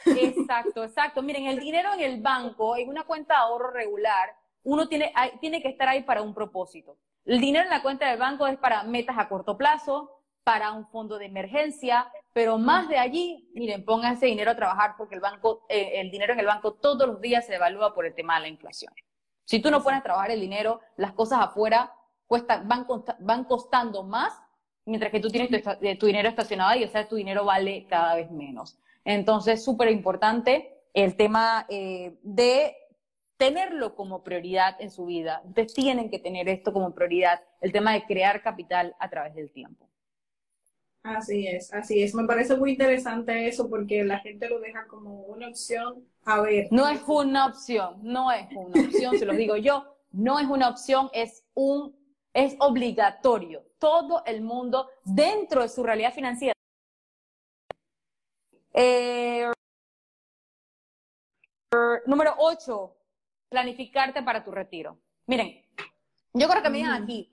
Exacto, 0.05 0.83
exacto. 0.83 1.21
Miren, 1.21 1.45
el 1.45 1.59
dinero 1.59 1.93
en 1.93 2.01
el 2.01 2.21
banco, 2.21 2.75
en 2.75 2.89
una 2.89 3.03
cuenta 3.05 3.35
de 3.35 3.39
ahorro 3.41 3.71
regular, 3.71 4.35
uno 4.63 4.87
tiene, 4.87 5.13
tiene 5.39 5.61
que 5.61 5.69
estar 5.69 5.87
ahí 5.87 6.03
para 6.03 6.21
un 6.21 6.33
propósito. 6.33 6.97
El 7.25 7.39
dinero 7.39 7.63
en 7.63 7.69
la 7.69 7.81
cuenta 7.81 8.09
del 8.09 8.19
banco 8.19 8.47
es 8.47 8.57
para 8.57 8.83
metas 8.83 9.17
a 9.17 9.29
corto 9.29 9.57
plazo, 9.57 10.12
para 10.43 10.73
un 10.73 10.87
fondo 10.87 11.17
de 11.17 11.25
emergencia, 11.25 12.11
pero 12.33 12.57
más 12.57 12.89
de 12.89 12.97
allí, 12.97 13.49
miren, 13.53 13.85
pongan 13.85 14.13
ese 14.13 14.25
dinero 14.25 14.51
a 14.51 14.55
trabajar 14.55 14.95
porque 14.97 15.15
el 15.15 15.21
banco, 15.21 15.65
eh, 15.69 16.01
el 16.01 16.11
dinero 16.11 16.33
en 16.33 16.39
el 16.39 16.45
banco 16.45 16.73
todos 16.73 17.07
los 17.07 17.21
días 17.21 17.45
se 17.45 17.55
evalúa 17.55 17.93
por 17.93 18.05
el 18.05 18.13
tema 18.13 18.35
de 18.35 18.41
la 18.41 18.47
inflación. 18.49 18.93
Si 19.45 19.59
tú 19.59 19.71
no 19.71 19.83
pones 19.83 19.99
a 19.99 20.03
trabajar 20.03 20.31
el 20.31 20.41
dinero, 20.41 20.81
las 20.97 21.13
cosas 21.13 21.39
afuera 21.41 21.93
cuestan, 22.27 22.67
van, 22.67 22.85
van 23.19 23.43
costando 23.45 24.03
más, 24.03 24.33
mientras 24.85 25.11
que 25.11 25.19
tú 25.19 25.29
tienes 25.29 25.49
tu, 25.99 26.05
dinero 26.05 26.29
estacionado 26.29 26.71
ahí, 26.71 26.83
o 26.83 26.87
sea, 26.87 27.07
tu 27.07 27.15
dinero 27.15 27.45
vale 27.45 27.85
cada 27.89 28.15
vez 28.15 28.31
menos. 28.31 28.77
Entonces, 29.05 29.63
súper 29.63 29.89
importante 29.89 30.81
el 30.93 31.15
tema 31.15 31.65
eh, 31.69 32.17
de 32.23 32.75
tenerlo 33.37 33.95
como 33.95 34.23
prioridad 34.23 34.75
en 34.79 34.91
su 34.91 35.05
vida. 35.05 35.41
Ustedes 35.45 35.73
tienen 35.73 36.09
que 36.09 36.19
tener 36.19 36.47
esto 36.47 36.71
como 36.71 36.93
prioridad, 36.93 37.41
el 37.61 37.71
tema 37.71 37.93
de 37.93 38.05
crear 38.05 38.41
capital 38.41 38.95
a 38.99 39.09
través 39.09 39.35
del 39.35 39.51
tiempo. 39.51 39.89
Así 41.03 41.47
es, 41.47 41.73
así 41.73 42.01
es. 42.01 42.15
Me 42.15 42.25
parece 42.25 42.55
muy 42.55 42.71
interesante 42.71 43.47
eso 43.47 43.69
porque 43.69 44.05
la 44.05 44.19
gente 44.19 44.47
lo 44.49 44.59
deja 44.59 44.87
como 44.87 45.23
una 45.23 45.49
opción 45.49 46.07
a 46.23 46.39
ver. 46.39 46.67
No 46.71 46.87
es 46.87 47.01
una 47.07 47.47
opción, 47.47 47.99
no 48.01 48.31
es 48.31 48.47
una 48.55 48.81
opción, 48.81 49.19
se 49.19 49.25
lo 49.25 49.33
digo 49.33 49.57
yo, 49.57 49.97
no 50.13 50.39
es 50.39 50.47
una 50.47 50.69
opción, 50.69 51.09
es 51.13 51.43
un, 51.53 51.93
es 52.33 52.55
obligatorio. 52.59 53.65
Todo 53.79 54.23
el 54.25 54.41
mundo 54.41 54.89
dentro 55.03 55.61
de 55.61 55.67
su 55.67 55.83
realidad 55.83 56.13
financiera. 56.13 56.53
Eh, 58.73 59.51
número 62.05 62.33
8, 62.37 62.95
planificarte 63.49 64.23
para 64.23 64.41
tu 64.41 64.51
retiro. 64.51 64.97
Miren, 65.27 65.65
yo 66.33 66.47
creo 66.47 66.63
que 66.63 66.69
me 66.69 66.77
digan 66.77 67.03
aquí, 67.03 67.29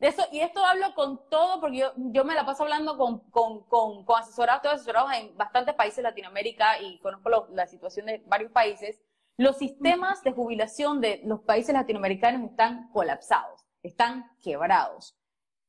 eso, 0.00 0.22
y 0.32 0.40
esto 0.40 0.64
hablo 0.64 0.94
con 0.94 1.28
todo 1.28 1.60
porque 1.60 1.78
yo, 1.78 1.92
yo 1.96 2.24
me 2.24 2.34
la 2.34 2.46
paso 2.46 2.62
hablando 2.62 2.96
con, 2.96 3.20
con, 3.30 3.64
con, 3.64 4.04
con 4.04 4.18
asesorados, 4.18 4.64
asesorados 4.64 5.12
en 5.12 5.36
bastantes 5.36 5.74
países 5.74 5.98
de 5.98 6.04
Latinoamérica 6.04 6.80
y 6.80 6.98
conozco 7.00 7.48
la 7.50 7.66
situación 7.66 8.06
de 8.06 8.22
varios 8.26 8.50
países. 8.50 9.02
Los 9.36 9.58
sistemas 9.58 10.22
de 10.22 10.32
jubilación 10.32 11.00
de 11.00 11.20
los 11.24 11.40
países 11.40 11.74
latinoamericanos 11.74 12.50
están 12.50 12.90
colapsados, 12.92 13.62
están 13.82 14.30
quebrados. 14.42 15.18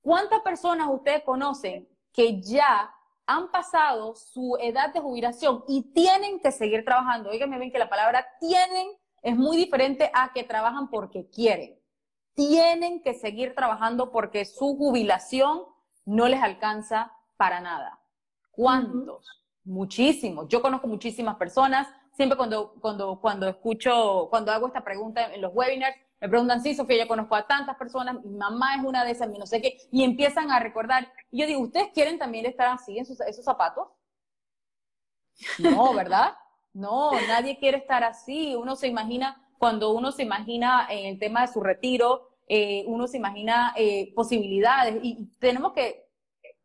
¿Cuántas 0.01 0.39
personas 0.41 0.87
ustedes 0.89 1.23
conocen 1.23 1.89
que 2.13 2.41
ya 2.41 2.93
han 3.25 3.51
pasado 3.51 4.15
su 4.15 4.57
edad 4.61 4.93
de 4.93 5.01
jubilación 5.01 5.63
y 5.67 5.91
tienen 5.93 6.39
que 6.39 6.51
seguir 6.51 6.85
trabajando? 6.85 7.29
Oiganme 7.29 7.59
bien 7.59 7.71
que 7.71 7.79
la 7.79 7.89
palabra 7.89 8.25
tienen 8.39 8.87
es 9.21 9.35
muy 9.35 9.57
diferente 9.57 10.09
a 10.13 10.31
que 10.33 10.43
trabajan 10.43 10.89
porque 10.89 11.29
quieren 11.29 11.80
tienen 12.33 13.01
que 13.01 13.13
seguir 13.13 13.55
trabajando 13.55 14.11
porque 14.11 14.45
su 14.45 14.77
jubilación 14.77 15.63
no 16.05 16.27
les 16.27 16.41
alcanza 16.41 17.11
para 17.37 17.59
nada. 17.61 17.99
¿Cuántos? 18.51 19.25
Muchísimos. 19.63 20.47
Yo 20.47 20.61
conozco 20.61 20.87
muchísimas 20.87 21.35
personas. 21.35 21.87
Siempre 22.13 22.37
cuando, 22.37 22.73
cuando, 22.81 23.19
cuando 23.19 23.47
escucho, 23.47 24.27
cuando 24.29 24.51
hago 24.51 24.67
esta 24.67 24.83
pregunta 24.83 25.33
en 25.33 25.41
los 25.41 25.53
webinars, 25.53 25.95
me 26.19 26.29
preguntan, 26.29 26.61
sí, 26.61 26.75
Sofía, 26.75 27.03
yo 27.03 27.07
conozco 27.07 27.33
a 27.33 27.47
tantas 27.47 27.75
personas, 27.77 28.23
mi 28.23 28.37
mamá 28.37 28.75
es 28.75 28.83
una 28.83 29.03
de 29.03 29.09
esas, 29.11 29.27
no 29.29 29.47
sé 29.47 29.59
qué, 29.59 29.77
y 29.91 30.03
empiezan 30.03 30.51
a 30.51 30.59
recordar. 30.59 31.11
Y 31.31 31.41
yo 31.41 31.47
digo, 31.47 31.61
¿ustedes 31.61 31.89
quieren 31.93 32.19
también 32.19 32.45
estar 32.45 32.67
así 32.67 32.95
en 32.95 33.05
esos 33.05 33.43
zapatos? 33.43 33.87
No, 35.57 35.93
¿verdad? 35.95 36.35
No, 36.73 37.11
nadie 37.27 37.57
quiere 37.57 37.77
estar 37.77 38.03
así. 38.03 38.55
Uno 38.55 38.75
se 38.75 38.87
imagina 38.87 39.40
cuando 39.61 39.91
uno 39.91 40.11
se 40.11 40.23
imagina 40.23 40.87
en 40.89 41.05
el 41.05 41.19
tema 41.19 41.41
de 41.41 41.53
su 41.53 41.61
retiro, 41.61 42.31
eh, 42.47 42.83
uno 42.87 43.07
se 43.07 43.17
imagina 43.17 43.75
eh, 43.77 44.11
posibilidades. 44.15 44.97
Y 45.03 45.27
tenemos 45.37 45.73
que 45.73 46.07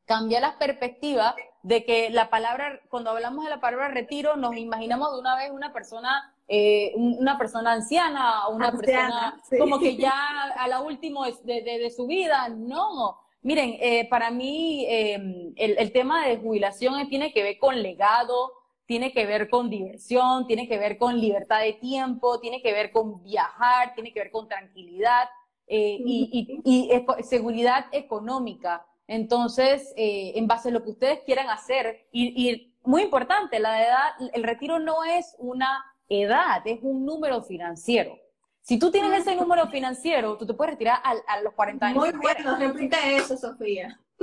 cambiar 0.06 0.40
las 0.40 0.54
perspectivas 0.54 1.34
de 1.62 1.84
que 1.84 2.08
la 2.08 2.30
palabra, 2.30 2.80
cuando 2.88 3.10
hablamos 3.10 3.44
de 3.44 3.50
la 3.50 3.60
palabra 3.60 3.88
retiro, 3.88 4.36
nos 4.36 4.56
imaginamos 4.56 5.12
de 5.12 5.20
una 5.20 5.36
vez 5.36 5.50
una 5.50 5.74
persona, 5.74 6.34
eh, 6.48 6.94
una 6.96 7.36
persona 7.36 7.72
anciana, 7.72 8.48
una 8.48 8.72
persona 8.72 9.42
como 9.58 9.78
que 9.78 9.96
ya 9.98 10.14
a 10.56 10.66
la 10.66 10.80
última 10.80 11.28
de, 11.44 11.62
de, 11.62 11.90
su 11.90 12.06
vida. 12.06 12.48
No, 12.48 13.20
miren, 13.42 13.76
eh, 13.78 14.08
para 14.08 14.30
mí 14.30 14.86
em, 14.88 15.52
el, 15.56 15.76
el, 15.76 15.92
tema 15.92 16.26
de 16.26 16.38
jubilación 16.38 17.06
tiene 17.10 17.30
que 17.30 17.42
ver 17.42 17.58
con 17.58 17.82
legado, 17.82 18.52
tiene 18.86 19.12
que 19.12 19.26
ver 19.26 19.50
con 19.50 19.68
diversión, 19.68 20.46
tiene 20.46 20.68
que 20.68 20.78
ver 20.78 20.96
con 20.96 21.20
libertad 21.20 21.60
de 21.60 21.74
tiempo, 21.74 22.40
tiene 22.40 22.62
que 22.62 22.72
ver 22.72 22.92
con 22.92 23.22
viajar, 23.22 23.94
tiene 23.94 24.12
que 24.12 24.20
ver 24.20 24.30
con 24.30 24.48
tranquilidad 24.48 25.28
eh, 25.66 25.98
y, 25.98 26.62
y, 26.64 26.88
y 26.88 27.24
seguridad 27.24 27.86
económica. 27.92 28.86
Entonces, 29.08 29.92
eh, 29.96 30.32
en 30.34 30.46
base 30.46 30.68
a 30.68 30.72
lo 30.72 30.82
que 30.82 30.90
ustedes 30.90 31.20
quieran 31.24 31.48
hacer, 31.48 32.06
y, 32.12 32.72
muy 32.82 33.02
importante, 33.02 33.58
la 33.58 33.84
edad, 33.84 34.30
el 34.32 34.44
retiro 34.44 34.78
no 34.78 35.02
es 35.04 35.34
una 35.38 35.84
edad, 36.08 36.62
es 36.64 36.78
un 36.82 37.04
número 37.04 37.42
financiero. 37.42 38.16
Si 38.60 38.78
tú 38.78 38.92
tienes 38.92 39.12
ese 39.20 39.34
número 39.34 39.66
financiero, 39.68 40.36
tú 40.36 40.46
te 40.46 40.54
puedes 40.54 40.74
retirar 40.74 41.00
a, 41.02 41.40
los 41.40 41.52
40 41.54 41.86
años. 41.86 41.98
Muy 41.98 42.12
bueno, 42.20 42.56
repite 42.56 43.16
eso, 43.16 43.36
Sofía. 43.36 44.00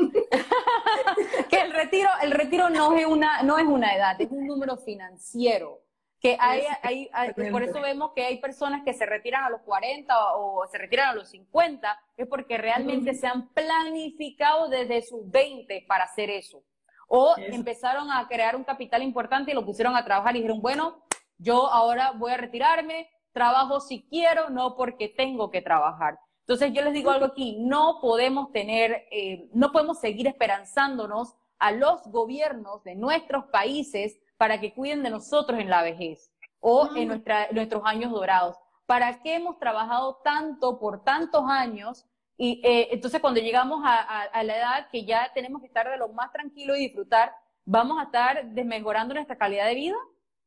que 1.49 1.61
el 1.61 1.73
retiro, 1.73 2.09
el 2.21 2.31
retiro 2.31 2.69
no 2.69 2.95
es 2.97 3.05
una, 3.05 3.43
no 3.43 3.57
es 3.57 3.65
una 3.65 3.95
edad, 3.95 4.19
es 4.19 4.31
un 4.31 4.47
número 4.47 4.77
financiero 4.77 5.83
que 6.23 6.37
hay, 6.39 6.63
hay, 7.11 7.33
por 7.51 7.63
eso 7.63 7.81
vemos 7.81 8.13
que 8.15 8.23
hay 8.23 8.37
personas 8.39 8.83
que 8.85 8.93
se 8.93 9.05
retiran 9.05 9.43
a 9.43 9.49
los 9.49 9.59
40 9.63 10.15
o 10.35 10.65
se 10.67 10.77
retiran 10.77 11.09
a 11.09 11.13
los 11.13 11.29
50, 11.29 11.99
es 12.15 12.27
porque 12.27 12.57
realmente 12.57 13.13
se 13.13 13.27
han 13.27 13.49
planificado 13.49 14.69
desde 14.69 15.01
sus 15.01 15.29
20 15.29 15.83
para 15.85 16.05
hacer 16.05 16.29
eso. 16.29 16.63
O 17.09 17.35
empezaron 17.37 18.09
a 18.09 18.25
crear 18.29 18.55
un 18.55 18.63
capital 18.63 19.03
importante 19.03 19.51
y 19.51 19.53
lo 19.53 19.65
pusieron 19.65 19.97
a 19.97 20.05
trabajar 20.05 20.33
y 20.37 20.39
dijeron, 20.39 20.61
bueno, 20.61 21.03
yo 21.37 21.67
ahora 21.69 22.11
voy 22.11 22.31
a 22.31 22.37
retirarme, 22.37 23.09
trabajo 23.33 23.81
si 23.81 24.07
quiero, 24.07 24.49
no 24.49 24.77
porque 24.77 25.09
tengo 25.09 25.51
que 25.51 25.61
trabajar. 25.61 26.17
Entonces 26.43 26.73
yo 26.73 26.81
les 26.81 26.93
digo 26.93 27.09
algo 27.09 27.25
aquí, 27.25 27.57
no 27.59 27.99
podemos 28.01 28.51
tener, 28.51 29.07
eh, 29.11 29.49
no 29.53 29.71
podemos 29.71 29.99
seguir 29.99 30.27
esperanzándonos 30.27 31.35
a 31.57 31.71
los 31.71 32.05
gobiernos 32.07 32.83
de 32.83 32.95
nuestros 32.95 33.45
países 33.45 34.19
para 34.35 34.59
que 34.59 34.73
cuiden 34.73 35.03
de 35.03 35.09
nosotros 35.09 35.57
en 35.57 35.69
la 35.69 35.81
vejez 35.81 36.33
o 36.59 36.89
en 36.97 37.07
nuestra, 37.07 37.47
nuestros 37.51 37.83
años 37.85 38.11
dorados. 38.11 38.57
¿Para 38.85 39.21
qué 39.21 39.35
hemos 39.35 39.57
trabajado 39.57 40.19
tanto 40.21 40.79
por 40.79 41.05
tantos 41.05 41.43
años? 41.47 42.05
Y 42.35 42.59
eh, 42.65 42.89
entonces 42.91 43.21
cuando 43.21 43.39
llegamos 43.39 43.81
a, 43.85 44.43
la 44.43 44.57
edad 44.57 44.89
que 44.91 45.05
ya 45.05 45.31
tenemos 45.33 45.61
que 45.61 45.67
estar 45.67 45.89
de 45.89 45.97
lo 45.97 46.09
más 46.09 46.33
tranquilo 46.33 46.75
y 46.75 46.79
disfrutar, 46.79 47.33
vamos 47.63 47.97
a 47.99 48.03
estar 48.03 48.45
desmejorando 48.47 49.13
nuestra 49.13 49.37
calidad 49.37 49.67
de 49.67 49.75
vida, 49.75 49.95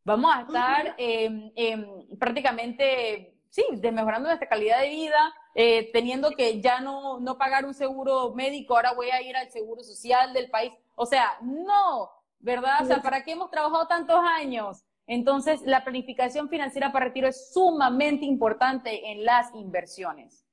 vamos 0.04 0.30
a 0.34 0.42
estar 0.42 0.94
em, 0.98 1.50
em, 1.56 2.18
prácticamente, 2.18 3.38
sí, 3.48 3.64
desmejorando 3.72 4.28
nuestra 4.28 4.48
calidad 4.48 4.80
de 4.80 4.90
vida, 4.90 5.34
eh, 5.58 5.90
teniendo 5.90 6.32
que 6.32 6.60
ya 6.60 6.80
no, 6.80 7.18
no 7.18 7.38
pagar 7.38 7.64
un 7.64 7.72
seguro 7.72 8.34
médico, 8.34 8.76
ahora 8.76 8.92
voy 8.92 9.08
a 9.08 9.22
ir 9.22 9.34
al 9.34 9.50
seguro 9.50 9.82
social 9.82 10.34
del 10.34 10.50
país. 10.50 10.70
O 10.94 11.06
sea, 11.06 11.38
no, 11.40 12.10
¿verdad? 12.40 12.82
O 12.82 12.84
sea, 12.84 13.00
¿para 13.00 13.24
qué 13.24 13.32
hemos 13.32 13.50
trabajado 13.50 13.86
tantos 13.86 14.20
años? 14.38 14.84
Entonces, 15.06 15.62
la 15.62 15.82
planificación 15.82 16.50
financiera 16.50 16.92
para 16.92 17.06
retiro 17.06 17.26
es 17.26 17.54
sumamente 17.54 18.26
importante 18.26 19.10
en 19.12 19.24
las 19.24 19.54
inversiones. 19.54 20.45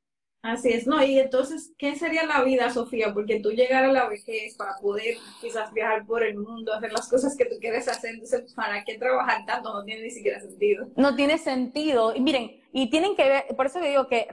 Así 0.43 0.69
es, 0.69 0.85
¿no? 0.85 1.03
Y 1.03 1.17
entonces, 1.17 1.73
¿qué 1.77 1.95
sería 1.95 2.25
la 2.25 2.43
vida, 2.43 2.69
Sofía? 2.69 3.13
Porque 3.13 3.39
tú 3.39 3.49
llegar 3.51 3.85
a 3.85 3.91
la 3.91 4.07
vejez 4.07 4.55
para 4.55 4.75
poder 4.75 5.15
quizás 5.41 5.73
viajar 5.73 6.05
por 6.05 6.21
el 6.21 6.37
mundo, 6.37 6.73
hacer 6.73 6.91
las 6.91 7.09
cosas 7.09 7.35
que 7.35 7.45
tú 7.45 7.55
quieres 7.59 7.87
hacer, 7.87 8.15
entonces, 8.15 8.53
¿para 8.53 8.83
qué 8.83 8.97
trabajar 8.97 9.45
tanto? 9.45 9.73
No 9.73 9.83
tiene 9.85 10.03
ni 10.03 10.11
siquiera 10.11 10.39
sentido. 10.41 10.87
No 10.97 11.15
tiene 11.15 11.37
sentido. 11.37 12.13
Y 12.13 12.19
miren, 12.19 12.61
y 12.71 12.89
tienen 12.89 13.15
que 13.15 13.27
ver, 13.27 13.55
por 13.55 13.67
eso 13.67 13.79
digo 13.79 14.07
que 14.07 14.27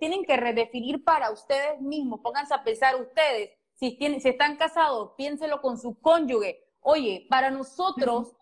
tienen 0.00 0.24
que 0.24 0.36
redefinir 0.36 1.04
para 1.04 1.30
ustedes 1.30 1.80
mismos, 1.80 2.20
pónganse 2.22 2.54
a 2.54 2.64
pensar 2.64 2.96
ustedes, 2.96 3.50
si, 3.74 3.96
tienen, 3.98 4.20
si 4.20 4.30
están 4.30 4.56
casados, 4.56 5.12
piénselo 5.16 5.60
con 5.60 5.78
su 5.78 6.00
cónyuge, 6.00 6.64
Oye, 6.82 7.26
para 7.28 7.50
nosotros, 7.50 8.34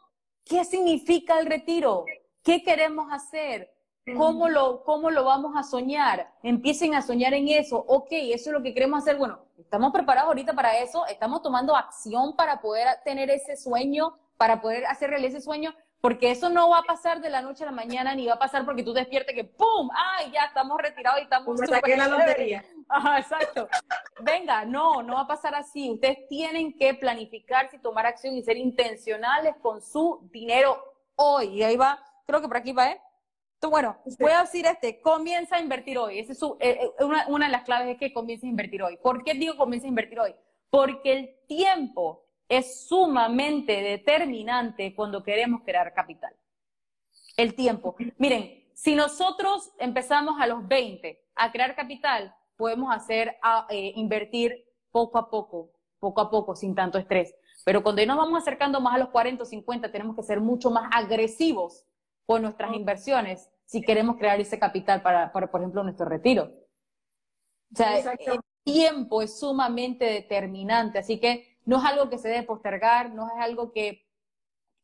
¿qué 0.45 0.65
significa 0.65 1.41
el 1.41 1.47
retiro? 1.47 2.05
¿Qué 2.43 2.63
queremos 2.63 3.13
hacer? 3.13 3.69
¿Cómo 4.17 4.49
lo, 4.49 4.85
¿Cómo 4.85 5.11
lo 5.11 5.25
vamos 5.25 5.57
a 5.57 5.63
soñar? 5.63 6.33
Empiecen 6.43 6.95
a 6.95 7.03
soñar 7.03 7.35
en 7.35 7.49
eso. 7.49 7.85
Ok, 7.87 8.09
eso 8.11 8.51
es 8.51 8.53
lo 8.53 8.63
que 8.63 8.75
queremos 8.75 9.03
hacer. 9.03 9.17
Bueno, 9.17 9.41
estamos 9.59 9.93
preparados 9.93 10.29
ahorita 10.29 10.53
para 10.53 10.79
eso. 10.79 11.07
Estamos 11.07 11.43
tomando 11.43 11.77
acción 11.77 12.37
para 12.37 12.61
poder 12.61 12.89
tener 13.05 13.31
ese 13.31 13.57
sueño, 13.57 14.17
para 14.37 14.61
poder 14.61 14.87
hacer 14.87 15.11
real 15.11 15.25
ese 15.25 15.41
sueño. 15.41 15.75
Porque 16.01 16.31
eso 16.31 16.49
no 16.49 16.71
va 16.71 16.79
a 16.79 16.83
pasar 16.85 17.21
de 17.21 17.29
la 17.29 17.43
noche 17.43 17.65
a 17.65 17.67
la 17.67 17.73
mañana, 17.73 18.15
ni 18.15 18.27
va 18.27 18.35
a 18.35 18.39
pasar 18.39 18.65
porque 18.65 18.85
tú 18.85 18.93
despiertes 18.93 19.35
que 19.35 19.43
¡pum! 19.43 19.91
¡Ay, 19.93 20.31
ya 20.31 20.45
estamos 20.45 20.81
retirados 20.81 21.19
y 21.19 21.25
estamos 21.25 21.59
saqué 21.69 21.97
la 21.97 22.07
lotería. 22.07 22.65
Ajá, 22.89 23.19
exacto. 23.19 23.69
Venga, 24.21 24.65
no, 24.65 25.03
no 25.03 25.15
va 25.15 25.23
a 25.23 25.27
pasar 25.27 25.57
así. 25.57 25.91
Ustedes 25.91 26.29
tienen 26.29 26.73
que 26.79 26.95
planificarse 26.95 27.77
y 27.77 27.81
tomar 27.81 28.07
acción 28.07 28.35
y 28.37 28.43
ser 28.43 28.57
intencionales 28.57 29.57
con 29.61 29.83
su 29.83 30.21
dinero 30.31 30.81
hoy. 31.17 31.49
Y 31.49 31.63
ahí 31.65 31.77
va, 31.77 31.99
creo 32.27 32.41
que 32.41 32.47
por 32.47 32.59
aquí 32.59 32.73
va, 32.73 32.93
¿eh? 32.93 33.01
Entonces, 33.61 33.71
bueno, 33.73 33.97
voy 34.21 34.31
a 34.31 34.43
decir 34.43 34.67
este, 34.67 35.01
comienza 35.01 35.57
a 35.57 35.61
invertir 35.61 35.99
hoy. 35.99 36.21
Esa 36.21 36.31
es 36.31 36.39
su, 36.39 36.57
eh, 36.61 36.79
eh, 36.81 37.05
una, 37.05 37.27
una 37.27 37.47
de 37.47 37.53
las 37.53 37.65
claves 37.65 37.89
es 37.89 37.99
que 37.99 38.13
comienza 38.13 38.47
a 38.47 38.51
invertir 38.51 38.85
hoy. 38.85 38.97
¿Por 39.03 39.25
qué 39.25 39.35
digo 39.35 39.57
comienza 39.57 39.87
a 39.87 39.89
invertir 39.89 40.21
hoy? 40.21 40.33
Porque 40.71 41.13
el 41.13 41.37
tiempo 41.49 42.25
es 42.49 42.87
sumamente 42.87 43.83
determinante 43.83 44.95
cuando 44.95 45.25
queremos 45.25 45.63
crear 45.65 45.93
capital. 45.93 46.33
El 47.37 47.57
tiempo. 47.57 47.97
Miren, 48.17 48.65
si 48.75 48.95
nosotros 48.95 49.73
empezamos 49.81 50.41
a 50.41 50.47
los 50.47 50.67
20 50.69 51.21
a 51.35 51.51
crear 51.51 51.75
capital, 51.75 52.33
podemos 52.57 52.95
hacer 52.95 53.39
a, 53.43 53.67
eh, 53.71 53.93
invertir 53.97 54.65
poco 54.93 55.19
a 55.19 55.29
poco, 55.29 55.73
poco 55.99 56.21
a 56.21 56.31
poco, 56.31 56.55
sin 56.55 56.77
tanto 56.77 56.97
estrés. 56.97 57.35
Pero 57.65 57.83
cuando 57.83 58.07
nos 58.07 58.17
vamos 58.17 58.41
acercando 58.41 58.81
más 58.81 58.95
a 58.95 58.99
los 58.99 59.09
40 59.09 59.43
o 59.43 59.47
50, 59.47 59.91
tenemos 59.91 60.15
que 60.15 60.23
ser 60.23 60.41
mucho 60.41 60.71
más 60.71 60.89
agresivos 60.95 61.88
con 62.29 62.43
nuestras 62.43 62.75
inversiones 62.75 63.49
si 63.65 63.81
queremos 63.81 64.19
crear 64.19 64.39
ese 64.39 64.59
capital 64.59 65.01
para, 65.01 65.33
para 65.33 65.51
por 65.51 65.63
ejemplo, 65.63 65.83
nuestro 65.83 66.05
retiro. 66.05 66.53
O 67.73 67.77
sea, 67.77 67.97
el 67.97 68.41
tiempo 68.63 69.23
es 69.23 69.39
sumamente 69.41 70.05
determinante, 70.05 70.99
así 70.99 71.19
que 71.19 71.57
no 71.65 71.79
es 71.79 71.85
algo 71.87 72.11
que 72.11 72.19
se 72.19 72.29
debe 72.29 72.43
postergar, 72.43 73.15
no 73.15 73.29
es 73.29 73.43
algo 73.43 73.73
que, 73.73 74.07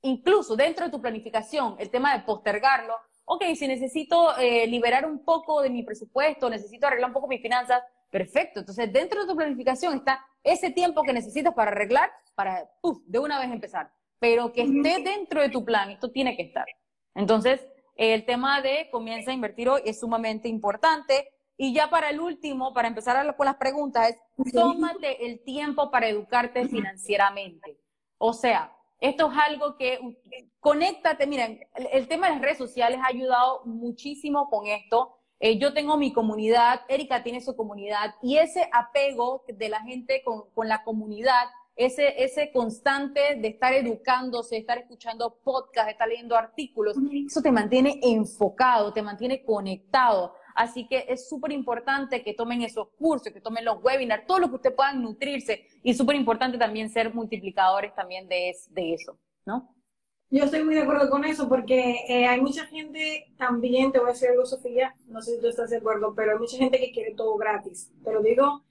incluso 0.01 0.57
dentro 0.57 0.87
de 0.87 0.91
tu 0.91 1.03
planificación, 1.03 1.77
el 1.79 1.91
tema 1.91 2.17
de 2.17 2.25
postergarlo, 2.25 2.95
ok, 3.27 3.45
si 3.55 3.69
necesito 3.69 4.39
eh, 4.39 4.67
liberar 4.67 5.05
un 5.05 5.23
poco 5.23 5.61
de 5.61 5.69
mi 5.69 5.83
presupuesto, 5.83 6.49
necesito 6.49 6.87
arreglar 6.87 7.11
un 7.11 7.15
poco 7.15 7.29
mis 7.29 7.43
finanzas, 7.43 7.83
perfecto. 8.09 8.61
Entonces, 8.61 8.91
dentro 8.91 9.21
de 9.21 9.27
tu 9.27 9.37
planificación 9.37 9.97
está 9.97 10.25
ese 10.43 10.71
tiempo 10.71 11.03
que 11.03 11.13
necesitas 11.13 11.53
para 11.53 11.73
arreglar, 11.73 12.11
para, 12.35 12.71
puff, 12.81 13.03
de 13.05 13.19
una 13.19 13.39
vez 13.39 13.53
empezar. 13.53 13.93
Pero 14.19 14.51
que 14.51 14.63
esté 14.63 15.03
dentro 15.03 15.43
de 15.43 15.51
tu 15.51 15.63
plan, 15.63 15.91
esto 15.91 16.11
tiene 16.11 16.37
que 16.37 16.45
estar. 16.45 16.65
Entonces, 17.15 17.67
el 17.97 18.25
tema 18.25 18.61
de 18.61 18.89
comienza 18.91 19.31
a 19.31 19.35
invertir 19.35 19.69
hoy 19.69 19.83
es 19.85 20.01
sumamente 20.01 20.49
importante. 20.49 21.29
Y 21.57 21.73
ya 21.73 21.89
para 21.89 22.11
el 22.11 22.21
último, 22.21 22.75
para 22.75 22.89
empezar 22.89 23.37
con 23.37 23.47
las 23.47 23.57
preguntas, 23.57 24.11
es 24.11 24.53
tómate 24.53 25.27
el 25.27 25.43
tiempo 25.45 25.91
para 25.91 26.09
educarte 26.09 26.67
financieramente. 26.67 27.79
O 28.19 28.33
sea, 28.33 28.77
esto 29.01 29.31
es 29.31 29.39
algo 29.39 29.77
que 29.77 30.01
conéctate, 30.59 31.27
miren, 31.27 31.61
el, 31.93 32.09
tema 32.09 32.27
de 32.27 32.33
las 32.33 32.43
redes 32.43 32.59
sociales 32.59 32.99
ha 33.03 33.09
ayudado 33.09 33.63
muchísimo 33.67 34.49
con 34.49 34.67
esto. 34.67 35.17
Eh, 35.39 35.59
yo 35.59 35.75
tengo 35.75 35.97
mi 35.97 36.13
comunidad, 36.13 36.81
Erika 36.89 37.23
tiene 37.23 37.41
su 37.41 37.55
comunidad 37.55 38.15
y 38.23 38.39
ese 38.39 38.69
apego 38.73 39.45
de 39.47 39.69
la 39.69 39.81
gente 39.83 40.23
con, 40.25 40.51
con 40.55 40.69
la 40.69 40.83
comunidad, 40.83 41.45
ese, 41.77 42.23
ese 42.23 42.51
constante 42.53 43.37
de 43.37 43.49
estar 43.49 43.73
educándose, 43.73 44.55
de 44.55 44.61
estar 44.61 44.79
escuchando 44.79 45.39
podcasts, 45.43 45.87
de 45.87 45.93
estar 45.93 46.09
leyendo 46.09 46.37
artículos, 46.37 46.97
eso 47.27 47.43
te 47.43 47.51
mantiene 47.51 47.99
enfocado, 48.03 48.93
te 48.93 49.03
mantiene 49.03 49.45
conectado. 49.45 50.35
Así 50.55 50.87
que 50.87 51.05
es 51.09 51.29
súper 51.29 51.51
importante 51.51 52.23
que 52.23 52.33
tomen 52.33 52.63
esos 52.63 52.89
cursos, 52.97 53.33
que 53.33 53.41
tomen 53.41 53.65
los 53.65 53.83
webinars, 53.83 54.27
todo 54.27 54.39
lo 54.39 54.49
que 54.49 54.55
ustedes 54.57 54.77
puedan 54.77 55.03
nutrirse. 55.03 55.67
Y 55.83 55.95
súper 55.95 56.15
importante 56.15 56.59
también 56.59 56.91
ser 56.91 57.13
multiplicadores 57.13 57.93
también 57.95 58.29
de, 58.29 58.55
de 58.71 58.95
eso, 58.95 59.19
¿no? 59.45 59.75
Yo 60.31 60.45
estoy 60.45 60.65
muy 60.65 60.75
de 60.75 60.83
acuerdo 60.83 61.11
con 61.11 61.25
eso 61.25 61.49
porque 61.49 61.97
eh, 62.09 62.27
hay 62.27 62.41
mucha 62.41 62.67
gente 62.67 63.33
también, 63.37 63.93
te 63.93 63.99
voy 63.99 64.09
a 64.09 64.13
decir 64.13 64.31
algo, 64.31 64.45
Sofía, 64.47 64.95
no 65.07 65.23
sé 65.23 65.37
si 65.37 65.41
tú 65.41 65.49
estás 65.49 65.71
de 65.71 65.77
acuerdo, 65.77 66.13
pero 66.15 66.33
hay 66.33 66.39
mucha 66.39 66.57
gente 66.57 66.79
que 66.79 66.91
quiere 66.91 67.15
todo 67.15 67.37
gratis. 67.37 67.93
Pero 68.05 68.21
digo, 68.21 68.65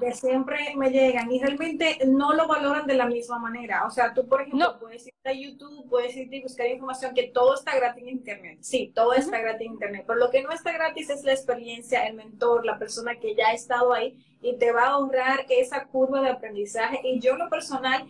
que 0.00 0.12
siempre 0.12 0.74
me 0.76 0.90
llegan 0.90 1.30
y 1.30 1.40
realmente 1.40 1.98
no 2.06 2.32
lo 2.32 2.46
valoran 2.46 2.86
de 2.86 2.94
la 2.94 3.06
misma 3.06 3.38
manera. 3.38 3.86
O 3.86 3.90
sea, 3.90 4.14
tú, 4.14 4.26
por 4.26 4.42
ejemplo, 4.42 4.78
puedes 4.78 5.06
ir 5.06 5.14
a 5.24 5.32
YouTube, 5.32 5.88
puedes 5.88 6.16
ir 6.16 6.28
a 6.34 6.42
buscar 6.42 6.66
información 6.66 7.14
que 7.14 7.28
todo 7.28 7.54
está 7.54 7.76
gratis 7.76 8.02
en 8.02 8.08
Internet. 8.08 8.58
Sí, 8.60 8.92
todo 8.94 9.12
está 9.12 9.40
gratis 9.40 9.66
en 9.66 9.72
Internet, 9.74 10.04
pero 10.06 10.18
lo 10.18 10.30
que 10.30 10.42
no 10.42 10.52
está 10.52 10.72
gratis 10.72 11.10
es 11.10 11.24
la 11.24 11.32
experiencia, 11.32 12.06
el 12.06 12.14
mentor, 12.14 12.64
la 12.64 12.78
persona 12.78 13.16
que 13.16 13.34
ya 13.34 13.48
ha 13.48 13.52
estado 13.52 13.92
ahí 13.92 14.18
y 14.40 14.56
te 14.56 14.72
va 14.72 14.84
a 14.84 14.90
ahorrar 14.90 15.46
esa 15.48 15.86
curva 15.86 16.20
de 16.20 16.30
aprendizaje. 16.30 17.00
Y 17.04 17.20
yo, 17.20 17.36
lo 17.36 17.48
personal, 17.48 18.06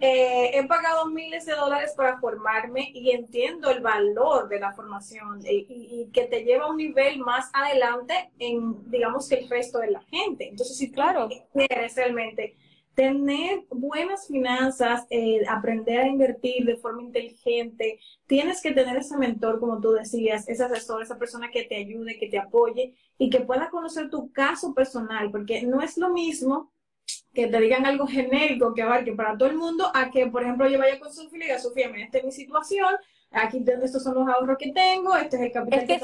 eh, 0.00 0.50
he 0.58 0.66
pagado 0.66 1.06
miles 1.06 1.46
de 1.46 1.54
dólares 1.54 1.94
para 1.96 2.18
formarme 2.18 2.90
y 2.92 3.12
entiendo 3.12 3.70
el 3.70 3.80
valor 3.80 4.48
de 4.48 4.60
la 4.60 4.72
formación 4.72 5.40
y, 5.44 6.08
que 6.12 6.26
te 6.26 6.44
lleva 6.44 6.64
a 6.64 6.70
un 6.70 6.76
nivel 6.76 7.18
más 7.18 7.50
adelante 7.52 8.30
en, 8.38 8.90
digamos, 8.90 9.28
que 9.28 9.36
el 9.36 9.48
resto 9.48 9.78
de 9.78 9.92
la 9.92 10.02
gente. 10.02 10.48
Entonces, 10.48 10.76
si 10.76 10.90
claro. 10.90 11.28
quieres 11.52 11.94
realmente 11.96 12.56
tener 12.94 13.64
buenas 13.70 14.28
finanzas, 14.28 15.06
eh, 15.10 15.42
aprender 15.48 16.00
a 16.00 16.08
invertir 16.08 16.64
de 16.64 16.76
forma 16.76 17.02
inteligente, 17.02 17.98
tienes 18.26 18.62
que 18.62 18.72
tener 18.72 18.96
ese 18.96 19.16
mentor, 19.16 19.58
como 19.58 19.80
tú 19.80 19.92
decías, 19.92 20.48
ese 20.48 20.64
asesor, 20.64 21.02
esa 21.02 21.18
persona 21.18 21.50
que 21.50 21.64
te 21.64 21.76
ayude, 21.76 22.18
que 22.18 22.28
te 22.28 22.38
apoye 22.38 22.94
y 23.18 23.30
que 23.30 23.40
pueda 23.40 23.70
conocer 23.70 24.10
tu 24.10 24.30
caso 24.32 24.74
personal, 24.74 25.30
porque 25.30 25.62
no 25.62 25.82
es 25.82 25.98
lo 25.98 26.10
mismo 26.10 26.72
que 27.34 27.48
te 27.48 27.60
digan 27.60 27.84
algo 27.84 28.06
genérico 28.06 28.72
que 28.72 28.82
abarque 28.82 29.12
para 29.12 29.36
todo 29.36 29.48
el 29.48 29.56
mundo, 29.56 29.90
a 29.92 30.10
que, 30.10 30.26
por 30.28 30.42
ejemplo, 30.42 30.68
yo 30.68 30.78
vaya 30.78 30.98
con 31.00 31.12
Sofía 31.12 31.38
y 31.38 31.42
diga, 31.42 31.58
Sofía, 31.58 31.88
mira, 31.88 32.04
esta 32.04 32.18
es 32.18 32.24
mi 32.24 32.32
situación, 32.32 32.94
aquí 33.32 33.64
estos 33.82 34.02
son 34.02 34.14
los 34.14 34.28
ahorros 34.28 34.56
que 34.56 34.72
tengo, 34.72 35.16
este 35.16 35.36
es 35.36 35.42
el 35.42 35.52
capital 35.52 35.80
es 35.80 35.82
que, 35.82 35.98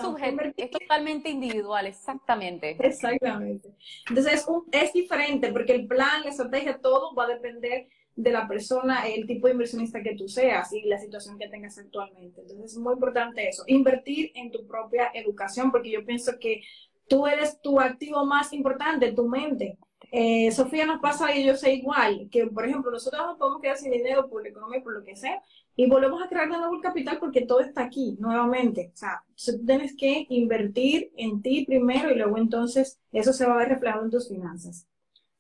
que 0.55 0.65
es, 0.65 0.71
totalmente 0.71 1.31
individual, 1.31 1.87
exactamente. 1.87 2.77
Exactamente. 2.81 3.71
Entonces, 4.09 4.45
es, 4.73 4.93
diferente 4.93 5.53
porque 5.53 5.75
el 5.75 5.87
plan, 5.87 6.23
la 6.25 6.31
estrategia, 6.31 6.79
todo 6.79 7.15
va 7.15 7.25
a 7.25 7.29
depender 7.29 7.87
de 8.17 8.33
la 8.33 8.49
persona, 8.49 9.07
el 9.07 9.27
tipo 9.27 9.47
de 9.47 9.53
inversionista 9.53 10.03
que 10.03 10.17
tú 10.17 10.29
seas 10.29 10.73
y 10.73 10.83
la 10.83 10.99
situación 10.99 11.39
que 11.39 11.49
tengas 11.49 11.79
actualmente. 11.79 12.41
Entonces, 12.41 12.73
es 12.73 12.79
muy 12.79 12.95
importante 12.95 13.49
eso, 13.49 13.63
invertir 13.69 14.33
en 14.35 14.51
tu 14.51 14.67
propia 14.67 15.11
educación, 15.15 15.71
porque 15.71 15.91
yo 15.91 16.05
pienso 16.05 16.33
que 16.41 16.63
tú 17.09 17.27
eres 17.27 17.61
tu 17.63 17.81
activo 17.81 18.27
más 18.27 18.53
importante, 18.53 19.13
tu 19.13 19.29
mente. 19.29 19.79
Eh, 20.13 20.51
Sofía 20.51 20.87
nos 20.87 21.01
pasa 21.01 21.35
y 21.35 21.45
yo 21.45 21.55
sé 21.57 21.75
igual, 21.75 22.29
que 22.31 22.47
por 22.47 22.67
ejemplo 22.67 22.91
nosotros 22.91 23.23
no 23.25 23.39
podemos 23.39 23.61
quedar 23.61 23.77
sin 23.77 23.93
dinero 23.93 24.29
por 24.29 24.43
la 24.43 24.49
economía, 24.49 24.83
por 24.83 24.95
lo 24.95 25.05
que 25.05 25.15
sea, 25.15 25.43
y 25.77 25.89
volvemos 25.89 26.23
a 26.23 26.29
crear 26.29 26.51
de 26.51 26.59
nuevo 26.59 26.75
el 26.75 26.81
capital 26.81 27.19
porque 27.19 27.43
todo 27.43 27.61
está 27.61 27.85
aquí 27.85 28.17
nuevamente. 28.19 28.91
O 28.93 28.97
sea, 28.97 29.25
tienes 29.67 29.97
que 29.97 30.27
invertir 30.29 31.13
en 31.17 31.41
ti 31.43 31.65
primero 31.65 32.11
y 32.11 32.17
luego 32.17 32.39
entonces 32.39 33.01
eso 33.13 33.33
se 33.33 33.47
va 33.47 33.55
a 33.55 33.59
ver 33.59 33.69
reflejado 33.69 34.05
en 34.05 34.11
tus 34.11 34.29
finanzas. 34.29 34.87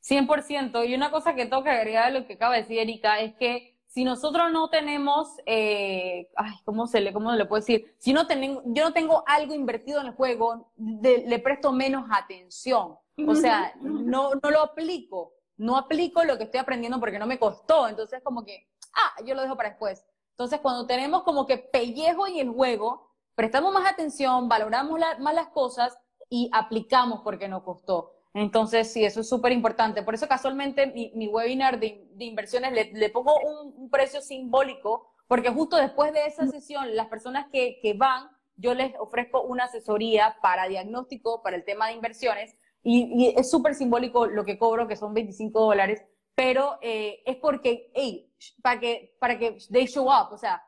100%. 0.02 0.88
Y 0.88 0.94
una 0.94 1.11
cosa 1.11 1.34
que 1.34 1.46
tengo 1.46 1.62
que 1.62 1.70
agregar 1.70 2.06
a 2.06 2.11
lo 2.11 2.26
que 2.26 2.34
acaba 2.34 2.54
de 2.54 2.62
decir 2.62 2.78
Erika 2.78 3.20
es 3.20 3.34
que 3.34 3.76
si 3.86 4.04
nosotros 4.04 4.52
no 4.52 4.70
tenemos, 4.70 5.36
eh, 5.46 6.28
ay, 6.36 6.52
¿cómo 6.64 6.86
se 6.86 7.00
le, 7.00 7.12
cómo 7.12 7.32
le 7.32 7.44
puedo 7.44 7.61
decir? 7.61 7.92
Si 7.98 8.12
no 8.12 8.26
tengo, 8.26 8.62
yo 8.66 8.84
no 8.84 8.92
tengo 8.92 9.24
algo 9.26 9.52
invertido 9.52 10.00
en 10.00 10.06
el 10.06 10.12
juego, 10.12 10.72
le 10.78 11.38
presto 11.40 11.72
menos 11.72 12.06
atención. 12.11 12.94
O 13.26 13.34
sea, 13.34 13.74
no, 13.80 14.34
no 14.34 14.50
lo 14.50 14.62
aplico, 14.62 15.34
no 15.56 15.76
aplico 15.76 16.24
lo 16.24 16.38
que 16.38 16.44
estoy 16.44 16.60
aprendiendo 16.60 17.00
porque 17.00 17.18
no 17.18 17.26
me 17.26 17.38
costó. 17.38 17.88
Entonces, 17.88 18.22
como 18.22 18.44
que, 18.44 18.68
ah, 18.94 19.22
yo 19.24 19.34
lo 19.34 19.42
dejo 19.42 19.56
para 19.56 19.70
después. 19.70 20.04
Entonces, 20.30 20.60
cuando 20.60 20.86
tenemos 20.86 21.22
como 21.22 21.46
que 21.46 21.58
pellejo 21.58 22.26
en 22.26 22.38
el 22.38 22.48
juego, 22.48 23.10
prestamos 23.34 23.72
más 23.72 23.90
atención, 23.90 24.48
valoramos 24.48 24.98
más 25.18 25.34
las 25.34 25.48
cosas 25.48 25.98
y 26.30 26.48
aplicamos 26.52 27.20
porque 27.22 27.48
nos 27.48 27.62
costó. 27.62 28.12
Entonces, 28.32 28.92
sí, 28.92 29.04
eso 29.04 29.20
es 29.20 29.28
súper 29.28 29.52
importante. 29.52 30.02
Por 30.02 30.14
eso, 30.14 30.28
casualmente, 30.28 30.86
mi, 30.86 31.28
webinar 31.28 31.80
de, 31.80 32.08
inversiones 32.18 32.72
le, 32.92 33.10
pongo 33.10 33.34
un, 33.40 33.90
precio 33.90 34.20
simbólico, 34.22 35.12
porque 35.26 35.50
justo 35.50 35.76
después 35.76 36.12
de 36.12 36.26
esa 36.26 36.46
sesión, 36.46 36.94
las 36.94 37.08
personas 37.08 37.46
que, 37.52 37.78
que 37.82 37.94
van, 37.94 38.28
yo 38.56 38.74
les 38.74 38.94
ofrezco 38.98 39.42
una 39.42 39.64
asesoría 39.64 40.36
para 40.42 40.68
diagnóstico, 40.68 41.42
para 41.42 41.56
el 41.56 41.64
tema 41.64 41.88
de 41.88 41.94
inversiones, 41.94 42.54
y, 42.82 43.34
es 43.36 43.50
súper 43.50 43.74
simbólico 43.74 44.26
lo 44.26 44.44
que 44.44 44.58
cobro, 44.58 44.88
que 44.88 44.96
son 44.96 45.14
25 45.14 45.60
dólares, 45.60 46.02
pero 46.34 46.78
eh, 46.80 47.22
es 47.26 47.36
porque, 47.36 47.90
hey, 47.94 48.32
para 48.62 48.80
que, 48.80 49.16
para 49.18 49.38
que 49.38 49.58
they 49.70 49.86
show 49.86 50.06
up, 50.06 50.32
o 50.32 50.38
sea, 50.38 50.62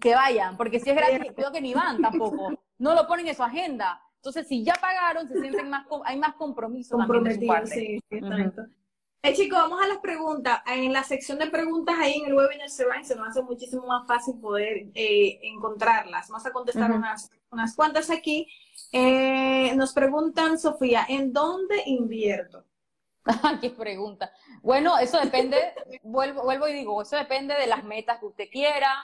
que 0.00 0.14
vayan, 0.14 0.56
porque 0.56 0.80
si 0.80 0.90
es 0.90 0.96
gratis, 0.96 1.32
creo 1.34 1.52
que 1.52 1.60
ni 1.60 1.74
van 1.74 2.00
tampoco, 2.00 2.50
no 2.78 2.94
lo 2.94 3.06
ponen 3.06 3.28
en 3.28 3.34
su 3.34 3.42
agenda. 3.42 4.00
Entonces, 4.16 4.48
si 4.48 4.64
ya 4.64 4.74
pagaron, 4.80 5.28
se 5.28 5.38
sienten 5.38 5.68
más, 5.68 5.86
hay 6.06 6.18
más 6.18 6.34
compromiso 6.36 6.96
parte. 7.06 7.34
Sí, 7.34 8.00
sí, 8.08 8.20
eh, 9.24 9.32
chicos, 9.32 9.58
vamos 9.58 9.82
a 9.82 9.86
las 9.86 9.98
preguntas. 9.98 10.60
En 10.66 10.92
la 10.92 11.02
sección 11.02 11.38
de 11.38 11.46
preguntas 11.46 11.94
ahí 11.98 12.20
en 12.20 12.26
el 12.26 12.34
webinar 12.34 12.68
se 12.68 12.84
nos 13.16 13.28
hace 13.28 13.42
muchísimo 13.42 13.86
más 13.86 14.06
fácil 14.06 14.38
poder 14.38 14.88
eh, 14.94 15.40
encontrarlas. 15.42 16.28
Vamos 16.28 16.44
a 16.44 16.52
contestar 16.52 16.92
unas, 16.92 17.30
unas 17.50 17.74
cuantas 17.74 18.10
aquí. 18.10 18.46
Eh, 18.96 19.74
nos 19.74 19.92
preguntan, 19.92 20.56
Sofía, 20.56 21.04
¿en 21.08 21.32
dónde 21.32 21.82
invierto? 21.86 22.64
¿Qué 23.60 23.70
pregunta? 23.70 24.30
Bueno, 24.62 24.98
eso 24.98 25.18
depende, 25.18 25.56
vuelvo, 26.04 26.44
vuelvo 26.44 26.68
y 26.68 26.74
digo, 26.74 27.02
eso 27.02 27.16
depende 27.16 27.56
de 27.56 27.66
las 27.66 27.82
metas 27.82 28.20
que 28.20 28.26
usted 28.26 28.44
quiera, 28.52 28.94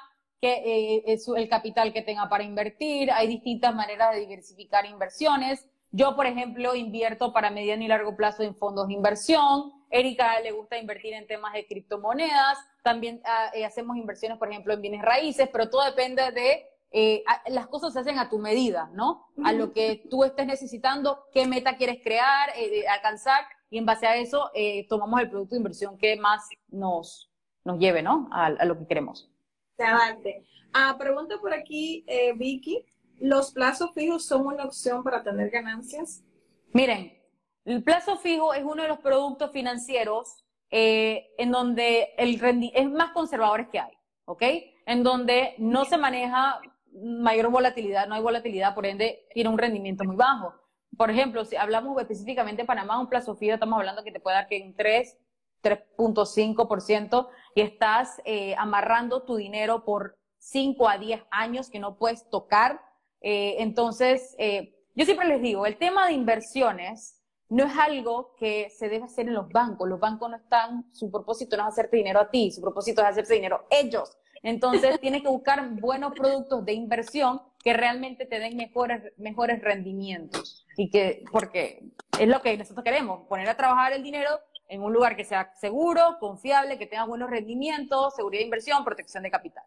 que 0.41 1.03
eh, 1.05 1.19
el 1.37 1.49
capital 1.49 1.93
que 1.93 2.03
tenga 2.03 2.29
para 2.29 2.45
invertir. 2.45 3.11
Hay 3.11 3.27
distintas 3.27 3.75
maneras 3.75 4.15
de 4.15 4.21
diversificar 4.21 4.87
inversiones. 4.87 5.69
Yo, 5.91 6.15
por 6.15 6.27
ejemplo, 6.27 6.77
invierto 6.77 7.33
para 7.33 7.51
mediano 7.51 7.83
y 7.83 7.89
largo 7.89 8.15
plazo 8.15 8.45
en 8.45 8.55
fondos 8.55 8.87
de 8.87 8.95
inversión. 8.95 9.73
Erika 9.91 10.39
le 10.39 10.53
gusta 10.53 10.79
invertir 10.79 11.15
en 11.15 11.27
temas 11.27 11.53
de 11.53 11.67
criptomonedas. 11.67 12.59
También 12.85 13.23
ah, 13.25 13.51
eh, 13.55 13.65
hacemos 13.65 13.97
inversiones, 13.97 14.39
por 14.39 14.51
ejemplo, 14.51 14.73
en 14.73 14.83
bienes 14.83 15.03
raíces, 15.03 15.49
pero 15.51 15.69
todo 15.69 15.85
depende 15.85 16.31
de 16.31 16.65
eh, 16.93 17.23
las 17.47 17.69
cosas 17.69 17.93
se 17.93 18.01
hacen 18.01 18.19
a 18.19 18.29
tu 18.29 18.39
medida, 18.39 18.91
¿no? 18.95 19.29
A 19.45 19.53
lo 19.53 19.73
que 19.73 20.03
tú 20.11 20.25
estés 20.25 20.47
necesitando, 20.47 21.25
qué 21.33 21.47
meta 21.47 21.77
quieres 21.77 22.03
crear, 22.03 22.51
eh, 22.57 22.87
alcanzar, 22.89 23.45
y 23.71 23.79
en 23.79 23.87
base 23.87 24.09
a 24.09 24.17
eso 24.17 24.51
eh, 24.55 24.89
tomamos 24.89 25.21
el 25.21 25.31
producto 25.31 25.55
de 25.55 25.59
inversión 25.59 25.97
que 25.97 26.17
más 26.17 26.49
nos, 26.69 27.31
nos 27.65 27.79
lleve, 27.79 28.03
¿no? 28.03 28.29
A, 28.33 28.51
lo 28.65 28.77
que 28.77 28.87
queremos. 28.89 29.31
Adelante. 29.79 30.45
Ah, 30.73 30.97
pregunta 30.99 31.37
por 31.41 31.55
aquí, 31.55 32.05
Vicky, 32.37 32.85
¿los 33.21 33.53
plazos 33.53 33.93
fijos 33.95 34.27
son 34.27 34.47
una 34.47 34.65
opción 34.65 35.05
para 35.05 35.23
tener 35.23 35.51
ganancias? 35.51 36.25
Miren, 36.73 37.17
el 37.65 37.83
plazo 37.85 38.17
fijo 38.17 38.53
es 38.53 38.65
uno 38.65 38.83
de 38.83 38.89
los 38.89 38.99
productos 38.99 39.53
financieros 39.53 40.45
en 40.71 41.51
donde 41.51 42.15
el 42.19 42.41
es 42.75 42.91
más 42.91 43.13
conservadores 43.13 43.69
que 43.69 43.79
hay, 43.79 43.93
¿ok? 44.25 44.43
En 44.87 45.03
donde 45.03 45.55
no 45.59 45.85
se 45.85 45.97
maneja 45.97 46.61
mayor 46.93 47.51
volatilidad, 47.51 48.07
no 48.07 48.15
hay 48.15 48.23
volatilidad, 48.23 48.75
por 48.75 48.87
ende 48.87 49.27
tiene 49.33 49.51
un 49.51 49.59
rendimiento 49.59 50.05
muy 50.05 50.17
bajo. 50.17 50.55
Por 50.97 51.11
ejemplo, 51.11 51.45
si 51.45 51.57
hablamos 51.57 52.01
específicamente 52.01 52.63
de 52.63 52.67
Panamá, 52.67 53.01
un 53.01 53.09
plazo 53.09 53.37
fijo, 53.37 53.55
estamos 53.55 53.79
hablando 53.79 54.05
que 54.05 54.13
te 54.13 54.21
puede 54.21 54.37
dar 54.37 54.49
que 54.49 54.57
en 54.57 54.75
3, 54.75 55.19
3.5% 55.63 57.29
y 57.55 57.61
estás 57.61 58.21
eh, 58.25 58.55
amarrando 58.59 59.23
tu 59.23 59.37
dinero 59.37 59.85
por 59.85 60.19
5 60.39 60.89
a 60.89 60.99
10 60.99 61.23
años 61.31 61.71
que 61.71 61.79
no 61.79 61.97
puedes 61.97 62.29
tocar. 62.29 62.81
Eh, 63.21 63.57
entonces, 63.59 64.35
eh, 64.39 64.75
yo 64.95 65.05
siempre 65.05 65.29
les 65.29 65.41
digo, 65.41 65.67
el 65.67 65.79
tema 65.79 66.07
de 66.07 66.15
inversiones 66.15 67.21
no 67.49 67.65
es 67.65 67.77
algo 67.77 68.35
que 68.39 68.71
se 68.71 68.89
debe 68.89 69.05
hacer 69.05 69.27
en 69.27 69.35
los 69.35 69.49
bancos. 69.49 69.89
Los 69.89 70.01
bancos 70.01 70.31
no 70.31 70.37
están, 70.37 70.91
su 70.93 71.11
propósito 71.11 71.57
no 71.57 71.65
es 71.65 71.69
hacerte 71.71 71.97
dinero 71.97 72.21
a 72.21 72.31
ti, 72.31 72.51
su 72.51 72.61
propósito 72.61 73.03
es 73.03 73.09
hacerse 73.09 73.35
dinero 73.35 73.67
ellos. 73.71 74.17
Entonces, 74.43 74.99
tienes 75.01 75.23
que 75.23 75.29
buscar 75.29 75.69
buenos 75.71 76.13
productos 76.13 76.65
de 76.65 76.73
inversión 76.73 77.43
que 77.63 77.75
realmente 77.75 78.25
te 78.25 78.39
den 78.39 78.57
mejores, 78.57 79.13
mejores 79.19 79.61
rendimientos. 79.61 80.67
Y 80.77 80.91
que, 80.91 81.25
porque 81.31 81.85
es 82.19 82.29
lo 82.29 82.41
que 82.41 82.57
nosotros 82.57 82.83
queremos, 82.83 83.27
poner 83.29 83.49
a 83.49 83.57
trabajar 83.57 83.93
el 83.93 84.03
dinero 84.03 84.31
en 84.69 84.83
un 84.83 84.93
lugar 84.93 85.17
que 85.17 85.25
sea 85.25 85.53
seguro, 85.61 86.17
confiable, 86.21 86.79
que 86.79 86.87
tenga 86.87 87.05
buenos 87.05 87.29
rendimientos, 87.29 88.15
seguridad 88.15 88.41
de 88.41 88.45
inversión, 88.45 88.85
protección 88.85 89.23
de 89.23 89.31
capital. 89.31 89.65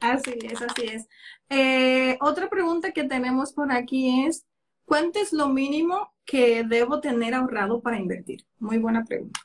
Así 0.00 0.38
es, 0.42 0.60
así 0.60 0.86
es. 0.86 1.08
Eh, 1.48 2.18
otra 2.20 2.48
pregunta 2.48 2.92
que 2.92 3.04
tenemos 3.04 3.52
por 3.52 3.70
aquí 3.70 4.26
es, 4.26 4.44
¿cuánto 4.84 5.20
es 5.20 5.32
lo 5.32 5.48
mínimo 5.48 6.12
que 6.24 6.64
debo 6.64 7.00
tener 7.00 7.34
ahorrado 7.34 7.80
para 7.80 7.98
invertir? 7.98 8.44
Muy 8.58 8.78
buena 8.78 9.04
pregunta. 9.04 9.40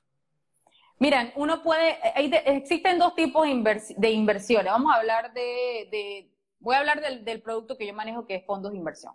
Miren, 1.01 1.33
uno 1.35 1.63
puede, 1.63 1.97
existen 2.45 2.99
dos 2.99 3.15
tipos 3.15 3.47
de, 3.47 4.11
inversiones. 4.11 4.71
Vamos 4.71 4.93
a 4.93 4.99
hablar 4.99 5.33
de, 5.33 6.29
voy 6.59 6.75
a 6.75 6.77
hablar 6.77 7.01
del, 7.01 7.41
producto 7.41 7.75
que 7.75 7.87
yo 7.87 7.93
manejo, 7.95 8.27
que 8.27 8.35
es 8.35 8.45
fondos 8.45 8.71
de 8.71 8.77
inversión. 8.77 9.11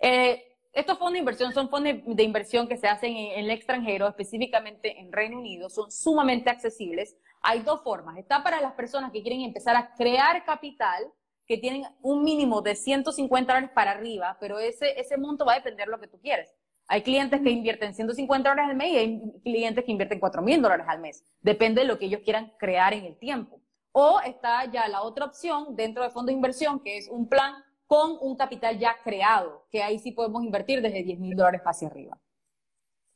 Eh, 0.00 0.58
estos 0.74 0.98
fondos 0.98 1.14
de 1.14 1.20
inversión 1.20 1.54
son 1.54 1.70
fondos 1.70 1.94
de, 2.04 2.22
inversión 2.22 2.68
que 2.68 2.76
se 2.76 2.88
hacen 2.88 3.16
en, 3.16 3.38
el 3.42 3.50
extranjero, 3.50 4.06
específicamente 4.06 5.00
en 5.00 5.10
Reino 5.10 5.38
Unido, 5.38 5.70
son 5.70 5.90
sumamente 5.90 6.50
accesibles. 6.50 7.16
Hay 7.40 7.60
dos 7.60 7.82
formas. 7.82 8.18
Está 8.18 8.42
para 8.42 8.60
las 8.60 8.74
personas 8.74 9.10
que 9.10 9.22
quieren 9.22 9.40
empezar 9.40 9.74
a 9.76 9.94
crear 9.94 10.44
capital, 10.44 11.10
que 11.46 11.56
tienen 11.56 11.84
un 12.02 12.22
mínimo 12.22 12.60
de 12.60 12.74
150 12.74 13.50
dólares 13.50 13.70
para 13.74 13.92
arriba, 13.92 14.36
pero 14.40 14.58
ese, 14.58 15.00
ese 15.00 15.16
monto 15.16 15.46
va 15.46 15.54
a 15.54 15.56
depender 15.56 15.86
de 15.86 15.90
lo 15.90 16.00
que 16.00 16.06
tú 16.06 16.20
quieres. 16.20 16.54
Hay 16.92 17.02
clientes 17.02 17.40
que 17.40 17.50
invierten 17.50 17.94
150 17.94 18.48
dólares 18.48 18.68
al 18.68 18.76
mes 18.76 18.90
y 18.90 18.96
hay 18.96 19.32
clientes 19.44 19.84
que 19.84 19.92
invierten 19.92 20.18
4 20.18 20.42
mil 20.42 20.60
dólares 20.60 20.86
al 20.88 20.98
mes. 20.98 21.24
Depende 21.40 21.82
de 21.82 21.86
lo 21.86 22.00
que 22.00 22.06
ellos 22.06 22.20
quieran 22.24 22.52
crear 22.58 22.92
en 22.92 23.04
el 23.04 23.16
tiempo. 23.16 23.60
O 23.92 24.20
está 24.20 24.64
ya 24.64 24.88
la 24.88 25.02
otra 25.02 25.26
opción 25.26 25.76
dentro 25.76 26.02
de 26.02 26.10
fondo 26.10 26.30
de 26.30 26.34
inversión, 26.34 26.80
que 26.80 26.98
es 26.98 27.08
un 27.08 27.28
plan 27.28 27.54
con 27.86 28.18
un 28.20 28.36
capital 28.36 28.76
ya 28.76 28.96
creado, 29.04 29.68
que 29.70 29.84
ahí 29.84 30.00
sí 30.00 30.10
podemos 30.10 30.42
invertir 30.42 30.82
desde 30.82 31.04
10 31.04 31.20
mil 31.20 31.36
dólares 31.36 31.60
hacia 31.64 31.86
arriba. 31.86 32.18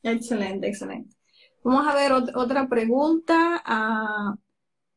Excelente, 0.05 0.68
excelente. 0.68 1.16
Vamos 1.64 1.85
a 1.85 1.97
ver 1.97 2.12
otra 2.12 2.68
pregunta. 2.68 3.61
Uh, 3.66 4.39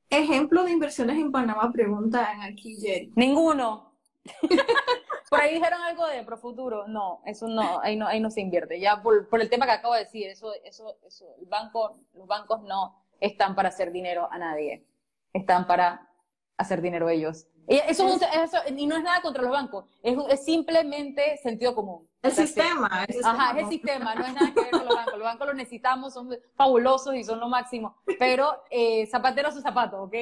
ejemplo 0.07 0.63
de 0.63 0.71
inversiones 0.73 1.17
en 1.17 1.31
Panamá, 1.31 1.71
preguntan 1.71 2.41
aquí, 2.43 2.77
Jerry. 2.79 3.11
Ninguno. 3.15 3.97
por 5.29 5.41
ahí 5.41 5.55
dijeron 5.55 5.81
algo 5.81 6.07
de 6.07 6.23
Profuturo. 6.23 6.87
No, 6.87 7.21
eso 7.25 7.47
no, 7.47 7.79
ahí 7.81 7.95
no, 7.95 8.07
ahí 8.07 8.19
no 8.19 8.29
se 8.29 8.41
invierte. 8.41 8.79
Ya 8.79 9.01
por, 9.01 9.27
por 9.29 9.41
el 9.41 9.49
tema 9.49 9.65
que 9.65 9.73
acabo 9.73 9.93
de 9.93 10.01
decir, 10.01 10.27
eso, 10.27 10.53
eso, 10.63 10.97
eso, 11.05 11.25
el 11.39 11.45
banco, 11.45 11.97
los 12.13 12.27
bancos 12.27 12.61
no 12.63 13.03
están 13.19 13.55
para 13.55 13.69
hacer 13.69 13.91
dinero 13.91 14.27
a 14.31 14.37
nadie. 14.37 14.85
Están 15.33 15.67
para 15.67 16.09
hacer 16.57 16.81
dinero 16.81 17.09
ellos. 17.09 17.47
Y 17.69 17.75
eso, 17.75 18.07
eso, 18.07 18.57
y 18.73 18.87
no 18.87 18.95
es 18.95 19.03
nada 19.03 19.21
contra 19.21 19.43
los 19.43 19.51
bancos, 19.51 19.83
es, 20.01 20.17
es 20.29 20.45
simplemente 20.45 21.35
sentido 21.37 21.75
común. 21.75 22.07
El 22.21 22.31
sistema, 22.31 22.87
Ajá, 22.87 23.57
es 23.57 23.63
el 23.63 23.69
sistema, 23.69 24.15
no 24.15 24.25
es 24.25 24.33
nada 24.33 24.53
que 24.53 24.61
ver 24.61 24.71
con 24.71 24.85
los 24.85 24.95
bancos. 24.95 25.13
Los 25.13 25.23
bancos 25.23 25.47
los 25.47 25.55
necesitamos, 25.57 26.13
son 26.13 26.37
fabulosos 26.55 27.13
y 27.15 27.25
son 27.25 27.41
lo 27.41 27.49
máximo. 27.49 27.97
Pero 28.17 28.63
eh, 28.69 29.05
zapatero 29.07 29.49
a 29.49 29.51
su 29.51 29.61
zapato, 29.61 30.01
¿ok? 30.03 30.15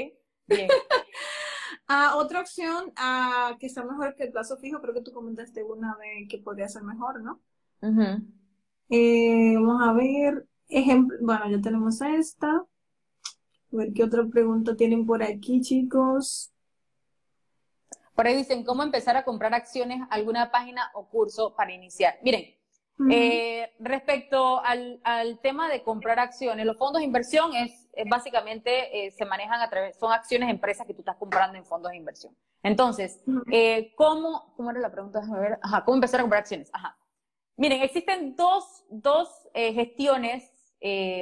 Bien. 0.48 0.70
Ah, 1.88 2.16
otra 2.18 2.42
opción 2.42 2.92
ah, 2.96 3.56
que 3.60 3.68
está 3.68 3.84
mejor 3.84 4.16
que 4.16 4.24
el 4.24 4.32
plazo 4.32 4.58
fijo, 4.58 4.82
creo 4.82 4.94
que 4.94 5.02
tú 5.02 5.12
comentaste 5.12 5.64
una 5.64 5.96
vez 5.98 6.28
que 6.28 6.40
podría 6.40 6.68
ser 6.68 6.84
mejor, 6.84 7.22
¿no? 7.22 7.40
eh, 8.90 9.56
vamos 9.56 9.82
a 9.88 9.94
ver, 9.94 10.48
ejemplo, 10.68 11.18
bueno, 11.22 11.50
ya 11.50 11.62
tenemos 11.62 12.02
esta. 12.02 12.48
A 12.56 12.68
ver 13.72 13.94
qué 13.94 14.04
otra 14.04 14.26
pregunta 14.26 14.76
tienen 14.76 15.06
por 15.06 15.22
aquí, 15.22 15.62
chicos. 15.62 16.52
Por 18.16 18.26
ahí 18.26 18.36
dicen, 18.36 18.64
¿cómo 18.64 18.82
empezar 18.82 19.18
a 19.18 19.26
comprar 19.26 19.54
acciones, 19.54 20.02
alguna 20.10 20.50
página 20.50 20.90
o 20.94 21.08
curso 21.08 21.54
para 21.54 21.74
iniciar? 21.74 22.18
Miren, 22.24 22.55
eh, 23.12 23.74
respecto 23.80 24.62
al, 24.64 25.40
tema 25.42 25.70
de 25.70 25.84
comprar 25.84 26.20
acciones, 26.20 26.66
los 26.66 26.78
fondos 26.78 27.00
de 27.02 27.06
inversión 27.06 27.54
es, 27.56 27.90
básicamente 28.08 29.06
eh, 29.06 29.12
se 29.12 29.26
manejan 29.26 29.62
a 29.62 29.70
través, 29.70 29.98
son 29.98 30.14
acciones 30.14 30.48
de 30.48 30.54
empresas 30.54 30.88
que 30.88 30.94
tú 30.94 31.02
estás 31.02 31.18
comprando 31.18 31.58
en 31.58 31.66
fondos 31.66 31.92
de 31.92 31.98
inversión. 31.98 32.36
Entonces, 32.64 33.22
eh, 33.52 33.94
¿cómo, 33.96 34.54
¿cómo 34.56 34.72
era 34.72 34.80
la 34.80 34.92
pregunta? 34.92 35.20
A 35.20 35.40
ver, 35.40 35.60
ajá, 35.62 35.84
¿cómo 35.84 35.96
empezar 35.96 36.20
a 36.20 36.24
comprar 36.24 36.42
acciones? 36.42 36.70
Ajá. 36.74 36.98
Miren, 37.58 37.82
existen 37.82 38.36
dos, 38.36 38.86
dos 38.90 39.30
gestiones 39.54 40.52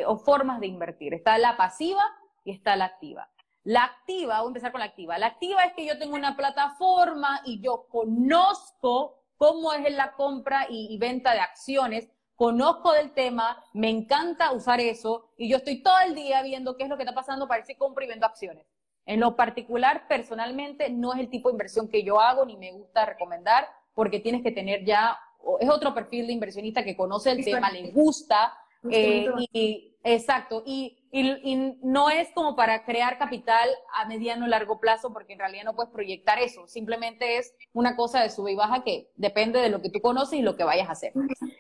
o 0.08 0.18
formas 0.18 0.60
de 0.60 0.68
invertir. 0.68 1.14
Está 1.14 1.38
la 1.38 1.56
pasiva 1.56 2.02
y 2.44 2.52
está 2.52 2.76
la 2.76 2.86
activa. 2.86 3.30
La 3.64 3.86
activa, 3.86 4.40
voy 4.40 4.48
a 4.48 4.50
empezar 4.50 4.72
con 4.72 4.80
la 4.80 4.86
activa. 4.86 5.18
La 5.18 5.28
activa 5.28 5.64
es 5.64 5.74
que 5.74 5.86
yo 5.86 5.98
tengo 5.98 6.16
una 6.16 6.36
plataforma 6.36 7.42
y 7.46 7.62
yo 7.62 7.88
conozco 7.88 9.23
cómo 9.38 9.74
es 9.74 9.94
la 9.94 10.14
compra 10.14 10.68
y, 10.70 10.98
venta 10.98 11.34
de 11.34 11.40
acciones, 11.40 12.10
conozco 12.36 12.92
del 12.94 13.12
tema, 13.12 13.64
me 13.74 13.90
encanta 13.90 14.52
usar 14.52 14.80
eso 14.80 15.32
y 15.38 15.50
yo 15.50 15.58
estoy 15.58 15.82
todo 15.84 16.00
el 16.06 16.16
día 16.16 16.42
viendo 16.42 16.76
qué 16.76 16.84
es 16.84 16.90
lo 16.90 16.98
que 16.98 17.04
está 17.04 17.14
pasando 17.14 17.48
para 17.48 17.66
si 17.66 17.76
compro 17.76 18.04
y 18.04 18.08
vendo 18.08 18.26
acciones. 18.26 18.66
En 19.06 19.20
lo 19.20 19.36
particular, 19.36 20.08
personalmente, 20.08 20.90
no 20.90 21.14
es 21.14 21.20
el 21.20 21.30
tipo 21.30 21.50
de 21.50 21.54
inversión 21.54 21.90
que 21.90 22.04
yo 22.04 22.20
hago 22.20 22.46
ni 22.46 22.56
me 22.56 22.72
gusta 22.72 23.06
recomendar 23.06 23.68
porque 23.94 24.20
tienes 24.20 24.42
que 24.42 24.52
tener 24.52 24.86
ya, 24.86 25.18
es 25.60 25.70
otro 25.70 25.94
perfil 25.94 26.28
de 26.28 26.34
inversionista 26.34 26.84
que 26.84 26.96
conoce 26.96 27.32
el 27.32 27.44
tema, 27.44 27.70
le 27.70 27.92
gusta 27.92 28.58
eh, 28.90 29.30
y, 29.54 29.98
exacto, 30.04 30.64
y 30.66 30.98
y, 31.16 31.78
no 31.84 32.10
es 32.10 32.32
como 32.34 32.56
para 32.56 32.86
crear 32.86 33.20
capital 33.20 33.70
a 33.94 34.06
mediano 34.06 34.46
o 34.46 34.48
largo 34.48 34.80
plazo, 34.80 35.14
porque 35.14 35.34
en 35.34 35.40
realidad 35.40 35.64
no 35.64 35.76
puedes 35.76 35.92
proyectar 35.92 36.40
eso. 36.40 36.68
Simplemente 36.68 37.38
es 37.38 37.56
una 37.72 37.96
cosa 37.96 38.22
de 38.22 38.32
sube 38.32 38.54
y 38.54 38.56
baja 38.56 38.84
que 38.84 39.12
depende 39.16 39.60
de 39.60 39.70
lo 39.70 39.80
que 39.80 39.92
tú 39.92 40.02
conoces 40.02 40.40
y 40.40 40.42
lo 40.42 40.56
que 40.56 40.64
vayas 40.64 40.90
a 40.90 40.94
hacer. 40.94 41.14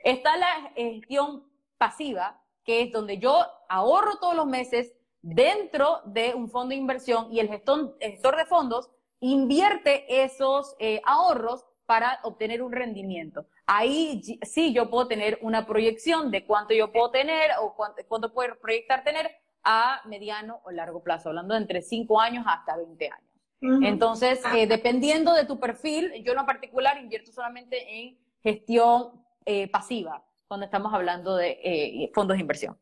Está 0.04 0.38
la 0.38 0.72
gestión 0.76 1.44
pasiva, 1.78 2.42
que 2.66 2.82
es 2.82 2.92
donde 2.92 3.20
yo 3.20 3.46
ahorro 3.70 4.18
todos 4.20 4.36
los 4.36 4.48
meses 4.48 4.92
dentro 5.22 6.02
de 6.06 6.34
un 6.34 6.50
fondo 6.50 6.70
de 6.70 6.82
inversión 6.82 7.32
y 7.32 7.40
el 7.40 7.48
gestor, 7.48 7.96
de 8.00 8.46
fondos 8.48 8.90
invierte 9.20 10.24
esos 10.24 10.76
eh, 10.80 11.00
ahorros 11.06 11.64
para 11.86 12.20
obtener 12.24 12.64
un 12.64 12.72
rendimiento. 12.72 13.46
Ahí 13.66 14.22
sí 14.41 14.74
yo 14.74 14.89
puedo 14.89 15.07
tener 15.07 15.39
una 15.41 15.66
proyección 15.66 16.32
de 16.32 16.45
cuánto 16.45 16.74
yo 16.74 16.91
puedo 16.91 17.11
tener 17.11 17.51
o 17.61 17.76
cuánto, 17.76 18.01
cuánto 18.07 18.34
puedo 18.34 18.59
proyectar 18.59 19.03
tener 19.03 19.32
a 19.64 20.01
mediano 20.05 20.59
o 20.66 20.72
largo 20.72 21.01
plazo, 21.01 21.30
hablando 21.30 21.53
de 21.53 21.61
entre 21.61 21.82
5 21.82 22.20
años 22.20 22.45
hasta 22.47 22.76
20 22.78 23.09
años. 23.09 23.34
Entonces, 23.82 24.41
ah. 24.43 24.59
eh, 24.59 24.68
dependiendo 24.68 25.34
de 25.34 25.45
tu 25.45 25.57
perfil, 25.57 26.11
yo 26.26 26.34
en 26.34 26.45
particular 26.45 26.97
invierto 26.97 27.32
solamente 27.32 27.78
en 27.97 28.20
gestión 28.41 29.24
eh, 29.45 29.70
pasiva, 29.70 30.22
cuando 30.49 30.66
estamos 30.66 30.93
hablando 30.93 31.38
de 31.38 31.59
eh, 31.64 32.11
fondos 32.14 32.36
de 32.36 32.41
inversión. 32.41 32.78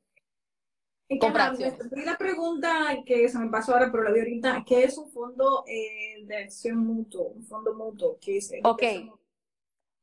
Y 1.07 1.19
la 1.19 2.17
pregunta 2.17 2.97
que 3.05 3.29
se 3.29 3.37
me 3.37 3.49
pasó 3.51 3.73
ahora, 3.73 3.91
pero 3.91 4.03
la 4.03 4.11
de 4.11 4.21
ahorita, 4.21 4.63
¿qué 4.65 4.85
es 4.85 4.97
un 4.97 5.11
fondo 5.11 5.63
de 5.67 6.37
acción 6.37 6.77
mutuo? 6.77 7.27
Un 7.27 7.43
fondo 7.43 7.75
mutuo, 7.75 8.17
¿qué 8.19 8.37
es? 8.37 8.51
Ok. 8.63 8.81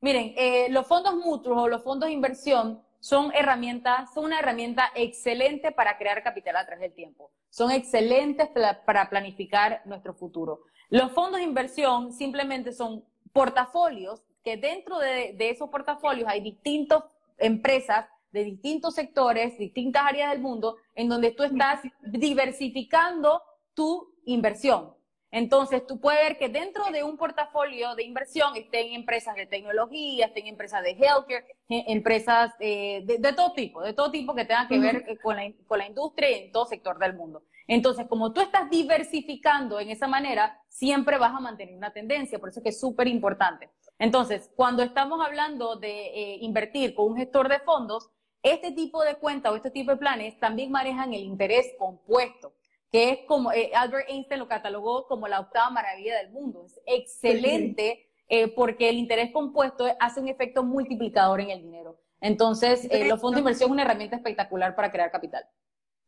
Miren, 0.00 0.34
los 0.72 0.86
fondos 0.86 1.14
mutuos 1.16 1.56
o 1.58 1.68
los 1.68 1.82
fondos 1.82 2.08
de 2.08 2.12
inversión 2.12 2.82
son 3.00 3.32
herramientas, 3.34 4.12
son 4.12 4.26
una 4.26 4.38
herramienta 4.38 4.90
excelente 4.94 5.72
para 5.72 5.98
crear 5.98 6.22
capital 6.22 6.56
a 6.56 6.66
través 6.66 6.82
del 6.82 6.94
tiempo. 6.94 7.30
Son 7.50 7.70
excelentes 7.70 8.48
para 8.84 9.08
planificar 9.08 9.82
nuestro 9.84 10.14
futuro. 10.14 10.62
Los 10.90 11.12
fondos 11.12 11.40
de 11.40 11.46
inversión 11.46 12.12
simplemente 12.12 12.72
son 12.72 13.04
portafolios 13.32 14.24
que 14.42 14.56
dentro 14.56 14.98
de, 14.98 15.36
esos 15.38 15.68
portafolios 15.68 16.28
hay 16.28 16.40
distintas 16.40 17.02
empresas 17.36 18.06
de 18.32 18.44
distintos 18.44 18.94
sectores, 18.94 19.58
distintas 19.58 20.04
áreas 20.04 20.30
del 20.32 20.40
mundo, 20.40 20.76
en 20.94 21.08
donde 21.08 21.30
tú 21.32 21.42
estás 21.42 21.80
diversificando 22.02 23.42
tu 23.74 24.12
inversión. 24.24 24.94
Entonces, 25.30 25.86
tú 25.86 26.00
puedes 26.00 26.22
ver 26.22 26.38
que 26.38 26.48
dentro 26.48 26.84
de 26.86 27.02
un 27.02 27.18
portafolio 27.18 27.94
de 27.94 28.04
inversión 28.04 28.56
estén 28.56 28.94
empresas 28.94 29.34
de 29.34 29.46
tecnología, 29.46 30.26
estén 30.26 30.46
empresas 30.46 30.82
de 30.82 30.92
healthcare, 30.92 31.44
empresas 31.68 32.52
eh, 32.60 33.02
de, 33.04 33.32
todo 33.34 33.52
tipo, 33.52 33.82
de 33.82 33.92
todo 33.92 34.10
tipo 34.10 34.34
que 34.34 34.46
tengan 34.46 34.68
que 34.68 34.78
ver 34.78 35.04
eh, 35.06 35.18
con 35.18 35.36
la, 35.36 35.42
con 35.66 35.78
la 35.78 35.86
industria 35.86 36.30
y 36.30 36.34
en 36.44 36.52
todo 36.52 36.64
sector 36.64 36.98
del 36.98 37.14
mundo. 37.14 37.42
Entonces, 37.66 38.06
como 38.08 38.32
tú 38.32 38.40
estás 38.40 38.70
diversificando 38.70 39.78
en 39.78 39.90
esa 39.90 40.08
manera, 40.08 40.62
siempre 40.68 41.18
vas 41.18 41.34
a 41.34 41.40
mantener 41.40 41.76
una 41.76 41.92
tendencia, 41.92 42.38
por 42.38 42.48
eso 42.48 42.60
es 42.60 42.64
que 42.64 42.70
es 42.70 42.80
súper 42.80 43.06
importante. 43.06 43.68
Entonces, 43.98 44.50
cuando 44.56 44.82
estamos 44.82 45.20
hablando 45.24 45.76
de 45.76 46.06
eh, 46.06 46.38
invertir 46.40 46.94
con 46.94 47.10
un 47.10 47.16
gestor 47.18 47.50
de 47.50 47.60
fondos, 47.60 48.08
este 48.42 48.72
tipo 48.72 49.02
de 49.02 49.16
cuenta 49.16 49.50
o 49.50 49.56
este 49.56 49.70
tipo 49.70 49.90
de 49.90 49.98
planes 49.98 50.38
también 50.38 50.70
manejan 50.70 51.12
el 51.12 51.20
interés 51.20 51.74
compuesto 51.78 52.54
que 52.90 53.10
es 53.10 53.18
como, 53.26 53.52
eh, 53.52 53.70
Albert 53.74 54.08
Einstein 54.08 54.40
lo 54.40 54.48
catalogó 54.48 55.06
como 55.06 55.28
la 55.28 55.40
octava 55.40 55.70
maravilla 55.70 56.16
del 56.16 56.30
mundo. 56.30 56.64
Es 56.64 56.80
excelente 56.86 58.08
eh, 58.28 58.48
porque 58.48 58.88
el 58.88 58.96
interés 58.96 59.30
compuesto 59.32 59.86
hace 60.00 60.20
un 60.20 60.28
efecto 60.28 60.62
multiplicador 60.62 61.40
en 61.40 61.50
el 61.50 61.62
dinero. 61.62 61.98
Entonces, 62.20 62.86
eh, 62.90 63.06
los 63.08 63.20
fondos 63.20 63.36
de 63.36 63.40
inversión 63.40 63.70
es 63.70 63.72
una 63.72 63.82
herramienta 63.82 64.16
espectacular 64.16 64.74
para 64.74 64.90
crear 64.90 65.10
capital. 65.10 65.44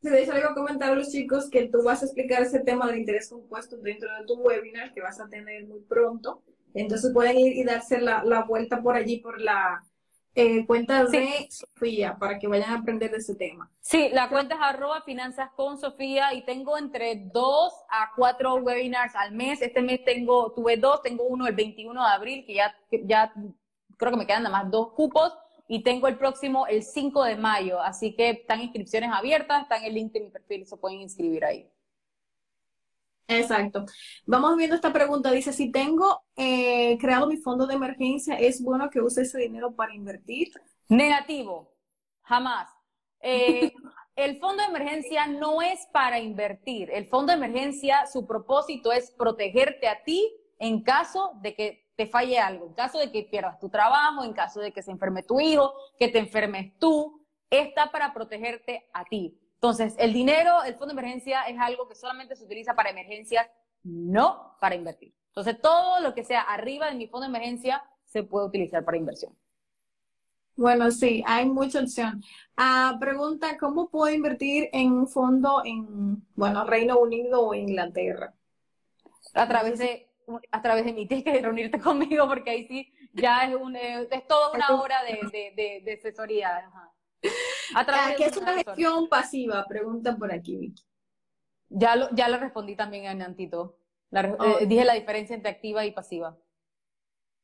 Si 0.02 0.08
de 0.08 0.22
hecho, 0.22 0.32
algo 0.32 0.54
comentar 0.54 0.92
a 0.92 0.94
los 0.94 1.10
chicos 1.10 1.50
que 1.50 1.68
tú 1.68 1.82
vas 1.84 2.02
a 2.02 2.06
explicar 2.06 2.42
ese 2.42 2.60
tema 2.60 2.86
del 2.86 2.98
interés 2.98 3.28
compuesto 3.28 3.76
dentro 3.76 4.08
de 4.18 4.26
tu 4.26 4.34
webinar 4.40 4.92
que 4.94 5.02
vas 5.02 5.20
a 5.20 5.28
tener 5.28 5.66
muy 5.66 5.80
pronto. 5.80 6.42
Entonces 6.72 7.12
pueden 7.12 7.38
ir 7.38 7.56
y 7.56 7.64
darse 7.64 8.00
la, 8.00 8.24
la 8.24 8.44
vuelta 8.44 8.80
por 8.82 8.96
allí, 8.96 9.18
por 9.18 9.40
la, 9.40 9.82
eh, 10.34 10.64
cuenta 10.66 11.04
de 11.04 11.48
Sofía 11.50 12.16
para 12.18 12.38
que 12.38 12.46
vayan 12.46 12.70
a 12.70 12.78
aprender 12.78 13.10
de 13.10 13.18
ese 13.18 13.34
tema. 13.34 13.70
Sí, 13.80 14.10
la 14.12 14.28
cuenta 14.28 14.54
es 14.54 14.60
arroba 14.62 15.02
finanzas 15.02 15.50
con 15.56 15.78
Sofía 15.78 16.32
y 16.34 16.44
tengo 16.44 16.78
entre 16.78 17.16
dos 17.32 17.72
a 17.88 18.10
cuatro 18.14 18.54
webinars 18.56 19.14
al 19.16 19.32
mes. 19.32 19.60
Este 19.60 19.82
mes 19.82 20.04
tengo, 20.04 20.52
tuve 20.52 20.76
dos, 20.76 21.02
tengo 21.02 21.24
uno 21.24 21.46
el 21.46 21.54
21 21.54 22.00
de 22.00 22.10
abril 22.10 22.44
que 22.46 22.54
ya, 22.54 22.74
ya 23.04 23.32
creo 23.96 24.12
que 24.12 24.18
me 24.18 24.26
quedan 24.26 24.44
nada 24.44 24.62
más 24.62 24.70
dos 24.70 24.92
cupos 24.92 25.32
y 25.66 25.82
tengo 25.82 26.08
el 26.08 26.16
próximo 26.16 26.66
el 26.66 26.82
5 26.82 27.24
de 27.24 27.36
mayo. 27.36 27.80
Así 27.80 28.14
que 28.14 28.30
están 28.30 28.60
inscripciones 28.60 29.10
abiertas, 29.12 29.62
están 29.62 29.84
el 29.84 29.94
link 29.94 30.12
de 30.12 30.20
mi 30.20 30.30
perfil, 30.30 30.66
se 30.66 30.76
pueden 30.76 31.00
inscribir 31.00 31.44
ahí. 31.44 31.68
Exacto. 33.30 33.84
Vamos 34.26 34.56
viendo 34.56 34.74
esta 34.74 34.92
pregunta. 34.92 35.30
Dice, 35.30 35.52
si 35.52 35.70
tengo 35.70 36.22
eh, 36.36 36.98
creado 36.98 37.26
mi 37.26 37.36
fondo 37.36 37.66
de 37.66 37.74
emergencia, 37.74 38.34
¿es 38.34 38.62
bueno 38.62 38.90
que 38.90 39.00
use 39.00 39.22
ese 39.22 39.38
dinero 39.38 39.74
para 39.74 39.94
invertir? 39.94 40.48
Negativo. 40.88 41.72
Jamás. 42.22 42.68
Eh, 43.20 43.72
el 44.16 44.38
fondo 44.38 44.62
de 44.62 44.68
emergencia 44.68 45.26
no 45.26 45.62
es 45.62 45.86
para 45.92 46.18
invertir. 46.18 46.90
El 46.90 47.06
fondo 47.06 47.32
de 47.32 47.38
emergencia, 47.38 48.06
su 48.06 48.26
propósito 48.26 48.92
es 48.92 49.12
protegerte 49.12 49.88
a 49.88 50.02
ti 50.02 50.32
en 50.58 50.82
caso 50.82 51.32
de 51.40 51.54
que 51.54 51.90
te 51.96 52.06
falle 52.06 52.38
algo, 52.38 52.66
en 52.66 52.74
caso 52.74 52.98
de 52.98 53.10
que 53.10 53.24
pierdas 53.24 53.58
tu 53.58 53.68
trabajo, 53.68 54.24
en 54.24 54.32
caso 54.32 54.60
de 54.60 54.72
que 54.72 54.82
se 54.82 54.90
enferme 54.90 55.22
tu 55.22 55.40
hijo, 55.40 55.72
que 55.98 56.08
te 56.08 56.18
enfermes 56.18 56.76
tú, 56.78 57.26
está 57.50 57.90
para 57.90 58.12
protegerte 58.12 58.88
a 58.92 59.04
ti. 59.04 59.39
Entonces, 59.62 59.94
el 59.98 60.14
dinero, 60.14 60.62
el 60.64 60.72
fondo 60.76 60.94
de 60.94 61.00
emergencia 61.00 61.42
es 61.42 61.58
algo 61.58 61.86
que 61.86 61.94
solamente 61.94 62.34
se 62.34 62.44
utiliza 62.44 62.74
para 62.74 62.88
emergencias, 62.88 63.46
no 63.82 64.56
para 64.58 64.74
invertir. 64.74 65.14
Entonces, 65.28 65.60
todo 65.60 66.00
lo 66.00 66.14
que 66.14 66.24
sea 66.24 66.40
arriba 66.40 66.88
de 66.88 66.94
mi 66.94 67.08
fondo 67.08 67.26
de 67.26 67.36
emergencia 67.36 67.84
se 68.06 68.22
puede 68.22 68.46
utilizar 68.46 68.86
para 68.86 68.96
inversión. 68.96 69.36
Bueno, 70.56 70.90
sí, 70.90 71.22
hay 71.26 71.44
mucha 71.44 71.80
opción. 71.80 72.22
Ah, 72.56 72.96
pregunta, 72.98 73.58
¿cómo 73.58 73.90
puedo 73.90 74.14
invertir 74.14 74.70
en 74.72 74.92
un 74.92 75.06
fondo 75.06 75.60
en, 75.62 76.26
bueno, 76.34 76.64
Reino 76.64 76.98
Unido 76.98 77.42
o 77.42 77.54
Inglaterra? 77.54 78.32
A 79.34 79.46
través 79.46 79.78
de, 79.78 80.08
a 80.50 80.62
través 80.62 80.86
de 80.86 80.94
mí, 80.94 81.06
tienes 81.06 81.24
que 81.24 81.38
reunirte 81.38 81.78
conmigo 81.78 82.26
porque 82.26 82.48
ahí 82.48 82.66
sí 82.66 82.90
ya 83.12 83.44
es, 83.44 83.54
un, 83.54 83.76
es 83.76 84.26
toda 84.26 84.52
una 84.52 84.80
hora 84.80 85.04
de, 85.04 85.52
de, 85.54 85.82
de, 85.84 85.92
asesoría. 85.92 86.56
Ajá. 86.56 86.92
A 87.74 88.14
¿Qué 88.16 88.24
es 88.26 88.36
una 88.36 88.54
gestión 88.54 89.08
pasiva? 89.08 89.64
Pregunta 89.68 90.16
por 90.16 90.32
aquí, 90.32 90.56
Vicky. 90.56 90.84
Ya 91.68 91.96
lo, 91.96 92.10
ya 92.10 92.28
lo 92.28 92.38
respondí 92.38 92.74
también 92.74 93.06
a 93.06 93.14
Nantito. 93.14 93.78
Eh, 94.12 94.66
dije 94.66 94.84
la 94.84 94.94
diferencia 94.94 95.36
entre 95.36 95.50
activa 95.50 95.86
y 95.86 95.92
pasiva. 95.92 96.36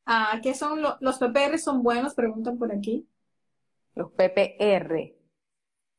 Ah, 0.05 0.41
¿Qué 0.43 0.55
son 0.55 0.83
los 0.83 1.19
PPR? 1.19 1.59
¿Son 1.59 1.83
buenos? 1.83 2.15
Preguntan 2.15 2.59
por 2.59 2.73
aquí. 2.73 3.09
Los 3.95 4.11
PPR. 4.13 5.15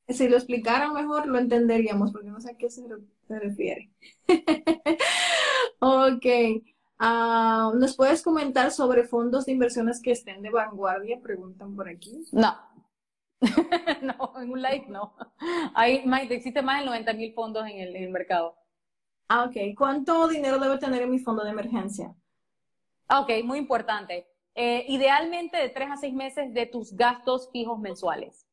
Si 0.10 0.30
lo 0.30 0.38
explicaran 0.38 0.94
mejor, 0.94 1.28
lo 1.28 1.38
entenderíamos, 1.38 2.14
porque 2.14 2.30
no 2.30 2.40
sé 2.40 2.52
a 2.52 2.58
qué 2.58 2.70
se, 2.70 2.84
refiere. 3.28 3.92
ok. 5.80 6.26
Ah, 7.00 7.72
¿Nos 7.76 7.96
puedes 7.96 8.24
comentar 8.24 8.72
sobre 8.72 9.04
fondos 9.04 9.46
de 9.46 9.52
inversiones 9.52 10.02
que 10.02 10.12
estén 10.12 10.42
de 10.42 10.50
vanguardia? 10.50 11.20
Preguntan 11.22 11.76
por 11.76 11.90
aquí. 11.90 12.26
No. 12.32 12.56
no, 14.02 14.34
en 14.42 14.52
un 14.52 14.62
like 14.62 14.88
no. 14.88 15.14
Hay 15.76 16.06
más, 16.06 16.30
existe 16.30 16.62
más 16.62 16.80
de 16.80 16.86
90 16.86 17.14
mil 17.14 17.34
fondos 17.34 17.66
en 17.68 17.78
el, 17.78 17.96
en 17.96 18.04
el 18.04 18.10
mercado. 18.10 18.56
Ah, 19.30 19.46
ok. 19.46 19.76
¿Cuánto 19.78 20.28
dinero 20.28 20.60
debo 20.60 20.80
tener 20.80 21.02
en 21.02 21.12
mi 21.12 21.20
fondo 21.20 21.44
de 21.44 21.52
emergencia? 21.52 22.16
Ah, 23.08 23.22
ok, 23.22 23.30
muy 23.44 23.60
importante. 23.60 24.28
Eh, 24.56 24.86
idealmente 24.88 25.58
de 25.58 25.70
tres 25.70 25.90
a 25.92 25.98
seis 25.98 26.14
meses 26.14 26.54
de 26.54 26.66
tus 26.66 26.94
gastos 26.96 27.50
fijos 27.52 27.80
mensuales. 27.80 28.48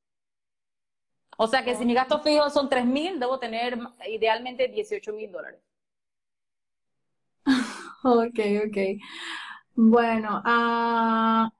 O 1.37 1.47
sea 1.47 1.64
que 1.64 1.74
si 1.74 1.85
mis 1.85 1.97
gastos 1.97 2.22
fijos 2.22 2.53
son 2.53 2.68
tres 2.68 2.85
mil, 2.85 3.18
debo 3.18 3.39
tener 3.39 3.78
idealmente 4.09 4.68
18 4.68 5.12
mil 5.12 5.30
dólares. 5.32 5.61
Ok, 8.07 8.39
ok. 8.66 8.76
Bueno, 9.74 10.43
uh, 10.45 11.51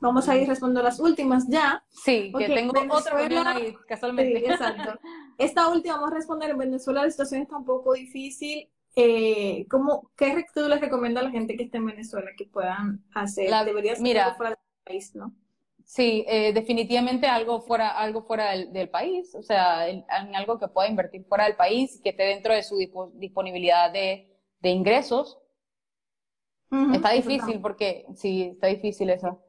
vamos 0.00 0.28
a 0.28 0.36
ir 0.36 0.48
respondiendo 0.48 0.82
las 0.82 1.00
últimas 1.00 1.46
ya. 1.48 1.84
Sí, 1.90 2.32
que 2.36 2.46
tengo 2.46 2.72
otra 2.90 3.14
reunión 3.14 3.46
ahí, 3.46 3.74
casualmente. 3.86 4.40
Sí, 4.40 4.46
exacto. 4.46 4.98
Esta 5.38 5.68
última 5.68 5.94
vamos 5.94 6.12
a 6.12 6.14
responder. 6.14 6.50
En 6.50 6.58
Venezuela 6.58 7.04
la 7.04 7.10
situación 7.10 7.42
está 7.42 7.56
un 7.56 7.64
poco 7.64 7.92
difícil 7.94 8.68
eh, 9.00 9.64
¿cómo, 9.70 10.10
¿qué 10.16 10.44
tú 10.52 10.68
les 10.68 10.80
recomiendas 10.80 11.22
a 11.22 11.26
la 11.26 11.30
gente 11.30 11.56
que 11.56 11.62
esté 11.62 11.76
en 11.76 11.86
Venezuela 11.86 12.30
que 12.36 12.46
puedan 12.46 13.04
hacer? 13.14 13.48
Debería 13.64 13.94
ser 13.94 14.02
mira, 14.02 14.24
algo 14.24 14.36
fuera 14.36 14.50
del 14.50 14.58
país, 14.84 15.14
¿no? 15.14 15.32
Sí, 15.84 16.24
eh, 16.26 16.52
definitivamente 16.52 17.28
algo 17.28 17.60
fuera, 17.60 17.90
algo 17.90 18.24
fuera 18.24 18.56
del, 18.56 18.90
país, 18.90 19.36
o 19.36 19.42
sea, 19.42 19.88
en, 19.88 20.04
algo 20.34 20.58
que 20.58 20.66
pueda 20.66 20.88
invertir 20.88 21.24
fuera 21.26 21.44
del 21.44 21.54
país, 21.54 22.00
que 22.02 22.10
esté 22.10 22.24
dentro 22.24 22.52
de 22.52 22.64
su 22.64 22.76
disponibilidad 23.14 23.92
de, 23.92 24.36
ingresos. 24.62 25.38
está 26.92 27.12
difícil 27.12 27.60
porque, 27.60 28.04
sí, 28.16 28.50
está 28.52 28.66
difícil 28.66 29.10
eso. 29.10 29.40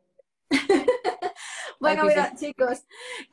Bueno, 1.80 2.04
mira, 2.04 2.34
chicos, 2.36 2.84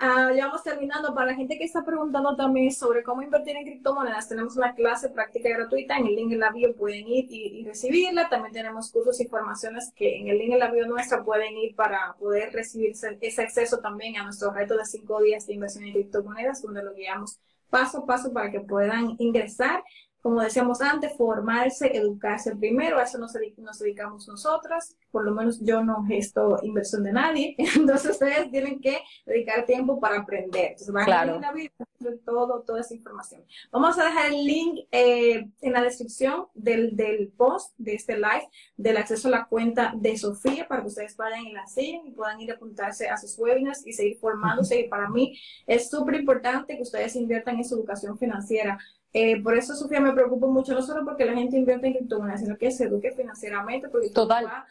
uh, 0.00 0.32
ya 0.32 0.46
vamos 0.46 0.62
terminando. 0.62 1.12
Para 1.12 1.32
la 1.32 1.34
gente 1.34 1.58
que 1.58 1.64
está 1.64 1.84
preguntando 1.84 2.36
también 2.36 2.70
sobre 2.70 3.02
cómo 3.02 3.20
invertir 3.22 3.56
en 3.56 3.64
criptomonedas, 3.64 4.28
tenemos 4.28 4.56
una 4.56 4.72
clase 4.72 5.08
práctica 5.08 5.48
gratuita. 5.48 5.96
En 5.96 6.06
el 6.06 6.14
link 6.14 6.32
en 6.32 6.38
la 6.38 6.52
bio 6.52 6.72
pueden 6.76 7.08
ir 7.08 7.26
y, 7.28 7.64
recibirla. 7.64 8.28
También 8.28 8.52
tenemos 8.52 8.92
cursos 8.92 9.20
y 9.20 9.26
formaciones 9.26 9.92
que 9.96 10.18
en 10.20 10.28
el 10.28 10.38
link 10.38 10.52
en 10.52 10.60
la 10.60 10.70
bio 10.70 10.86
nuestra 10.86 11.24
pueden 11.24 11.56
ir 11.56 11.74
para 11.74 12.14
poder 12.20 12.52
recibir 12.52 12.92
ese 12.92 13.42
acceso 13.42 13.80
también 13.80 14.16
a 14.16 14.22
nuestro 14.22 14.52
reto 14.52 14.76
de 14.76 14.84
cinco 14.84 15.20
días 15.20 15.44
de 15.48 15.54
inversión 15.54 15.84
en 15.84 15.94
criptomonedas, 15.94 16.62
donde 16.62 16.84
lo 16.84 16.94
guiamos 16.94 17.40
paso 17.68 17.98
a 17.98 18.06
paso 18.06 18.32
para 18.32 18.52
que 18.52 18.60
puedan 18.60 19.16
ingresar 19.18 19.82
como 20.26 20.40
decíamos 20.40 20.80
antes, 20.80 21.16
formarse, 21.16 21.96
educarse 21.96 22.56
primero, 22.56 22.98
a 22.98 23.04
eso 23.04 23.16
nos, 23.16 23.32
nos 23.58 23.78
dedicamos 23.78 24.26
nosotras, 24.26 24.96
por 25.12 25.24
lo 25.24 25.32
menos 25.32 25.60
yo 25.60 25.84
no 25.84 26.04
gesto 26.04 26.58
inversión 26.64 27.04
de 27.04 27.12
nadie, 27.12 27.54
entonces 27.76 28.10
ustedes 28.10 28.50
tienen 28.50 28.80
que 28.80 28.98
dedicar 29.24 29.64
tiempo 29.66 30.00
para 30.00 30.18
aprender. 30.18 30.72
Entonces 30.72 30.92
van 30.92 31.08
a 31.08 31.60
ir 31.60 31.70
a 31.80 31.84
todo, 32.24 32.60
toda 32.62 32.80
esa 32.80 32.94
información. 32.94 33.44
Vamos 33.70 33.96
a 34.00 34.06
dejar 34.06 34.32
el 34.32 34.44
link 34.44 34.80
eh, 34.90 35.48
en 35.60 35.72
la 35.72 35.80
descripción 35.80 36.48
del, 36.54 36.96
del 36.96 37.28
post 37.28 37.74
de 37.78 37.94
este 37.94 38.16
live 38.16 38.48
del 38.76 38.96
acceso 38.96 39.28
a 39.28 39.30
la 39.30 39.46
cuenta 39.46 39.92
de 39.96 40.16
Sofía 40.16 40.66
para 40.66 40.82
que 40.82 40.88
ustedes 40.88 41.16
vayan 41.16 41.46
y 41.46 41.52
la 41.52 41.68
sigan 41.68 42.04
y 42.04 42.10
puedan 42.10 42.40
ir 42.40 42.50
a 42.50 42.54
apuntarse 42.54 43.08
a 43.08 43.16
sus 43.16 43.38
webinars 43.38 43.86
y 43.86 43.92
seguir 43.92 44.18
formándose. 44.18 44.80
Y 44.80 44.88
para 44.88 45.08
mí 45.08 45.38
es 45.68 45.88
súper 45.88 46.16
importante 46.16 46.74
que 46.74 46.82
ustedes 46.82 47.14
inviertan 47.14 47.58
en 47.58 47.64
su 47.64 47.76
educación 47.76 48.18
financiera 48.18 48.76
eh, 49.18 49.42
por 49.42 49.56
eso, 49.56 49.74
Sofía, 49.74 49.98
me 49.98 50.12
preocupa 50.12 50.46
mucho, 50.46 50.74
no 50.74 50.82
solo 50.82 51.02
porque 51.02 51.24
la 51.24 51.32
gente 51.32 51.56
invierte 51.56 51.86
en 51.86 51.94
criptomonedas, 51.94 52.40
sino 52.40 52.58
que 52.58 52.70
se 52.70 52.84
eduque 52.84 53.12
financieramente, 53.12 53.88
porque 53.88 54.10
Total. 54.10 54.44
todo 54.44 54.52
va 54.52 54.66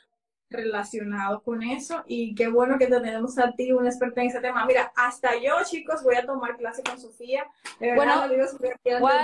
relacionado 0.52 1.42
con 1.42 1.64
eso. 1.64 2.04
Y 2.06 2.36
qué 2.36 2.48
bueno 2.48 2.78
que 2.78 2.86
tenemos 2.86 3.40
a 3.40 3.52
ti, 3.54 3.72
una 3.72 3.90
experta 3.90 4.22
en 4.22 4.28
ese 4.28 4.40
tema. 4.42 4.64
Mira, 4.68 4.94
hasta 4.96 5.36
yo, 5.42 5.56
chicos, 5.66 6.04
voy 6.04 6.14
a 6.14 6.28
tomar 6.28 6.58
clase 6.58 6.84
con 6.84 7.00
Sofía. 7.00 7.44
bueno, 7.80 8.30
digo, 8.30 8.46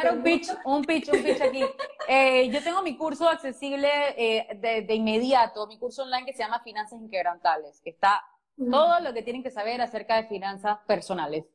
un 0.09 0.23
pitch, 0.23 0.49
un 0.65 0.83
pitch, 0.83 1.13
un 1.13 1.23
pitch 1.23 1.41
aquí. 1.41 1.63
Eh, 2.07 2.49
yo 2.49 2.61
tengo 2.63 2.81
mi 2.81 2.97
curso 2.97 3.29
accesible 3.29 3.87
eh, 4.17 4.47
de, 4.55 4.81
de, 4.81 4.95
inmediato, 4.95 5.67
mi 5.67 5.77
curso 5.77 6.01
online 6.01 6.25
que 6.25 6.33
se 6.33 6.39
llama 6.39 6.59
Finanzas 6.61 6.99
Inquebrantables, 6.99 7.79
que 7.79 7.91
está 7.91 8.25
todo 8.57 8.99
lo 9.01 9.13
que 9.13 9.21
tienen 9.21 9.43
que 9.43 9.51
saber 9.51 9.79
acerca 9.81 10.15
de 10.17 10.27
finanzas 10.27 10.79
personales, 10.87 11.45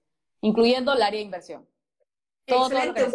incluyendo 0.40 0.94
el 0.94 1.02
área 1.02 1.18
de 1.18 1.24
inversión. 1.24 1.66
Excelente, 2.46 3.06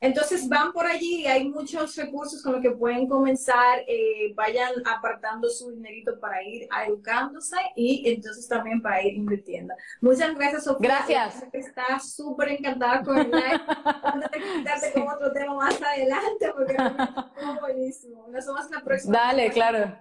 Entonces 0.00 0.48
van 0.48 0.72
por 0.72 0.86
allí 0.86 1.20
y 1.20 1.26
hay 1.26 1.46
muchos 1.48 1.94
recursos 1.94 2.42
con 2.42 2.54
los 2.54 2.62
que 2.62 2.70
pueden 2.70 3.06
comenzar, 3.06 3.80
eh, 3.86 4.32
vayan 4.34 4.72
apartando 4.86 5.50
su 5.50 5.70
dinerito 5.70 6.18
para 6.18 6.42
ir 6.42 6.66
educándose 6.86 7.56
y 7.76 8.10
entonces 8.10 8.48
también 8.48 8.80
para 8.80 9.02
ir 9.02 9.14
invirtiendo. 9.14 9.74
Muchas 10.00 10.34
gracias, 10.34 10.64
Sofía. 10.64 10.88
Gracias. 10.88 11.44
Está 11.52 12.00
súper 12.00 12.48
encantada 12.48 13.02
con 13.02 13.18
el 13.18 13.30
live. 13.30 13.60
Vamos 14.02 14.84
con 14.94 15.08
otro 15.08 15.32
tema 15.32 15.54
más 15.54 15.80
adelante 15.82 16.52
porque 16.56 16.72
es 16.74 17.60
buenísimo. 17.60 18.26
Nos 18.28 18.46
vemos 18.46 18.70
la 18.70 18.80
próxima. 18.82 19.18
Dale, 19.18 19.50
claro. 19.50 19.94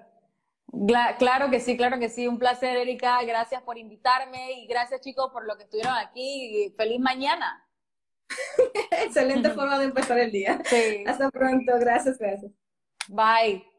Claro 1.19 1.49
que 1.49 1.59
sí, 1.59 1.75
claro 1.75 1.99
que 1.99 2.07
sí. 2.07 2.25
Un 2.27 2.39
placer, 2.39 2.77
Erika. 2.77 3.21
Gracias 3.23 3.61
por 3.63 3.77
invitarme 3.77 4.53
y 4.61 4.67
gracias, 4.67 5.01
chicos, 5.01 5.29
por 5.33 5.45
lo 5.45 5.57
que 5.57 5.63
estuvieron 5.63 5.93
aquí. 5.97 6.73
Feliz 6.77 6.99
mañana. 7.01 7.67
Excelente 9.05 9.49
forma 9.51 9.79
de 9.79 9.85
empezar 9.85 10.19
el 10.19 10.31
día. 10.31 10.61
Hasta 11.05 11.29
pronto. 11.29 11.73
Gracias, 11.79 12.17
gracias. 12.17 12.51
Bye. 13.09 13.70